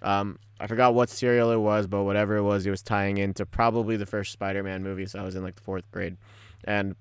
um, 0.02 0.40
I 0.60 0.66
forgot 0.66 0.96
what 0.96 1.10
cereal 1.10 1.52
it 1.52 1.58
was, 1.58 1.86
but 1.86 2.04
whatever 2.04 2.38
it 2.38 2.44
was, 2.44 2.66
it 2.66 2.72
was 2.72 2.82
tying 2.82 3.18
into 3.18 3.46
probably 3.46 3.96
the 3.96 4.08
first 4.08 4.32
Spider-Man 4.32 4.82
movie. 4.82 5.06
So 5.06 5.20
I 5.20 5.24
was 5.24 5.36
in 5.36 5.44
like 5.44 5.56
the 5.56 5.62
fourth 5.64 5.90
grade, 5.92 6.18
and 6.64 6.96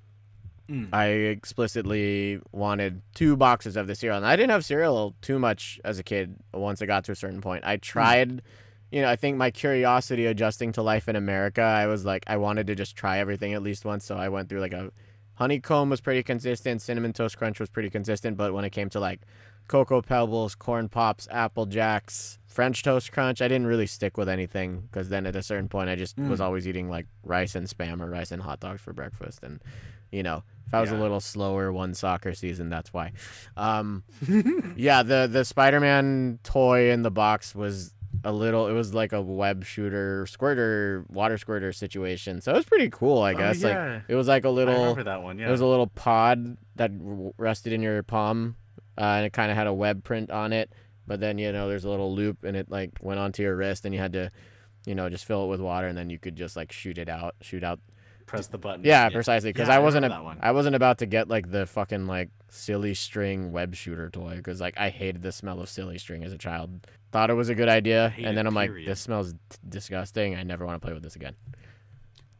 Mm. 0.69 0.89
I 0.93 1.07
explicitly 1.07 2.41
wanted 2.53 3.03
two 3.15 3.37
boxes 3.37 3.77
of 3.77 3.89
the 3.89 3.95
cereal, 3.95 4.17
and 4.17 4.25
I 4.25 4.37
didn't 4.37 4.53
have 4.53 4.65
cereal 4.65 5.15
too 5.21 5.39
much 5.39 5.81
as 5.85 5.99
a 5.99 6.03
kid. 6.03 6.37
Once 6.55 6.81
I 6.81 6.87
got 6.87 7.05
to 7.05 7.13
a 7.13 7.17
certain 7.17 7.41
point, 7.41 7.65
I 7.67 7.77
tried. 7.77 8.43
You 8.93 9.01
know, 9.01 9.09
I 9.09 9.17
think 9.17 9.39
my 9.39 9.51
curiosity 9.51 10.27
adjusting 10.27 10.71
to 10.73 10.83
life 10.83 11.09
in 11.09 11.17
America, 11.17 11.63
I 11.63 11.87
was 11.87 12.05
like, 12.05 12.25
I 12.27 12.37
wanted 12.37 12.67
to 12.67 12.75
just 12.75 12.95
try 12.95 13.19
everything 13.19 13.55
at 13.55 13.63
least 13.63 13.85
once. 13.87 14.05
So 14.05 14.17
I 14.17 14.29
went 14.29 14.49
through 14.51 14.61
like 14.61 14.75
a 14.75 14.91
honeycomb 15.37 15.89
was 15.89 16.03
pretty 16.03 16.23
consistent, 16.23 16.83
cinnamon 16.83 17.15
toast 17.15 17.39
crunch 17.39 17.59
was 17.59 17.71
pretty 17.71 17.89
consistent, 17.89 18.37
but 18.37 18.53
when 18.53 18.67
it 18.67 18.71
came 18.71 18.91
to 18.91 19.01
like 19.01 19.23
cocoa 19.67 20.03
pebbles, 20.03 20.55
corn 20.55 20.91
pops, 20.91 21.27
apple 21.31 21.65
jacks, 21.65 22.39
French 22.47 22.83
toast 22.83 23.11
crunch, 23.13 23.41
I 23.41 23.49
didn't 23.49 23.67
really 23.67 23.87
stick 23.87 24.19
with 24.19 24.29
anything 24.29 24.83
because 24.83 25.09
then 25.09 25.25
at 25.27 25.35
a 25.37 25.43
certain 25.43 25.71
point, 25.71 25.89
I 25.89 25.97
just 25.97 26.19
was 26.19 26.39
Mm. 26.41 26.45
always 26.45 26.69
eating 26.69 26.91
like 26.91 27.07
rice 27.25 27.55
and 27.55 27.67
spam 27.67 28.03
or 28.03 28.11
rice 28.11 28.31
and 28.31 28.43
hot 28.43 28.61
dogs 28.61 28.83
for 28.83 28.93
breakfast, 28.93 29.43
and 29.43 29.61
you 30.11 30.23
know, 30.23 30.43
if 30.67 30.75
I 30.75 30.81
was 30.83 30.91
a 30.91 30.97
little 30.97 31.21
slower 31.21 31.73
one 31.73 31.95
soccer 31.95 32.35
season, 32.35 32.69
that's 32.69 32.93
why. 32.93 33.13
Um, 33.57 34.03
yeah, 34.77 35.03
the 35.03 35.27
the 35.33 35.47
Spider-Man 35.47 36.41
toy 36.43 36.91
in 36.91 37.03
the 37.03 37.11
box 37.11 37.55
was 37.55 37.95
a 38.25 38.33
little. 38.33 38.69
It 38.69 38.73
was 38.73 38.95
like 38.95 39.13
a 39.13 39.21
web 39.21 39.65
shooter, 39.65 40.27
squirter, 40.27 41.05
water 41.09 41.39
squirter 41.39 41.73
situation. 41.73 42.41
So 42.41 42.53
it 42.53 42.57
was 42.57 42.65
pretty 42.65 42.89
cool, 42.91 43.21
I 43.23 43.33
Oh, 43.35 43.37
guess. 43.39 43.63
Like 43.63 44.03
it 44.09 44.15
was 44.15 44.29
like 44.29 44.45
a 44.45 44.51
little. 44.51 44.75
remember 44.81 45.05
that 45.05 45.23
one. 45.23 45.39
Yeah. 45.39 45.49
It 45.49 45.51
was 45.51 45.61
a 45.61 45.67
little 45.67 45.87
pod 45.89 46.57
that 46.77 46.91
rested 47.39 47.73
in 47.73 47.83
your 47.83 48.03
palm, 48.03 48.57
uh, 48.99 49.01
and 49.03 49.27
it 49.27 49.33
kind 49.33 49.51
of 49.51 49.57
had 49.57 49.67
a 49.67 49.75
web 49.75 50.05
print 50.05 50.31
on 50.31 50.53
it. 50.53 50.73
But 51.07 51.21
then 51.21 51.39
you 51.39 51.51
know, 51.53 51.69
there's 51.69 51.85
a 51.85 51.91
little 51.91 52.15
loop, 52.15 52.45
and 52.45 52.57
it 52.57 52.71
like 52.71 52.91
went 53.01 53.19
onto 53.21 53.43
your 53.43 53.57
wrist, 53.57 53.85
and 53.85 53.95
you 53.95 54.01
had 54.01 54.13
to, 54.13 54.31
you 54.87 54.95
know, 54.95 55.09
just 55.09 55.25
fill 55.25 55.45
it 55.45 55.49
with 55.49 55.61
water, 55.61 55.87
and 55.89 55.99
then 55.99 56.11
you 56.11 56.19
could 56.19 56.37
just 56.37 56.55
like 56.57 56.71
shoot 56.73 56.99
it 56.99 57.09
out, 57.09 57.35
shoot 57.41 57.65
out 57.65 57.81
Press 58.25 58.47
the 58.47 58.57
button. 58.57 58.83
yeah, 58.85 59.09
precisely. 59.11 59.53
Because 59.53 59.69
Yeah, 59.69 59.75
I 59.75 59.77
I 59.79 59.81
wasn't 59.81 60.05
remember 60.05 60.23
that 60.23 60.25
one. 60.25 60.39
I 60.41 60.53
wasn't 60.53 60.77
about 60.77 60.99
to 60.99 61.07
get 61.07 61.29
like 61.29 61.51
the 61.51 61.67
fucking 61.67 62.07
like 62.07 62.31
silly 62.49 62.95
string 62.95 63.51
web 63.51 63.75
shooter 63.75 64.09
toy 64.11 64.37
because 64.37 64.61
like 64.61 64.79
I 64.79 64.91
hated 64.91 65.23
the 65.23 65.33
smell 65.33 65.61
of 65.61 65.69
silly 65.69 65.99
string 65.99 66.23
as 66.23 66.33
a 66.33 66.39
child. 66.39 66.87
Thought 67.13 67.31
it 67.31 67.35
was 67.35 67.49
a 67.51 67.55
good 67.55 67.69
idea, 67.69 68.13
and 68.17 68.37
then 68.37 68.47
it, 68.47 68.49
I'm 68.49 68.55
like, 68.55 68.73
this 68.87 69.01
smells 69.01 69.33
t- 69.33 69.39
disgusting. 69.69 70.35
I 70.35 70.43
never 70.43 70.65
want 70.67 70.81
to 70.81 70.85
play 70.85 70.95
with 70.95 71.03
this 71.03 71.15
again. 71.15 71.35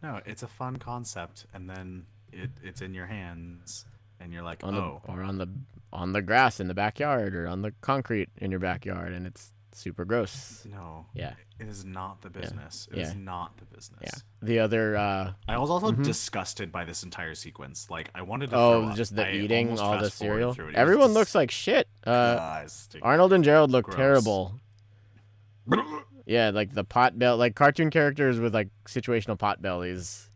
No, 0.03 0.21
it's 0.27 0.43
a 0.43 0.49
fun 0.49 0.77
concept, 0.79 1.47
and 1.55 1.69
then 1.69 2.07
it, 2.33 2.51
it's 2.63 2.81
in 2.81 2.95
your 2.95 3.07
hands, 3.07 3.85
and 4.19 4.33
you're 4.33 4.43
like, 4.43 4.65
On 4.65 4.75
oh, 4.75 5.01
the 5.07 5.13
or 5.13 5.23
on 5.23 5.39
the 5.39 5.49
on 5.93 6.13
the 6.13 6.23
grass 6.23 6.59
in 6.59 6.69
the 6.69 6.75
backyard 6.75 7.37
or 7.37 7.47
on 7.47 7.61
the 7.61 7.73
concrete 7.83 8.31
in 8.39 8.51
your 8.51 8.61
backyard, 8.61 9.13
and 9.13 9.27
it's 9.27 9.53
super 9.73 10.05
gross. 10.07 10.67
no, 10.71 11.07
Yeah, 11.15 11.35
it 11.61 11.69
is 11.69 11.85
not 11.85 12.21
the 12.23 12.31
business. 12.31 12.89
It 12.93 12.99
is 12.99 13.09
Yeah. 13.15 13.21
not 13.21 13.57
the 13.59 13.65
business. 13.67 14.01
yeah. 14.03 14.19
The 14.43 14.59
other, 14.59 14.97
uh, 14.97 15.33
I 15.49 15.59
was 15.59 15.71
also 15.71 15.93
Mhm. 15.93 16.03
disgusted 16.05 16.73
by 16.73 16.85
this 16.85 17.03
entire 17.03 17.35
sequence. 17.35 17.89
Like, 17.91 18.11
I 18.15 18.23
wanted 18.23 18.51
to. 18.51 18.57
oh, 18.57 18.81
throw 18.83 18.89
up. 18.91 18.97
just 18.97 19.15
the 19.17 19.27
I 19.27 19.33
eating 19.33 19.79
all 19.79 19.99
the 19.99 20.11
cereal. 20.11 20.53
through 20.55 20.67
it. 20.67 20.69
It 20.69 20.73
was 20.73 20.77
Everyone 20.79 21.09
dis- 21.09 21.15
looks 21.15 21.35
like 21.35 21.51
shit. 21.51 21.89
Uh, 22.07 22.63
disgusting. 22.63 23.03
Arnold 23.03 23.33
and 23.35 23.45
Gerald 23.45 23.71
look 23.71 23.85
Gross. 23.87 23.97
terrible. 23.97 24.61
Yeah, 26.27 26.51
like 26.51 26.73
the 26.73 26.85
pot 26.85 27.19
bell, 27.19 27.37
like 27.37 27.55
cartoon 27.55 27.91
characters 27.91 28.39
with 28.39 28.55
like 28.55 28.69
situational 28.87 29.39
pot 29.39 29.61
bellies. 29.61 30.31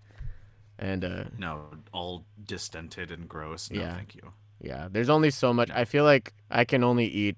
And 0.78 1.04
uh, 1.04 1.24
No, 1.38 1.66
all 1.92 2.24
distented 2.44 3.10
and 3.10 3.28
gross. 3.28 3.70
No, 3.70 3.80
Yeah. 3.80 3.94
thank 3.94 4.14
you. 4.14 4.32
yeah, 4.60 4.88
there's 4.90 5.08
only 5.08 5.30
so 5.30 5.52
much. 5.54 5.70
I 5.70 5.84
feel 5.84 6.04
like 6.04 6.34
I 6.50 6.64
can 6.64 6.84
only 6.84 7.06
eat 7.06 7.36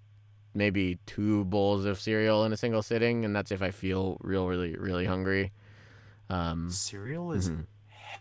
maybe 0.55 0.99
two 1.07 1.45
bowls 1.45 1.85
of 1.85 2.01
cereal 2.01 2.45
in 2.45 2.53
a 2.53 2.57
single 2.57 2.83
sitting, 2.83 3.25
and 3.25 3.37
that's 3.37 3.53
if 3.53 3.63
I 3.63 3.71
feel 3.71 4.17
real, 4.23 4.49
really, 4.49 4.75
really 4.77 5.05
hungry. 5.05 5.53
Um, 6.31 6.71
Cereal 6.71 7.33
is 7.33 7.51
mhm. 7.51 7.67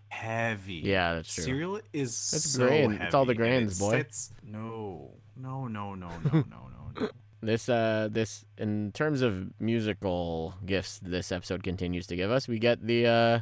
heavy. 0.10 0.82
Yeah, 0.86 1.16
that's 1.16 1.34
true. 1.34 1.44
Cereal 1.46 1.76
is 1.94 2.10
It's 2.12 2.52
so 2.52 2.68
grain. 2.68 2.92
It's 2.94 3.16
all 3.16 3.26
the 3.26 3.34
grains, 3.34 3.78
it 3.78 3.80
boy. 3.80 3.92
sits- 3.98 4.32
No, 4.44 5.12
no, 5.36 5.68
no, 5.68 5.96
no, 5.96 6.10
no, 6.10 6.32
no, 6.32 6.44
no, 6.44 6.92
no. 7.02 7.10
This 7.48 7.70
uh 7.70 8.10
this 8.12 8.44
in 8.58 8.92
terms 8.92 9.22
of 9.22 9.54
musical 9.62 10.54
gifts 10.66 11.00
this 11.02 11.32
episode 11.32 11.64
continues 11.64 12.06
to 12.08 12.18
give 12.18 12.30
us, 12.30 12.46
we 12.50 12.60
get 12.60 12.86
the 12.86 13.08
uh 13.08 13.40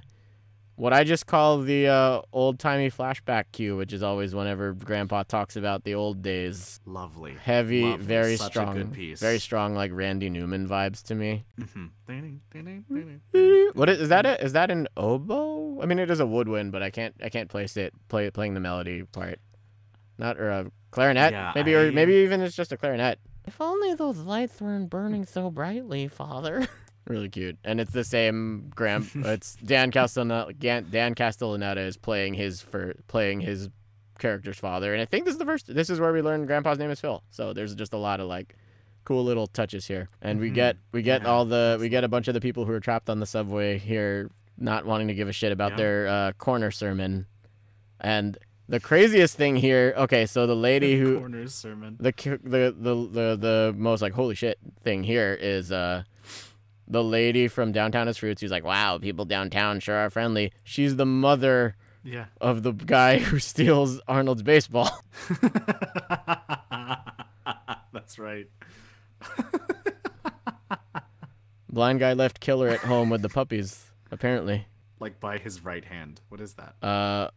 what 0.76 0.93
I 0.93 1.03
just 1.03 1.26
call 1.26 1.62
the 1.62 1.88
uh 1.88 2.22
old 2.32 2.60
timey 2.60 2.91
flashback 2.91 3.45
cue, 3.51 3.76
which 3.76 3.91
is 3.93 4.03
always 4.03 4.36
whenever 4.36 4.74
grandpa 4.74 5.24
talks 5.24 5.56
about 5.56 5.86
the 5.86 5.95
old 5.95 6.22
days. 6.22 6.80
Lovely. 6.86 7.34
Heavy, 7.34 7.82
Lovely. 7.82 8.06
very 8.06 8.38
Such 8.38 8.51
strong 8.51 8.78
A 8.78 8.84
good 8.84 8.93
piece. 8.93 9.20
very 9.20 9.39
strong 9.39 9.74
like 9.74 9.89
Randy 9.91 10.30
Newman 10.30 10.68
vibes 10.70 11.01
to 11.06 11.16
me. 11.16 11.43
Mhm. 11.60 11.89
Ding. 12.08 13.72
What 13.74 13.89
is, 13.89 14.01
is 14.01 14.10
that 14.10 14.28
it? 14.28 14.39
Is 14.41 14.53
that 14.53 14.70
an 14.70 14.88
oboe? 14.95 15.82
I 15.82 15.88
mean 15.88 15.97
it 15.97 16.12
is 16.12 16.20
a 16.20 16.28
woodwind, 16.28 16.72
but 16.72 16.84
I 16.84 16.91
can't 16.91 17.16
I 17.24 17.30
can't 17.30 17.49
place 17.49 17.76
it 17.76 17.91
play 18.08 18.30
playing 18.30 18.53
the 18.53 18.60
melody 18.60 19.01
part. 19.01 19.39
Not 20.20 20.38
or 20.38 20.49
a 20.51 20.72
clarinet? 20.91 21.32
Yeah, 21.32 21.53
maybe 21.56 21.74
or 21.74 21.91
maybe 21.91 22.14
even 22.18 22.41
it's 22.41 22.56
just 22.56 22.72
a 22.72 22.78
clarinet. 22.78 23.18
If 23.48 23.62
only 23.62 23.93
those 23.93 24.18
lights 24.18 24.60
weren't 24.62 24.89
burning 24.89 25.26
so 25.26 25.50
brightly, 25.52 26.08
father. 26.08 26.68
really 27.08 27.30
cute. 27.30 27.58
And 27.64 27.80
it's 27.80 27.91
the 27.91 28.04
same 28.04 28.72
Graham 28.76 29.08
it's 29.16 29.56
Dan 29.64 29.91
Castellaneta 29.91 30.89
Dan 30.89 31.14
Castellaneta 31.16 31.78
is 31.86 31.98
playing 31.98 32.34
his 32.34 32.62
for 32.62 32.96
playing 33.08 33.41
his 33.41 33.70
character's 34.18 34.58
father. 34.58 34.93
And 34.93 35.02
I 35.02 35.06
think 35.06 35.26
this 35.26 35.34
is 35.34 35.39
the 35.39 35.46
first 35.46 35.74
this 35.74 35.89
is 35.89 36.00
where 36.00 36.12
we 36.14 36.22
learn 36.22 36.46
grandpa's 36.46 36.80
name 36.80 36.89
is 36.89 37.00
Phil. 37.00 37.22
So 37.30 37.54
there's 37.54 37.76
just 37.76 37.93
a 37.93 37.98
lot 37.98 38.20
of 38.20 38.28
like 38.28 38.56
cool 39.04 39.24
little 39.24 39.46
touches 39.46 39.86
here. 39.86 40.10
And 40.22 40.39
we 40.39 40.50
Mhm. 40.50 40.56
get 40.56 40.78
we 40.91 41.02
get 41.04 41.22
Yeah, 41.22 41.28
all 41.30 41.46
the 41.46 41.78
we 41.80 41.89
get 41.89 42.04
a 42.04 42.08
bunch 42.08 42.28
of 42.28 42.34
the 42.34 42.41
people 42.41 42.66
who 42.66 42.72
are 42.72 42.80
trapped 42.80 43.10
on 43.10 43.20
the 43.20 43.26
subway 43.28 43.78
here 43.78 44.32
not 44.58 44.86
wanting 44.86 45.10
to 45.10 45.14
give 45.14 45.28
a 45.28 45.34
shit 45.34 45.52
about 45.52 45.72
Yeah. 45.74 45.78
their 45.78 46.08
uh, 46.08 46.32
corner 46.39 46.72
sermon. 46.72 47.28
And 48.00 48.38
the 48.68 48.80
craziest 48.80 49.36
thing 49.38 49.55
here, 49.55 49.93
okay, 49.97 50.26
so 50.26 50.47
the 50.47 50.55
lady 50.55 50.97
who 50.99 51.20
Corners 51.20 51.53
sermon. 51.53 51.97
the 51.99 52.11
the 52.43 52.76
the 52.78 52.95
the 52.95 53.38
the 53.39 53.74
most 53.78 54.01
like 54.01 54.13
holy 54.13 54.36
shit 54.36 54.57
thing 54.84 55.03
here 55.03 55.34
is 55.39 55.72
uh 55.72 56.03
the 56.88 57.03
lady 57.03 57.47
from 57.47 57.72
Downtown 57.72 58.07
as 58.07 58.18
Fruits 58.18 58.41
who's 58.41 58.51
like 58.51 58.63
wow 58.63 58.97
people 58.99 59.26
downtown 59.26 59.80
sure 59.80 59.95
are 59.95 60.09
friendly 60.11 60.51
she's 60.63 60.95
the 60.97 61.05
mother 61.05 61.76
Yeah. 62.03 62.26
of 62.39 62.61
the 62.63 62.72
guy 62.74 63.18
who 63.20 63.39
steals 63.39 63.99
arnold's 64.07 64.43
baseball 64.43 64.89
That's 67.91 68.20
right. 68.20 68.47
blind 71.70 71.99
guy 71.99 72.13
left 72.13 72.39
killer 72.39 72.68
at 72.70 72.80
home 72.82 73.09
with 73.09 73.22
the 73.22 73.30
puppies 73.30 73.86
apparently 74.11 74.68
Like 74.99 75.20
by 75.20 75.38
his 75.39 75.63
right 75.63 75.84
hand. 75.86 76.22
What 76.30 76.39
is 76.41 76.53
that? 76.55 76.76
uh 76.86 77.30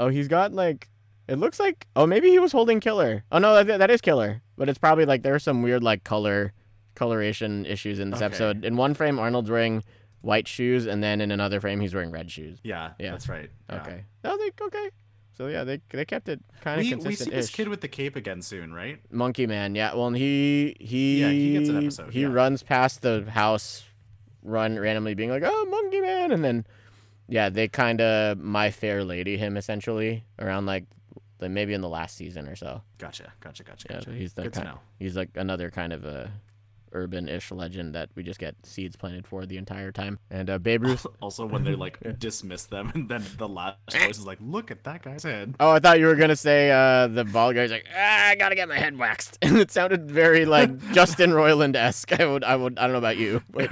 oh 0.00 0.08
he's 0.08 0.28
got 0.28 0.52
like 0.52 0.88
it 1.28 1.36
looks 1.38 1.58
like 1.58 1.86
oh 1.96 2.06
maybe 2.06 2.30
he 2.30 2.38
was 2.38 2.52
holding 2.52 2.80
killer 2.80 3.24
oh 3.32 3.38
no 3.38 3.62
that, 3.64 3.78
that 3.78 3.90
is 3.90 4.00
killer 4.00 4.42
but 4.56 4.68
it's 4.68 4.78
probably 4.78 5.04
like 5.04 5.22
there's 5.22 5.42
some 5.42 5.62
weird 5.62 5.82
like 5.82 6.04
color 6.04 6.52
coloration 6.94 7.66
issues 7.66 7.98
in 7.98 8.10
this 8.10 8.18
Okay. 8.18 8.26
episode 8.26 8.64
in 8.64 8.76
one 8.76 8.94
frame 8.94 9.18
arnold's 9.18 9.50
wearing 9.50 9.82
white 10.22 10.48
shoes 10.48 10.86
and 10.86 11.02
then 11.02 11.20
in 11.20 11.30
another 11.30 11.60
frame 11.60 11.80
he's 11.80 11.94
wearing 11.94 12.10
red 12.10 12.30
shoes 12.30 12.58
Yeah. 12.62 12.92
Yeah. 12.98 13.12
That's 13.12 13.28
right. 13.28 13.50
Yeah. 13.70 13.76
Okay. 13.82 14.04
Oh, 14.24 14.36
they 14.38 14.64
okay. 14.64 14.90
So 15.36 15.48
yeah, 15.48 15.64
they 15.64 15.80
they 15.90 16.06
kept 16.06 16.28
it 16.30 16.40
kind 16.62 16.80
of 16.80 16.86
consistent. 16.86 17.06
we 17.06 17.14
see 17.16 17.30
this 17.30 17.50
kid 17.50 17.68
with 17.68 17.82
the 17.82 17.88
cape 17.88 18.16
again 18.16 18.40
soon, 18.40 18.72
right? 18.72 18.98
Monkey 19.10 19.46
Man. 19.46 19.74
Yeah. 19.74 19.94
Well, 19.94 20.06
and 20.06 20.16
he 20.16 20.74
he 20.80 21.20
Yeah, 21.20 21.28
he 21.30 21.52
gets 21.52 21.68
an 21.68 21.76
episode, 21.76 22.12
He 22.14 22.22
yeah. 22.22 22.28
runs 22.28 22.62
past 22.62 23.02
the 23.02 23.26
house, 23.28 23.84
run 24.42 24.78
randomly, 24.78 25.12
being 25.12 25.28
like, 25.28 25.42
"Oh, 25.44 25.66
Monkey 25.66 26.00
Man," 26.00 26.32
and 26.32 26.42
then 26.42 26.66
yeah, 27.28 27.48
they 27.48 27.68
kind 27.68 28.00
of 28.00 28.38
my 28.38 28.70
fair 28.70 29.04
lady 29.04 29.36
him 29.36 29.56
essentially 29.56 30.24
around 30.38 30.66
like 30.66 30.84
the, 31.38 31.48
maybe 31.48 31.74
in 31.74 31.80
the 31.80 31.88
last 31.88 32.16
season 32.16 32.48
or 32.48 32.56
so. 32.56 32.82
Gotcha. 32.98 33.32
Gotcha. 33.40 33.62
Gotcha. 33.64 33.86
Yeah, 33.90 33.96
Gotcha. 33.96 34.12
he's 34.12 34.32
the 34.34 34.42
Good 34.44 34.52
kind, 34.54 34.66
to 34.66 34.72
know. 34.74 34.80
he's 34.98 35.16
like 35.16 35.30
another 35.34 35.70
kind 35.70 35.92
of 35.92 36.04
a 36.04 36.30
urban-ish 36.92 37.50
legend 37.50 37.94
that 37.94 38.08
we 38.14 38.22
just 38.22 38.38
get 38.38 38.54
seeds 38.62 38.96
planted 38.96 39.26
for 39.26 39.44
the 39.44 39.58
entire 39.58 39.92
time. 39.92 40.18
And 40.30 40.48
uh, 40.48 40.56
Babe 40.58 40.82
Ruth. 40.84 41.06
Also, 41.20 41.44
when 41.44 41.62
they 41.64 41.74
like 41.86 41.98
dismiss 42.18 42.64
them, 42.64 42.90
and 42.94 43.08
then 43.08 43.22
the 43.36 43.48
last 43.48 43.76
voice 43.92 44.16
is 44.18 44.24
like, 44.26 44.38
"Look 44.40 44.70
at 44.70 44.84
that 44.84 45.02
guy's 45.02 45.24
head." 45.24 45.56
Oh, 45.60 45.72
I 45.72 45.78
thought 45.80 45.98
you 45.98 46.06
were 46.06 46.14
gonna 46.14 46.36
say 46.36 46.70
uh, 46.70 47.08
the 47.08 47.24
bald 47.24 47.54
guy's 47.56 47.70
like, 47.70 47.84
ah, 47.94 48.28
I 48.28 48.34
gotta 48.36 48.54
get 48.54 48.68
my 48.68 48.78
head 48.78 48.96
waxed, 48.96 49.38
and 49.42 49.58
it 49.58 49.70
sounded 49.70 50.10
very 50.10 50.46
like 50.46 50.70
Justin 50.92 51.30
Roiland 51.32 51.74
esque. 51.76 52.18
I 52.18 52.24
would, 52.24 52.44
I 52.44 52.54
would, 52.56 52.78
I 52.78 52.82
don't 52.84 52.92
know 52.92 52.98
about 52.98 53.16
you, 53.18 53.42
but 53.50 53.68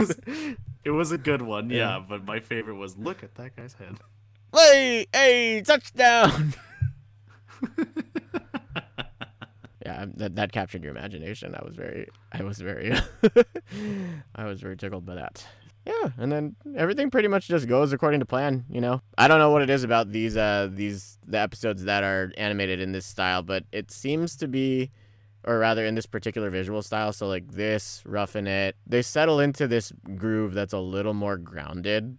It 0.85 0.91
was, 0.91 1.13
a 1.13 1.19
good 1.19 1.43
one, 1.43 1.71
yeah. 1.71 1.97
Yeah. 1.97 2.05
But 2.07 2.25
my 2.25 2.41
favorite 2.41 2.77
was, 2.77 2.97
"Look 2.97 3.23
at 3.23 3.35
that 3.37 3.57
guy's 3.57 3.75
head." 3.75 3.99
hey, 4.55 5.07
hey, 5.13 5.63
touchdown! 5.63 6.55
yeah, 9.85 10.07
that 10.17 10.37
that 10.37 10.53
captured 10.53 10.83
your 10.83 10.93
imagination. 10.93 11.55
I 11.55 11.65
was 11.65 11.77
very, 11.77 12.09
I 12.33 12.43
was 12.43 12.59
very, 12.59 12.93
I 14.35 14.45
was 14.45 14.61
very 14.61 14.77
tickled 14.77 15.07
by 15.07 15.15
that. 15.17 15.47
Yeah, 15.87 16.11
and 16.17 16.33
then 16.33 16.57
everything 16.77 17.11
pretty 17.11 17.29
much 17.29 17.47
just 17.47 17.69
goes 17.69 17.93
according 17.93 18.21
to 18.21 18.27
plan. 18.27 18.65
You 18.71 18.81
know, 18.81 19.03
I 19.19 19.29
don't 19.29 19.39
know 19.39 19.51
what 19.51 19.61
it 19.61 19.69
is 19.69 19.85
about 19.85 20.13
these 20.13 20.37
uh 20.37 20.69
these 20.73 21.19
the 21.27 21.39
episodes 21.39 21.85
that 21.85 22.03
are 22.03 22.33
animated 22.39 22.81
in 22.81 22.93
this 22.93 23.05
style, 23.05 23.43
but 23.43 23.65
it 23.71 23.91
seems 23.91 24.35
to 24.37 24.49
be, 24.49 24.91
or 25.47 25.59
rather 25.59 25.85
in 25.85 25.95
this 25.95 26.07
particular 26.07 26.51
visual 26.51 26.83
style. 26.83 27.13
So 27.13 27.27
like 27.29 27.51
this, 27.53 28.03
roughing 28.07 28.47
it, 28.47 28.77
they 28.87 29.03
settle 29.03 29.41
into 29.41 29.67
this 29.69 29.93
groove 30.17 30.55
that's 30.55 30.73
a 30.73 30.79
little 30.79 31.15
more 31.15 31.37
grounded 31.37 32.19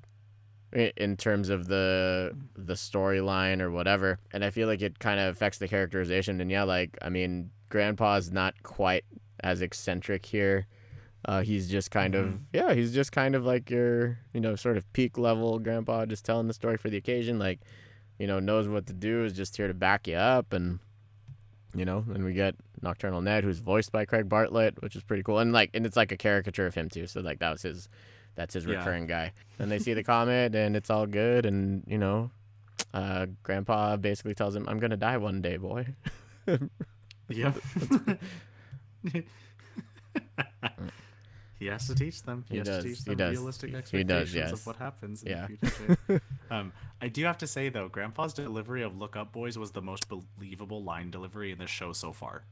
in 0.97 1.15
terms 1.15 1.47
of 1.49 1.67
the 1.67 2.32
the 2.57 2.73
storyline 2.73 3.61
or 3.61 3.71
whatever 3.71 4.19
and 4.34 4.43
i 4.43 4.49
feel 4.49 4.67
like 4.67 4.82
it 4.82 4.99
kind 4.99 5.21
of 5.21 5.34
affects 5.34 5.57
the 5.57 5.69
characterization 5.69 6.41
and 6.41 6.51
yeah 6.51 6.63
like 6.63 6.97
i 7.01 7.07
mean 7.07 7.49
grandpa's 7.69 8.30
not 8.30 8.53
quite 8.63 9.05
as 9.41 9.61
eccentric 9.61 10.26
here 10.26 10.67
uh, 11.30 11.41
he's 11.41 11.69
just 11.69 11.91
kind 11.91 12.13
of 12.13 12.26
Mhm. 12.26 12.39
yeah 12.51 12.73
he's 12.73 12.93
just 12.93 13.13
kind 13.13 13.36
of 13.36 13.45
like 13.45 13.69
your 13.69 14.19
you 14.34 14.41
know 14.41 14.55
sort 14.57 14.76
of 14.76 14.91
peak 14.91 15.17
level 15.17 15.59
grandpa 15.59 16.05
just 16.05 16.26
telling 16.26 16.47
the 16.47 16.53
story 16.53 16.76
for 16.76 16.89
the 16.89 16.97
occasion 16.97 17.39
like 17.39 17.61
you 18.19 18.28
know 18.28 18.41
knows 18.41 18.67
what 18.67 18.86
to 18.88 18.93
do 18.93 19.23
is 19.23 19.32
just 19.32 19.55
here 19.55 19.69
to 19.69 19.73
back 19.73 20.07
you 20.09 20.15
up 20.15 20.51
and 20.51 20.80
you 21.76 21.86
know? 21.86 22.05
And 22.13 22.23
we 22.23 22.34
get 22.34 22.55
nocturnal 22.82 23.21
ned 23.21 23.43
who's 23.43 23.59
voiced 23.59 23.91
by 23.91 24.05
craig 24.05 24.28
bartlett 24.30 24.82
which 24.82 24.95
is 24.95 25.03
pretty 25.03 25.23
cool. 25.23 25.39
And 25.39 25.51
like 25.53 25.71
and 25.73 25.86
it's 25.86 25.95
like 25.97 26.11
a 26.11 26.17
caricature 26.17 26.65
of 26.67 26.76
him 26.76 26.89
too. 26.89 27.07
So 27.07 27.21
like 27.21 27.39
that 27.39 27.51
was 27.51 27.61
his 27.63 27.89
that's 28.36 28.53
his 28.53 28.65
Yeah. 28.65 28.78
recurring 28.80 29.07
guy. 29.07 29.32
And 29.59 29.71
they 29.71 29.80
see 29.80 29.93
the 29.93 30.03
comet 30.03 30.55
and 30.55 30.76
it's 30.76 30.89
all 30.89 31.05
good 31.05 31.45
and 31.45 31.84
you 31.88 31.97
know 31.97 32.32
uh 32.93 33.26
grandpa 33.43 33.95
basically 33.97 34.34
tells 34.36 34.55
him 34.55 34.65
i'm 34.67 34.80
gonna 34.80 34.97
die 34.97 35.17
one 35.17 35.41
day 35.41 35.57
boy. 35.57 35.88
Yep. 37.30 37.55
he 41.60 41.68
has 41.68 41.88
to 41.88 41.95
teach 41.95 42.24
them. 42.24 42.43
He, 42.49 42.56
He 42.56 42.58
has 42.60 42.68
does, 42.68 42.84
to 42.84 42.89
teach 42.89 42.97
he 42.99 43.03
them 43.06 43.18
does. 43.18 43.38
realistic 43.38 43.74
expectations 43.74 44.08
does, 44.32 44.36
yes. 44.36 44.51
of 44.51 44.66
what 44.68 44.76
happens 44.76 45.24
in 45.24 45.30
Yeah. 45.32 45.47
the 45.62 45.68
future. 45.70 46.22
um, 46.51 46.72
I 47.01 47.08
do 47.08 47.24
have 47.26 47.38
to 47.39 47.47
say 47.47 47.70
though, 47.70 47.88
Grandpa's 47.89 48.34
delivery 48.34 48.82
of 48.84 48.97
"Look 48.97 49.16
Up, 49.16 49.32
Boys" 49.32 49.58
was 49.58 49.72
the 49.72 49.82
most 49.82 50.08
believable 50.10 50.84
line 50.84 51.12
delivery 51.12 51.51
in 51.51 51.58
the 51.58 51.68
show 51.68 51.93
so 51.93 52.12
far. 52.14 52.43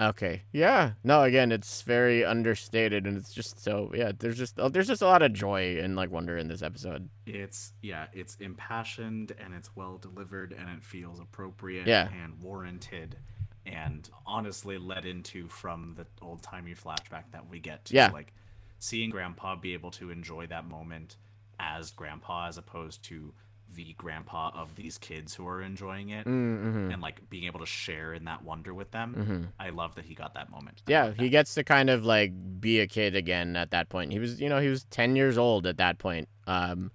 okay 0.00 0.42
yeah 0.52 0.92
no 1.02 1.22
again 1.24 1.50
it's 1.50 1.82
very 1.82 2.24
understated 2.24 3.04
and 3.04 3.16
it's 3.16 3.32
just 3.34 3.58
so 3.60 3.90
yeah 3.92 4.12
there's 4.16 4.38
just 4.38 4.54
oh, 4.60 4.68
there's 4.68 4.86
just 4.86 5.02
a 5.02 5.04
lot 5.06 5.22
of 5.22 5.32
joy 5.32 5.76
and 5.82 5.96
like 5.96 6.08
wonder 6.08 6.38
in 6.38 6.46
this 6.46 6.62
episode 6.62 7.08
It's 7.26 7.72
yeah, 7.82 8.06
it's 8.12 8.36
impassioned 8.36 9.32
and 9.42 9.52
it's 9.54 9.74
well 9.74 9.98
delivered 9.98 10.52
and 10.56 10.68
it 10.70 10.84
feels 10.84 11.18
appropriate 11.18 11.88
Yeah. 11.88 12.08
and 12.22 12.40
warranted 12.40 13.16
and 13.66 14.08
honestly 14.24 14.78
led 14.78 15.04
into 15.04 15.48
from 15.48 15.94
the 15.96 16.06
old 16.22 16.42
timey 16.44 16.74
flashback 16.76 17.24
that 17.32 17.48
we 17.50 17.58
get 17.58 17.84
to 17.86 17.94
Yeah. 17.94 18.10
like 18.12 18.32
seeing 18.78 19.10
grandpa 19.10 19.56
be 19.56 19.72
able 19.74 19.90
to 19.92 20.10
enjoy 20.10 20.46
that 20.46 20.66
moment 20.66 21.16
as 21.60 21.90
grandpa 21.90 22.46
as 22.48 22.56
opposed 22.58 23.02
to 23.04 23.32
the 23.74 23.92
grandpa 23.98 24.50
of 24.54 24.74
these 24.76 24.96
kids 24.96 25.34
who 25.34 25.46
are 25.46 25.60
enjoying 25.60 26.08
it 26.08 26.26
mm-hmm. 26.26 26.90
and 26.90 27.02
like 27.02 27.28
being 27.28 27.44
able 27.44 27.60
to 27.60 27.66
share 27.66 28.14
in 28.14 28.24
that 28.24 28.42
wonder 28.42 28.72
with 28.72 28.90
them. 28.92 29.50
I 29.60 29.68
love 29.70 29.94
that 29.96 30.06
he 30.06 30.14
got 30.14 30.32
that 30.34 30.50
moment. 30.50 30.82
I 30.86 30.90
yeah 30.90 31.10
he 31.10 31.24
that. 31.24 31.28
gets 31.28 31.54
to 31.54 31.64
kind 31.64 31.90
of 31.90 32.04
like 32.04 32.32
be 32.60 32.80
a 32.80 32.86
kid 32.86 33.14
again 33.14 33.56
at 33.56 33.70
that 33.72 33.88
point 33.90 34.10
he 34.12 34.18
was 34.18 34.40
you 34.40 34.48
know 34.48 34.58
he 34.58 34.68
was 34.68 34.84
10 34.84 35.16
years 35.16 35.36
old 35.36 35.66
at 35.66 35.76
that 35.76 35.98
point 35.98 36.28
um 36.46 36.90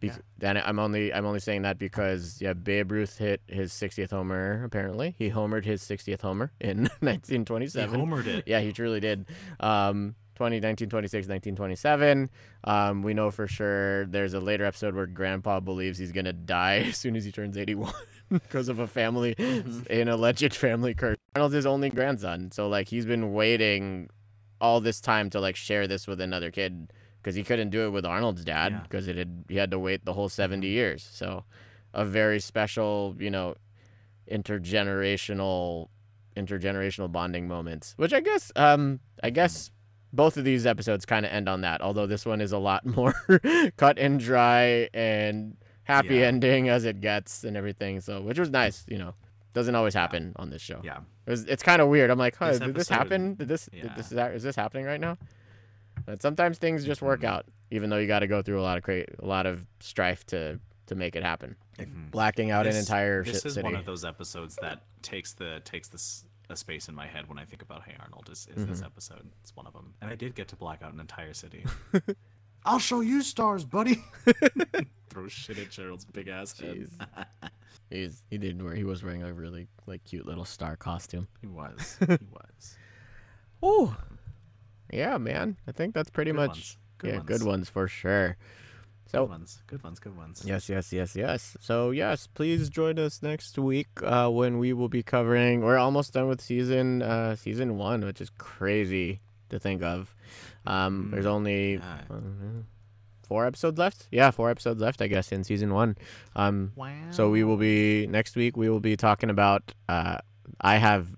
bec- 0.00 0.10
Yeah. 0.12 0.18
then 0.38 0.56
i'm 0.58 0.78
only 0.78 1.12
i'm 1.14 1.24
only 1.24 1.40
saying 1.40 1.62
that 1.62 1.78
because 1.78 2.38
yeah 2.42 2.52
babe 2.52 2.92
ruth 2.92 3.16
hit 3.18 3.40
his 3.46 3.72
60th 3.72 4.10
homer 4.10 4.62
apparently 4.64 5.14
he 5.18 5.30
homered 5.30 5.64
his 5.64 5.82
60th 5.82 6.20
homer 6.20 6.52
in 6.60 6.76
he 7.00 7.06
1927 7.06 8.00
homered 8.00 8.26
it. 8.26 8.44
yeah 8.46 8.60
he 8.60 8.72
truly 8.72 9.00
did 9.00 9.26
um 9.60 10.14
20, 10.34 10.56
1926, 10.56 11.28
1927. 11.28 12.30
Um, 12.64 13.02
we 13.02 13.14
know 13.14 13.30
for 13.30 13.46
sure 13.46 14.06
there's 14.06 14.34
a 14.34 14.40
later 14.40 14.64
episode 14.64 14.94
where 14.94 15.06
Grandpa 15.06 15.60
believes 15.60 15.98
he's 15.98 16.12
gonna 16.12 16.32
die 16.32 16.78
as 16.88 16.96
soon 16.96 17.16
as 17.16 17.24
he 17.24 17.32
turns 17.32 17.56
81 17.58 17.92
because 18.30 18.68
of 18.68 18.78
a 18.78 18.86
family, 18.86 19.34
an 19.90 20.08
alleged 20.08 20.54
family 20.54 20.94
curse. 20.94 21.16
Arnold's 21.36 21.54
his 21.54 21.66
only 21.66 21.90
grandson, 21.90 22.50
so 22.50 22.68
like 22.68 22.88
he's 22.88 23.06
been 23.06 23.32
waiting 23.32 24.08
all 24.60 24.80
this 24.80 25.00
time 25.00 25.28
to 25.30 25.40
like 25.40 25.56
share 25.56 25.86
this 25.86 26.06
with 26.06 26.20
another 26.20 26.50
kid 26.50 26.92
because 27.22 27.34
he 27.34 27.42
couldn't 27.42 27.70
do 27.70 27.86
it 27.86 27.90
with 27.90 28.04
Arnold's 28.04 28.44
dad 28.44 28.72
Yeah. 28.72 28.80
because 28.82 29.08
it 29.08 29.16
had 29.16 29.44
he 29.48 29.56
had 29.56 29.70
to 29.70 29.78
wait 29.78 30.04
the 30.04 30.12
whole 30.12 30.28
70 30.28 30.66
years. 30.66 31.08
So 31.12 31.44
a 31.94 32.04
very 32.04 32.40
special, 32.40 33.14
you 33.18 33.30
know, 33.30 33.54
intergenerational 34.30 35.88
intergenerational 36.36 37.12
bonding 37.12 37.46
moments, 37.46 37.92
which 37.98 38.12
I 38.12 38.20
guess 38.20 38.50
um 38.56 39.00
I 39.22 39.30
guess 39.30 39.70
both 40.12 40.36
of 40.36 40.44
these 40.44 40.66
episodes 40.66 41.04
kind 41.06 41.24
of 41.24 41.32
end 41.32 41.48
on 41.48 41.62
that, 41.62 41.80
although 41.80 42.06
this 42.06 42.24
one 42.26 42.40
is 42.40 42.52
a 42.52 42.58
lot 42.58 42.84
more 42.96 43.14
cut 43.76 43.98
and 43.98 44.20
dry 44.20 44.88
and 44.92 45.56
happy 45.84 46.16
Yeah. 46.16 46.26
ending 46.26 46.68
as 46.68 46.84
it 46.84 47.00
gets 47.00 47.44
and 47.44 47.56
everything. 47.56 48.00
So, 48.00 48.20
which 48.20 48.38
was 48.38 48.50
nice, 48.50 48.84
you 48.88 48.98
know. 48.98 49.14
Doesn't 49.54 49.74
always 49.74 49.92
happen 49.92 50.32
on 50.36 50.48
this 50.48 50.62
show. 50.62 50.80
Yeah. 50.82 51.00
It 51.26 51.30
was, 51.30 51.44
it's 51.44 51.62
kind 51.62 51.82
of 51.82 51.88
weird. 51.88 52.08
I'm 52.10 52.18
like, 52.18 52.36
huh, 52.36 52.50
This 52.52 52.58
did 52.60 52.74
this 52.74 52.88
happen? 52.88 53.34
Did 53.34 53.48
this, 53.48 53.66
did 53.66 53.90
this 53.96 54.06
is, 54.06 54.12
that, 54.12 54.32
is 54.34 54.42
this 54.42 54.56
happening 54.56 54.86
right 54.86 55.00
now? 55.00 55.18
But 56.06 56.22
sometimes 56.22 56.56
things 56.56 56.84
just 56.86 57.02
work 57.02 57.20
Mhm. 57.20 57.24
out, 57.28 57.46
even 57.70 57.90
though 57.90 57.98
you 57.98 58.06
got 58.06 58.20
to 58.20 58.26
go 58.26 58.40
through 58.40 58.58
a 58.60 58.62
lot 58.62 58.78
of 58.78 58.82
cra- 58.84 59.04
a 59.18 59.26
lot 59.26 59.44
of 59.46 59.64
strife 59.80 60.24
to 60.28 60.58
to 60.86 60.94
make 60.96 61.14
it 61.16 61.22
happen. 61.22 61.54
Mhm. 61.78 62.10
Blacking 62.10 62.50
out 62.50 62.66
an 62.66 62.72
This- 62.72 62.88
entire 62.88 63.22
This 63.24 63.44
is 63.46 63.54
city. 63.54 63.62
one 63.64 63.76
of 63.76 63.84
those 63.84 64.04
episodes 64.04 64.56
that 64.62 64.82
takes 65.02 65.32
the 65.34 65.60
takes 65.64 65.88
this 65.88 66.24
a 66.52 66.56
space 66.56 66.88
in 66.88 66.94
my 66.94 67.06
head 67.06 67.28
when 67.28 67.38
I 67.38 67.44
think 67.44 67.62
about 67.62 67.82
Hey 67.84 67.94
Arnold. 67.98 68.28
Is, 68.30 68.46
is 68.54 68.66
this 68.66 68.78
Mm-hmm. 68.78 68.86
episode? 68.86 69.30
It's 69.42 69.54
one 69.56 69.66
of 69.66 69.72
them, 69.72 69.94
and 70.00 70.10
I 70.10 70.14
did 70.14 70.34
get 70.34 70.48
to 70.48 70.56
black 70.56 70.82
out 70.82 70.92
an 70.92 71.00
entire 71.00 71.34
city. 71.34 71.64
I'll 72.64 72.78
show 72.78 73.00
you 73.00 73.22
stars, 73.22 73.64
buddy. 73.64 74.02
Throw 75.10 75.26
shit 75.28 75.58
at 75.58 75.70
Gerald's 75.70 76.04
big 76.04 76.28
ass 76.28 76.58
head. 76.58 76.88
He's 77.90 78.22
he 78.30 78.38
didn't 78.38 78.64
wear 78.64 78.74
he 78.74 78.84
was 78.84 79.02
wearing 79.02 79.22
a 79.22 79.32
really 79.32 79.66
like 79.86 80.04
cute 80.04 80.24
little 80.26 80.44
star 80.44 80.76
costume. 80.76 81.26
He 81.40 81.46
was. 81.48 81.96
He 82.00 82.06
was. 82.30 82.76
Ooh. 83.64 83.94
Yeah, 84.92 85.18
man. 85.18 85.56
I 85.66 85.72
think 85.72 85.94
that's 85.94 86.08
pretty 86.10 86.30
Good 86.30 86.36
much 86.36 86.48
ones. 86.50 86.76
Good 86.98 87.08
yeah, 87.10 87.16
ones. 87.18 87.26
good 87.28 87.42
ones 87.42 87.68
for 87.68 87.88
sure. 87.88 88.36
Good 89.12 89.28
ones. 89.28 89.62
Good 89.66 89.82
ones. 89.84 89.98
Good 90.00 90.16
ones. 90.16 90.42
Yes, 90.44 90.68
yes, 90.68 90.92
yes, 90.92 91.14
yes. 91.14 91.56
So 91.60 91.90
yes, 91.90 92.26
please 92.26 92.68
join 92.70 92.98
us 92.98 93.22
next 93.22 93.58
week 93.58 93.88
uh, 94.02 94.28
when 94.30 94.58
we 94.58 94.72
will 94.72 94.88
be 94.88 95.02
covering. 95.02 95.60
We're 95.60 95.76
almost 95.78 96.14
done 96.14 96.28
with 96.28 96.40
season 96.40 97.02
uh, 97.02 97.36
season 97.36 97.76
one, 97.76 98.04
which 98.04 98.20
is 98.20 98.30
crazy 98.38 99.20
to 99.50 99.58
think 99.58 99.82
of. 99.82 100.14
Um, 100.66 101.10
there's 101.12 101.26
only 101.26 101.74
Yeah. 101.74 101.98
uh, 102.10 102.14
four 103.28 103.46
episodes 103.46 103.78
left. 103.78 104.08
Yeah, 104.10 104.30
four 104.30 104.48
episodes 104.50 104.80
left, 104.80 105.02
I 105.02 105.08
guess, 105.08 105.30
in 105.30 105.44
season 105.44 105.74
one. 105.74 105.96
Um, 106.34 106.72
Wow. 106.74 106.94
so 107.10 107.28
we 107.30 107.44
will 107.44 107.56
be 107.58 108.06
next 108.06 108.34
week. 108.36 108.56
We 108.56 108.68
will 108.70 108.80
be 108.80 108.96
talking 108.96 109.28
about. 109.30 109.74
Uh, 109.88 110.18
I 110.60 110.76
have, 110.76 111.08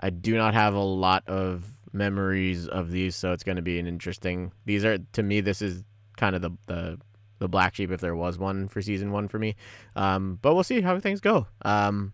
I 0.00 0.10
do 0.10 0.36
not 0.36 0.54
have 0.54 0.74
a 0.74 0.80
lot 0.82 1.24
of 1.28 1.72
memories 1.92 2.68
of 2.68 2.90
these, 2.90 3.16
so 3.16 3.32
it's 3.32 3.44
going 3.44 3.56
to 3.56 3.62
be 3.62 3.78
an 3.78 3.86
interesting. 3.86 4.52
These 4.64 4.84
are 4.84 4.98
to 5.12 5.22
me. 5.22 5.40
This 5.42 5.60
is 5.60 5.84
kind 6.16 6.36
of 6.36 6.42
the 6.42 6.50
the 6.66 6.98
the 7.38 7.48
black 7.48 7.74
sheep 7.74 7.90
if 7.90 8.00
there 8.00 8.14
was 8.14 8.38
one 8.38 8.68
for 8.68 8.80
season 8.80 9.10
one 9.10 9.26
for 9.28 9.38
me. 9.38 9.56
Um, 9.96 10.38
but 10.42 10.54
we'll 10.54 10.62
see 10.62 10.80
how 10.80 10.98
things 11.00 11.20
go. 11.20 11.46
Um, 11.64 12.12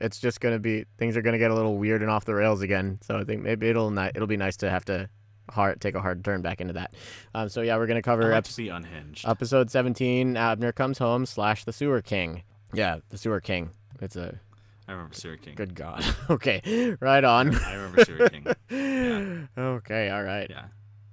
it's 0.00 0.20
just 0.20 0.40
going 0.40 0.54
to 0.54 0.60
be 0.60 0.84
things 0.98 1.16
are 1.16 1.22
going 1.22 1.32
to 1.32 1.38
get 1.38 1.50
a 1.50 1.54
little 1.54 1.76
weird 1.76 2.00
and 2.02 2.10
off 2.10 2.24
the 2.24 2.34
rails 2.34 2.62
again. 2.62 2.98
So 3.02 3.18
I 3.18 3.24
think 3.24 3.42
maybe 3.42 3.68
it'll 3.68 3.90
ni- 3.90 4.10
it'll 4.14 4.28
be 4.28 4.36
nice 4.36 4.56
to 4.58 4.70
have 4.70 4.84
to 4.84 5.08
hard 5.50 5.80
take 5.80 5.94
a 5.96 6.00
hard 6.00 6.24
turn 6.24 6.42
back 6.42 6.60
into 6.60 6.74
that. 6.74 6.94
Um, 7.34 7.48
so 7.48 7.60
yeah, 7.62 7.76
we're 7.76 7.86
going 7.86 7.96
to 7.96 8.02
cover 8.02 8.30
like 8.30 8.44
to 8.44 8.68
unhinged. 8.68 9.26
Episode 9.26 9.70
17, 9.70 10.36
Abner 10.36 10.72
Comes 10.72 10.98
Home 10.98 11.26
slash 11.26 11.64
The 11.64 11.72
Sewer 11.72 12.00
King. 12.00 12.42
Yeah, 12.72 12.98
The 13.08 13.18
Sewer 13.18 13.40
King. 13.40 13.70
It's 14.00 14.14
a 14.14 14.38
I 14.86 14.92
remember 14.92 15.14
Sewer 15.14 15.36
King. 15.36 15.54
good 15.54 15.74
god. 15.74 16.04
okay, 16.30 16.96
right 17.00 17.24
on. 17.24 17.54
I 17.56 17.74
remember 17.74 18.04
Sewer 18.04 18.28
King. 18.28 18.46
Okay, 19.58 20.10
all 20.10 20.22
right. 20.22 20.46
Yeah. 20.48 20.66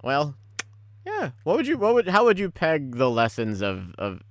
Well, 0.03 0.35
yeah. 1.05 1.31
What 1.43 1.55
would 1.57 1.67
you 1.67 1.77
what 1.77 1.93
would 1.93 2.07
how 2.07 2.25
would 2.25 2.39
you 2.39 2.49
peg 2.49 2.95
the 2.95 3.09
lessons 3.09 3.61
of 3.61 3.93
of 3.97 4.21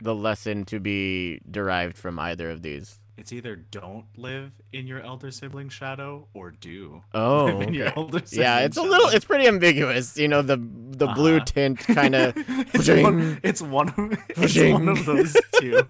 the 0.00 0.14
lesson 0.14 0.64
to 0.66 0.80
be 0.80 1.40
derived 1.50 1.96
from 1.96 2.18
either 2.18 2.50
of 2.50 2.62
these? 2.62 2.98
It's 3.18 3.30
either 3.32 3.54
don't 3.56 4.06
live 4.16 4.50
in 4.72 4.86
your 4.86 5.00
elder 5.00 5.30
sibling's 5.30 5.72
shadow 5.74 6.26
or 6.34 6.50
do 6.50 7.02
Oh, 7.14 7.44
live 7.44 7.68
in 7.68 7.74
your 7.74 7.96
okay. 7.96 8.22
Yeah, 8.32 8.60
it's 8.60 8.76
a 8.78 8.82
little 8.82 9.08
it's 9.08 9.24
pretty 9.24 9.46
ambiguous. 9.46 10.16
You 10.16 10.28
know, 10.28 10.42
the 10.42 10.56
the 10.56 11.06
blue 11.08 11.36
Uh-huh. 11.36 11.44
tint 11.44 11.78
kind 11.80 12.14
of 12.14 12.34
it's, 12.74 12.88
one, 12.88 13.40
it's 13.42 13.62
one 13.62 13.88
of 13.90 14.18
it's 14.30 14.56
one 14.72 14.88
of 14.88 15.04
those 15.04 15.36
two. 15.60 15.82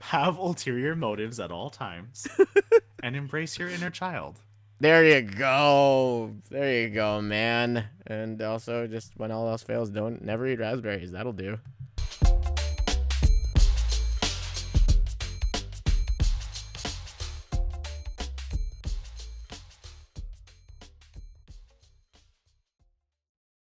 Have 0.00 0.38
ulterior 0.38 0.94
motives 0.96 1.38
at 1.40 1.50
all 1.50 1.70
times 1.70 2.26
and 3.02 3.14
embrace 3.16 3.58
your 3.58 3.68
inner 3.68 3.90
child. 3.90 4.40
There 4.80 5.04
you 5.04 5.22
go. 5.22 6.34
There 6.50 6.82
you 6.82 6.90
go, 6.90 7.20
man. 7.20 7.88
And 8.06 8.40
also 8.40 8.86
just 8.86 9.12
when 9.16 9.32
all 9.32 9.48
else 9.48 9.64
fails, 9.64 9.90
don't 9.90 10.22
never 10.22 10.46
eat 10.46 10.60
raspberries. 10.60 11.10
That'll 11.10 11.32
do. 11.32 11.58